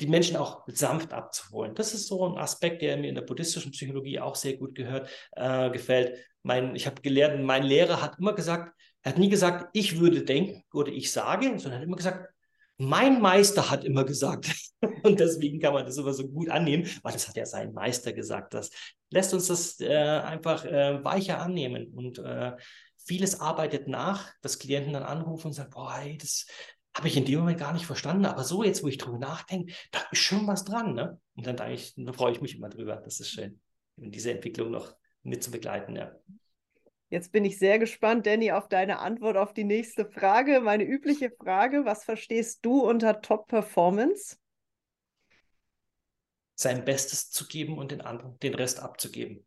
die 0.01 0.07
Menschen 0.07 0.37
auch 0.37 0.63
sanft 0.67 1.13
abzuholen. 1.13 1.75
Das 1.75 1.95
ist 1.95 2.07
so 2.07 2.29
ein 2.29 2.39
Aspekt, 2.39 2.83
der 2.83 2.99
mir 2.99 3.09
in 3.09 3.15
der 3.15 3.23
buddhistischen 3.23 3.73
Psychologie 3.73 4.21
auch 4.21 4.35
sehr 4.35 4.57
gut 4.59 4.75
gehört, 4.75 5.09
äh, 5.33 5.71
gefällt. 5.71 6.19
Mein, 6.43 6.77
ich 6.77 6.87
habe 6.87 7.01
gelernt, 7.01 7.43
mein 7.43 7.63
Lehrer 7.63 8.03
hat 8.03 8.19
immer 8.19 8.35
gesagt, 8.35 8.75
er 9.03 9.13
hat 9.13 9.19
nie 9.19 9.29
gesagt, 9.29 9.71
ich 9.73 9.99
würde 9.99 10.25
denken 10.25 10.63
oder 10.73 10.93
ich 10.93 11.11
sage, 11.11 11.47
sondern 11.59 11.73
er 11.73 11.79
hat 11.79 11.87
immer 11.87 11.97
gesagt, 11.97 12.29
mein 12.79 13.21
Meister 13.21 13.71
hat 13.71 13.85
immer 13.85 14.05
gesagt. 14.05 14.55
Und 15.03 15.21
deswegen 15.21 15.61
kann 15.61 15.75
man 15.75 15.85
das 15.85 15.97
immer 15.97 16.13
so 16.13 16.29
gut 16.29 16.49
annehmen, 16.49 16.89
weil 17.03 17.13
das 17.13 17.29
hat 17.29 17.37
ja 17.37 17.47
sein 17.47 17.73
Meister 17.73 18.13
gesagt. 18.13 18.55
Das 18.55 18.71
lässt 19.11 19.35
uns 19.35 19.49
das 19.49 19.81
äh, 19.81 19.95
einfach 19.95 20.65
äh, 20.65 21.03
weicher 21.05 21.41
annehmen. 21.41 21.93
Und 21.95 22.19
äh, 22.19 22.53
vieles 23.05 23.41
arbeitet 23.41 23.89
nach, 23.89 24.33
dass 24.41 24.59
Klienten 24.59 24.93
dann 24.93 25.03
anrufen 25.03 25.49
und 25.49 25.53
sagen, 25.53 25.71
boah, 25.71 25.95
hey, 25.97 26.17
das 26.19 26.47
habe 26.97 27.09
ich 27.09 27.17
in 27.17 27.25
dem 27.25 27.41
Moment 27.41 27.59
gar 27.59 27.73
nicht 27.73 27.87
verstanden. 27.87 28.27
Aber 28.27 28.45
so 28.45 28.63
jetzt, 28.65 28.83
wo 28.83 28.89
ich 28.89 28.99
drüber 28.99 29.19
nachdenke, 29.19 29.73
da 29.91 30.01
ist 30.11 30.19
schon 30.19 30.47
was 30.47 30.65
dran. 30.65 30.95
Ne? 30.95 31.21
Und 31.35 31.47
dann, 31.47 31.57
dann 31.57 32.15
freue 32.15 32.33
ich 32.33 32.41
mich 32.41 32.57
immer 32.57 32.69
drüber. 32.69 32.97
Das 32.97 33.21
ist 33.21 33.31
schön, 33.31 33.61
diese 33.97 34.33
Entwicklung 34.33 34.71
noch 34.71 34.95
mit 35.23 35.43
zu 35.43 35.51
begleiten. 35.51 35.97
Ja. 35.97 36.13
Jetzt 37.13 37.31
bin 37.31 37.45
ich 37.45 37.59
sehr 37.59 37.79
gespannt, 37.79 38.27
Danny, 38.27 38.53
auf 38.53 38.71
deine 38.71 39.01
Antwort 39.01 39.37
auf 39.37 39.53
die 39.53 39.65
nächste 39.65 40.07
Frage. 40.07 40.63
Meine 40.63 40.85
übliche 40.85 41.31
Frage, 41.31 41.85
was 41.85 42.05
verstehst 42.05 42.61
du 42.65 42.81
unter 42.81 43.21
Top-Performance? 43.21 44.39
Sein 46.55 46.87
Bestes 46.87 47.31
zu 47.31 47.47
geben 47.47 47.77
und 47.77 47.93
den 47.93 48.01
anderen 48.01 48.39
den 48.39 48.55
Rest 48.55 48.81
abzugeben. 48.81 49.47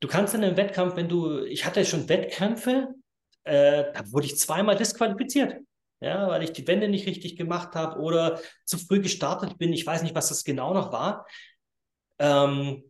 Du 0.00 0.08
kannst 0.08 0.34
in 0.34 0.44
einem 0.44 0.58
Wettkampf, 0.58 0.96
wenn 0.96 1.08
du, 1.08 1.44
ich 1.46 1.64
hatte 1.64 1.82
schon 1.86 2.10
Wettkämpfe, 2.10 2.88
äh, 3.44 3.84
da 3.94 4.12
wurde 4.12 4.26
ich 4.26 4.38
zweimal 4.38 4.76
disqualifiziert. 4.76 5.62
Ja, 6.00 6.28
weil 6.28 6.42
ich 6.42 6.52
die 6.52 6.66
Wände 6.66 6.88
nicht 6.88 7.06
richtig 7.06 7.36
gemacht 7.36 7.74
habe 7.74 7.98
oder 8.02 8.38
zu 8.66 8.76
früh 8.76 9.00
gestartet 9.00 9.56
bin. 9.56 9.72
Ich 9.72 9.86
weiß 9.86 10.02
nicht, 10.02 10.14
was 10.14 10.28
das 10.28 10.44
genau 10.44 10.74
noch 10.74 10.92
war. 10.92 11.26
Ähm, 12.18 12.84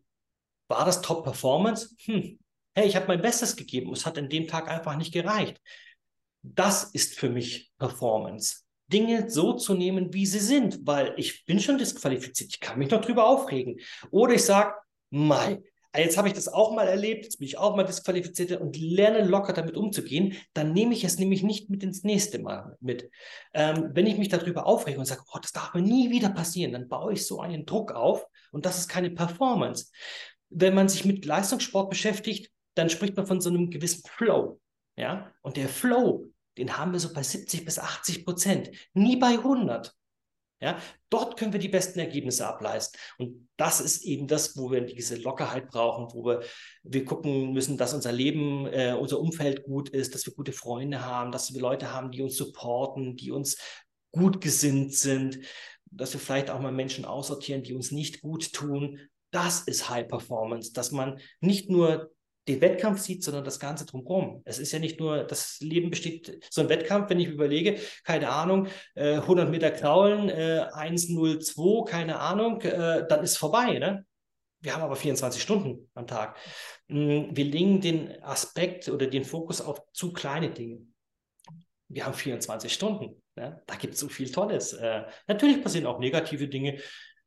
war 0.66 0.84
das 0.84 1.02
Top 1.02 1.22
Performance? 1.22 1.94
Hm, 2.04 2.40
hey, 2.78 2.86
ich 2.86 2.94
habe 2.94 3.08
mein 3.08 3.20
Bestes 3.20 3.56
gegeben, 3.56 3.92
es 3.92 4.06
hat 4.06 4.18
an 4.18 4.28
dem 4.28 4.46
Tag 4.46 4.70
einfach 4.70 4.96
nicht 4.96 5.12
gereicht. 5.12 5.60
Das 6.42 6.84
ist 6.84 7.18
für 7.18 7.28
mich 7.28 7.72
Performance. 7.76 8.62
Dinge 8.86 9.28
so 9.28 9.52
zu 9.54 9.74
nehmen, 9.74 10.14
wie 10.14 10.26
sie 10.26 10.38
sind, 10.38 10.86
weil 10.86 11.12
ich 11.16 11.44
bin 11.44 11.58
schon 11.58 11.76
disqualifiziert, 11.76 12.50
ich 12.50 12.60
kann 12.60 12.78
mich 12.78 12.90
noch 12.90 13.00
drüber 13.00 13.26
aufregen. 13.26 13.80
Oder 14.10 14.34
ich 14.34 14.44
sage, 14.44 14.74
Mai, 15.10 15.60
jetzt 15.96 16.16
habe 16.16 16.28
ich 16.28 16.34
das 16.34 16.46
auch 16.46 16.72
mal 16.72 16.86
erlebt, 16.86 17.24
jetzt 17.24 17.38
bin 17.38 17.48
ich 17.48 17.58
auch 17.58 17.74
mal 17.74 17.82
disqualifiziert 17.82 18.60
und 18.60 18.76
lerne 18.78 19.24
locker 19.24 19.52
damit 19.52 19.76
umzugehen, 19.76 20.36
dann 20.54 20.72
nehme 20.72 20.94
ich 20.94 21.02
es 21.02 21.18
nämlich 21.18 21.42
nicht 21.42 21.70
mit 21.70 21.82
ins 21.82 22.04
nächste 22.04 22.38
Mal 22.38 22.76
mit. 22.80 23.10
Ähm, 23.52 23.90
wenn 23.92 24.06
ich 24.06 24.18
mich 24.18 24.28
darüber 24.28 24.66
aufrege 24.66 25.00
und 25.00 25.06
sage, 25.06 25.22
oh, 25.34 25.38
das 25.42 25.52
darf 25.52 25.74
mir 25.74 25.82
nie 25.82 26.10
wieder 26.10 26.30
passieren, 26.30 26.72
dann 26.72 26.88
baue 26.88 27.14
ich 27.14 27.26
so 27.26 27.40
einen 27.40 27.66
Druck 27.66 27.90
auf 27.90 28.24
und 28.52 28.64
das 28.64 28.78
ist 28.78 28.88
keine 28.88 29.10
Performance. 29.10 29.90
Wenn 30.48 30.74
man 30.74 30.88
sich 30.88 31.04
mit 31.04 31.24
Leistungssport 31.24 31.90
beschäftigt, 31.90 32.50
dann 32.78 32.90
spricht 32.90 33.16
man 33.16 33.26
von 33.26 33.40
so 33.40 33.50
einem 33.50 33.70
gewissen 33.70 34.02
Flow. 34.08 34.60
Ja? 34.96 35.32
Und 35.42 35.56
der 35.56 35.68
Flow, 35.68 36.30
den 36.56 36.76
haben 36.76 36.92
wir 36.92 37.00
so 37.00 37.12
bei 37.12 37.22
70 37.22 37.64
bis 37.64 37.78
80 37.78 38.24
Prozent, 38.24 38.70
nie 38.94 39.16
bei 39.16 39.30
100. 39.30 39.94
Ja, 40.60 40.76
dort 41.08 41.36
können 41.36 41.52
wir 41.52 41.60
die 41.60 41.68
besten 41.68 42.00
Ergebnisse 42.00 42.44
ableisten. 42.44 42.98
Und 43.16 43.48
das 43.56 43.80
ist 43.80 44.02
eben 44.02 44.26
das, 44.26 44.56
wo 44.56 44.72
wir 44.72 44.80
diese 44.80 45.14
Lockerheit 45.14 45.68
brauchen, 45.68 46.12
wo 46.12 46.24
wir, 46.24 46.42
wir 46.82 47.04
gucken 47.04 47.52
müssen, 47.52 47.76
dass 47.76 47.94
unser 47.94 48.10
Leben, 48.10 48.66
äh, 48.66 48.96
unser 48.98 49.20
Umfeld 49.20 49.62
gut 49.62 49.88
ist, 49.90 50.16
dass 50.16 50.26
wir 50.26 50.34
gute 50.34 50.52
Freunde 50.52 51.04
haben, 51.04 51.30
dass 51.30 51.54
wir 51.54 51.60
Leute 51.60 51.92
haben, 51.92 52.10
die 52.10 52.22
uns 52.22 52.36
supporten, 52.36 53.14
die 53.14 53.30
uns 53.30 53.56
gut 54.10 54.40
gesinnt 54.40 54.94
sind, 54.94 55.38
dass 55.92 56.12
wir 56.12 56.20
vielleicht 56.20 56.50
auch 56.50 56.60
mal 56.60 56.72
Menschen 56.72 57.04
aussortieren, 57.04 57.62
die 57.62 57.74
uns 57.74 57.92
nicht 57.92 58.20
gut 58.20 58.52
tun. 58.52 58.98
Das 59.30 59.60
ist 59.60 59.88
High 59.88 60.08
Performance, 60.08 60.72
dass 60.72 60.90
man 60.90 61.20
nicht 61.40 61.70
nur 61.70 62.10
den 62.48 62.60
Wettkampf 62.60 63.00
sieht, 63.00 63.22
sondern 63.22 63.44
das 63.44 63.60
Ganze 63.60 63.86
drumherum. 63.86 64.42
Es 64.44 64.58
ist 64.58 64.72
ja 64.72 64.78
nicht 64.78 64.98
nur, 64.98 65.24
das 65.24 65.60
Leben 65.60 65.90
besteht, 65.90 66.44
so 66.50 66.62
ein 66.62 66.68
Wettkampf, 66.68 67.10
wenn 67.10 67.20
ich 67.20 67.28
überlege, 67.28 67.78
keine 68.04 68.30
Ahnung, 68.30 68.68
äh, 68.94 69.16
100 69.16 69.50
Meter 69.50 69.70
kraulen, 69.70 70.28
äh, 70.28 70.66
1,02, 70.72 71.84
keine 71.84 72.18
Ahnung, 72.18 72.60
äh, 72.62 73.06
dann 73.08 73.22
ist 73.22 73.36
vorbei, 73.36 73.78
ne? 73.78 74.04
wir 74.60 74.74
haben 74.74 74.82
aber 74.82 74.96
24 74.96 75.40
Stunden 75.40 75.88
am 75.94 76.06
Tag. 76.06 76.36
Mm, 76.88 77.26
wir 77.30 77.44
legen 77.44 77.80
den 77.80 78.22
Aspekt 78.22 78.88
oder 78.88 79.06
den 79.06 79.24
Fokus 79.24 79.60
auf 79.60 79.80
zu 79.92 80.12
kleine 80.12 80.50
Dinge. 80.50 80.86
Wir 81.88 82.04
haben 82.04 82.14
24 82.14 82.72
Stunden. 82.72 83.22
Ne? 83.36 83.62
Da 83.66 83.76
gibt 83.76 83.94
es 83.94 84.00
so 84.00 84.08
viel 84.08 84.30
Tolles. 84.30 84.72
Äh, 84.72 85.04
natürlich 85.26 85.62
passieren 85.62 85.86
auch 85.86 86.00
negative 86.00 86.48
Dinge. 86.48 86.80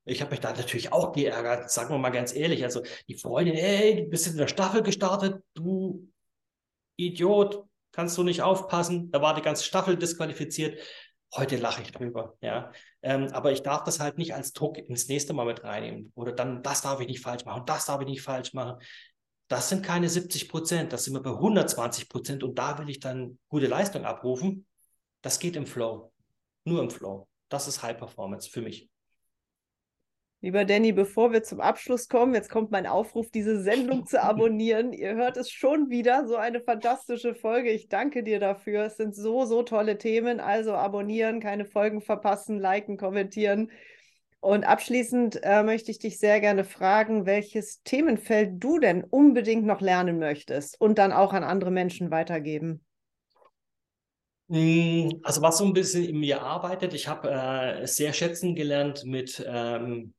Ich 0.05 0.21
habe 0.21 0.31
mich 0.31 0.39
da 0.39 0.51
natürlich 0.51 0.91
auch 0.91 1.11
geärgert, 1.11 1.69
sagen 1.69 1.93
wir 1.93 1.97
mal 1.97 2.09
ganz 2.09 2.33
ehrlich. 2.33 2.63
Also 2.63 2.81
die 3.07 3.17
Freundin, 3.17 3.55
ey, 3.55 4.03
du 4.03 4.09
bist 4.09 4.27
in 4.27 4.37
der 4.37 4.47
Staffel 4.47 4.81
gestartet, 4.81 5.43
du 5.53 6.11
Idiot, 6.97 7.65
kannst 7.91 8.17
du 8.17 8.23
nicht 8.23 8.41
aufpassen. 8.41 9.11
Da 9.11 9.21
war 9.21 9.35
die 9.35 9.41
ganze 9.41 9.63
Staffel 9.63 9.97
disqualifiziert. 9.97 10.79
Heute 11.35 11.57
lache 11.57 11.81
ich 11.81 11.91
drüber, 11.91 12.35
ja. 12.41 12.71
Ähm, 13.01 13.27
aber 13.31 13.51
ich 13.51 13.63
darf 13.63 13.83
das 13.83 13.99
halt 13.99 14.17
nicht 14.17 14.33
als 14.33 14.53
Druck 14.53 14.77
ins 14.77 15.07
nächste 15.07 15.33
Mal 15.33 15.45
mit 15.45 15.63
reinnehmen. 15.63 16.11
Oder 16.15 16.33
dann, 16.33 16.61
das 16.61 16.81
darf 16.81 16.99
ich 16.99 17.07
nicht 17.07 17.21
falsch 17.21 17.45
machen, 17.45 17.65
das 17.65 17.85
darf 17.85 18.01
ich 18.01 18.07
nicht 18.07 18.21
falsch 18.21 18.53
machen. 18.53 18.81
Das 19.47 19.69
sind 19.69 19.85
keine 19.85 20.09
70 20.09 20.49
Prozent, 20.49 20.93
das 20.93 21.05
sind 21.05 21.13
wir 21.13 21.21
bei 21.21 21.31
120 21.31 22.09
Prozent 22.09 22.43
und 22.43 22.57
da 22.57 22.77
will 22.79 22.89
ich 22.89 22.99
dann 22.99 23.37
gute 23.49 23.67
Leistung 23.67 24.05
abrufen. 24.05 24.65
Das 25.21 25.39
geht 25.39 25.55
im 25.55 25.65
Flow. 25.65 26.11
Nur 26.65 26.81
im 26.81 26.89
Flow. 26.89 27.27
Das 27.49 27.67
ist 27.67 27.81
High 27.83 27.97
Performance 27.97 28.49
für 28.49 28.61
mich. 28.61 28.89
Lieber 30.43 30.65
Danny, 30.65 30.91
bevor 30.91 31.31
wir 31.31 31.43
zum 31.43 31.61
Abschluss 31.61 32.09
kommen, 32.09 32.33
jetzt 32.33 32.49
kommt 32.49 32.71
mein 32.71 32.87
Aufruf, 32.87 33.29
diese 33.29 33.61
Sendung 33.61 34.07
zu 34.07 34.21
abonnieren. 34.23 34.91
Ihr 34.91 35.13
hört 35.13 35.37
es 35.37 35.51
schon 35.51 35.91
wieder, 35.91 36.27
so 36.27 36.35
eine 36.35 36.61
fantastische 36.61 37.35
Folge. 37.35 37.69
Ich 37.69 37.89
danke 37.89 38.23
dir 38.23 38.39
dafür. 38.39 38.85
Es 38.85 38.97
sind 38.97 39.15
so, 39.15 39.45
so 39.45 39.61
tolle 39.61 39.99
Themen. 39.99 40.39
Also 40.39 40.73
abonnieren, 40.73 41.41
keine 41.41 41.65
Folgen 41.65 42.01
verpassen, 42.01 42.59
liken, 42.59 42.97
kommentieren. 42.97 43.69
Und 44.39 44.63
abschließend 44.63 45.41
äh, 45.43 45.61
möchte 45.61 45.91
ich 45.91 45.99
dich 45.99 46.17
sehr 46.17 46.41
gerne 46.41 46.63
fragen, 46.63 47.27
welches 47.27 47.83
Themenfeld 47.83 48.53
du 48.55 48.79
denn 48.79 49.03
unbedingt 49.03 49.67
noch 49.67 49.79
lernen 49.79 50.17
möchtest 50.17 50.81
und 50.81 50.97
dann 50.97 51.11
auch 51.11 51.33
an 51.33 51.43
andere 51.43 51.69
Menschen 51.69 52.09
weitergeben. 52.09 52.83
Hm, 54.49 55.19
also 55.21 55.43
was 55.43 55.59
so 55.59 55.65
ein 55.65 55.73
bisschen 55.73 56.03
in 56.03 56.19
mir 56.19 56.41
arbeitet, 56.41 56.95
ich 56.95 57.07
habe 57.07 57.29
äh, 57.29 57.85
sehr 57.85 58.13
schätzen 58.13 58.55
gelernt 58.55 59.05
mit 59.05 59.45
ähm, 59.47 60.15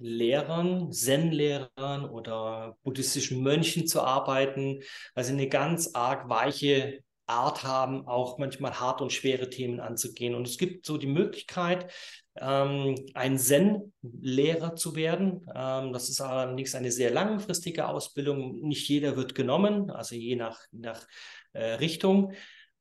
Lehrern, 0.00 0.92
Zen-Lehrern 0.92 2.04
oder 2.08 2.76
buddhistischen 2.82 3.42
Mönchen 3.42 3.86
zu 3.86 4.00
arbeiten, 4.02 4.80
weil 5.14 5.24
sie 5.24 5.32
eine 5.32 5.48
ganz 5.48 5.94
arg 5.94 6.28
weiche 6.28 7.02
Art 7.26 7.62
haben, 7.62 8.06
auch 8.08 8.38
manchmal 8.38 8.80
hart 8.80 9.00
und 9.00 9.12
schwere 9.12 9.48
Themen 9.48 9.78
anzugehen. 9.78 10.34
Und 10.34 10.48
es 10.48 10.58
gibt 10.58 10.84
so 10.84 10.98
die 10.98 11.06
Möglichkeit, 11.06 11.92
ähm, 12.36 12.96
ein 13.14 13.38
Zen-Lehrer 13.38 14.74
zu 14.74 14.96
werden. 14.96 15.46
Ähm, 15.54 15.92
das 15.92 16.08
ist 16.08 16.20
allerdings 16.20 16.74
eine 16.74 16.90
sehr 16.90 17.10
langfristige 17.10 17.86
Ausbildung. 17.86 18.60
Nicht 18.60 18.88
jeder 18.88 19.16
wird 19.16 19.34
genommen, 19.34 19.90
also 19.90 20.16
je 20.16 20.36
nach, 20.36 20.60
nach 20.72 21.06
äh, 21.52 21.74
Richtung. 21.74 22.32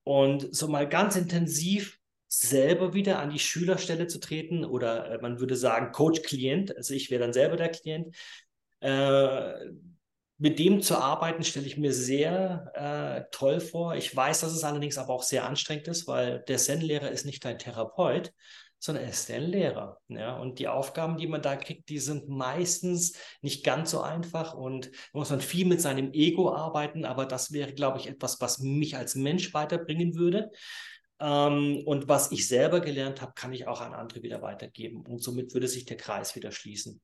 Und 0.04 0.56
so 0.56 0.68
mal 0.68 0.90
ganz 0.90 1.16
intensiv 1.16 1.99
selber 2.30 2.94
wieder 2.94 3.20
an 3.20 3.32
die 3.32 3.40
Schülerstelle 3.40 4.08
zu 4.08 4.20
treten 4.20 4.64
oder 4.64 5.12
äh, 5.12 5.18
man 5.22 5.40
würde 5.40 5.56
sagen 5.56 5.92
Coach-Klient, 5.92 6.78
also 6.78 6.94
ich 6.94 7.10
wäre 7.10 7.22
dann 7.22 7.34
selber 7.34 7.58
der 7.58 7.70
Klient. 7.70 8.16
Äh, 8.80 9.72
mit 10.38 10.58
dem 10.58 10.82
zu 10.82 10.98
arbeiten, 10.98 11.44
stelle 11.44 11.66
ich 11.66 11.76
mir 11.76 11.92
sehr 11.92 12.72
äh, 12.74 13.30
toll 13.32 13.60
vor. 13.60 13.96
Ich 13.96 14.16
weiß, 14.16 14.40
dass 14.40 14.54
es 14.54 14.64
allerdings 14.64 14.98
aber 14.98 15.14
auch 15.14 15.24
sehr 15.24 15.46
anstrengend 15.46 15.90
ist, 15.90 16.08
weil 16.08 16.40
der 16.48 16.58
Zen-Lehrer 16.58 17.12
ist 17.12 17.26
nicht 17.26 17.44
dein 17.44 17.60
Therapeut, 17.60 18.32
sondern 18.80 19.04
er 19.04 19.10
ist 19.10 19.28
der 19.28 19.42
Lehrer. 19.42 20.00
Ja? 20.08 20.38
Und 20.38 20.60
die 20.60 20.70
Aufgaben, 20.70 21.18
die 21.18 21.28
man 21.28 21.42
da 21.42 21.58
kriegt, 21.58 21.90
die 21.90 22.00
sind 22.00 22.30
meistens 22.30 23.14
nicht 23.42 23.66
ganz 23.66 23.92
so 23.92 24.00
einfach 24.00 24.54
und 24.54 24.88
da 24.88 25.20
muss 25.20 25.30
man 25.30 25.42
viel 25.42 25.66
mit 25.66 25.82
seinem 25.82 26.14
Ego 26.14 26.54
arbeiten, 26.54 27.04
aber 27.04 27.26
das 27.26 27.52
wäre, 27.52 27.74
glaube 27.74 28.00
ich, 28.00 28.08
etwas, 28.08 28.40
was 28.40 28.60
mich 28.60 28.96
als 28.96 29.16
Mensch 29.16 29.54
weiterbringen 29.54 30.16
würde. 30.16 30.52
Ähm, 31.20 31.84
und 31.86 32.08
was 32.08 32.32
ich 32.32 32.48
selber 32.48 32.80
gelernt 32.80 33.22
habe, 33.22 33.34
kann 33.34 33.54
ich 33.54 33.68
auch 33.68 33.82
an 33.82 33.94
andere 33.94 34.24
wieder 34.24 34.42
weitergeben. 34.42 35.06
Und 35.06 35.22
somit 35.22 35.54
würde 35.54 35.68
sich 35.68 35.86
der 35.86 35.98
Kreis 35.98 36.36
wieder 36.36 36.52
schließen. 36.52 37.02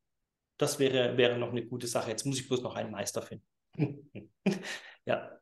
Das 0.58 0.80
wäre, 0.80 1.18
wäre 1.18 1.38
noch 1.38 1.52
eine 1.52 1.66
gute 1.66 1.88
Sache. 1.88 2.12
Jetzt 2.12 2.26
muss 2.26 2.40
ich 2.40 2.48
bloß 2.48 2.62
noch 2.62 2.76
einen 2.76 2.92
Meister 2.92 3.22
finden. 3.22 3.46
ja. 5.06 5.38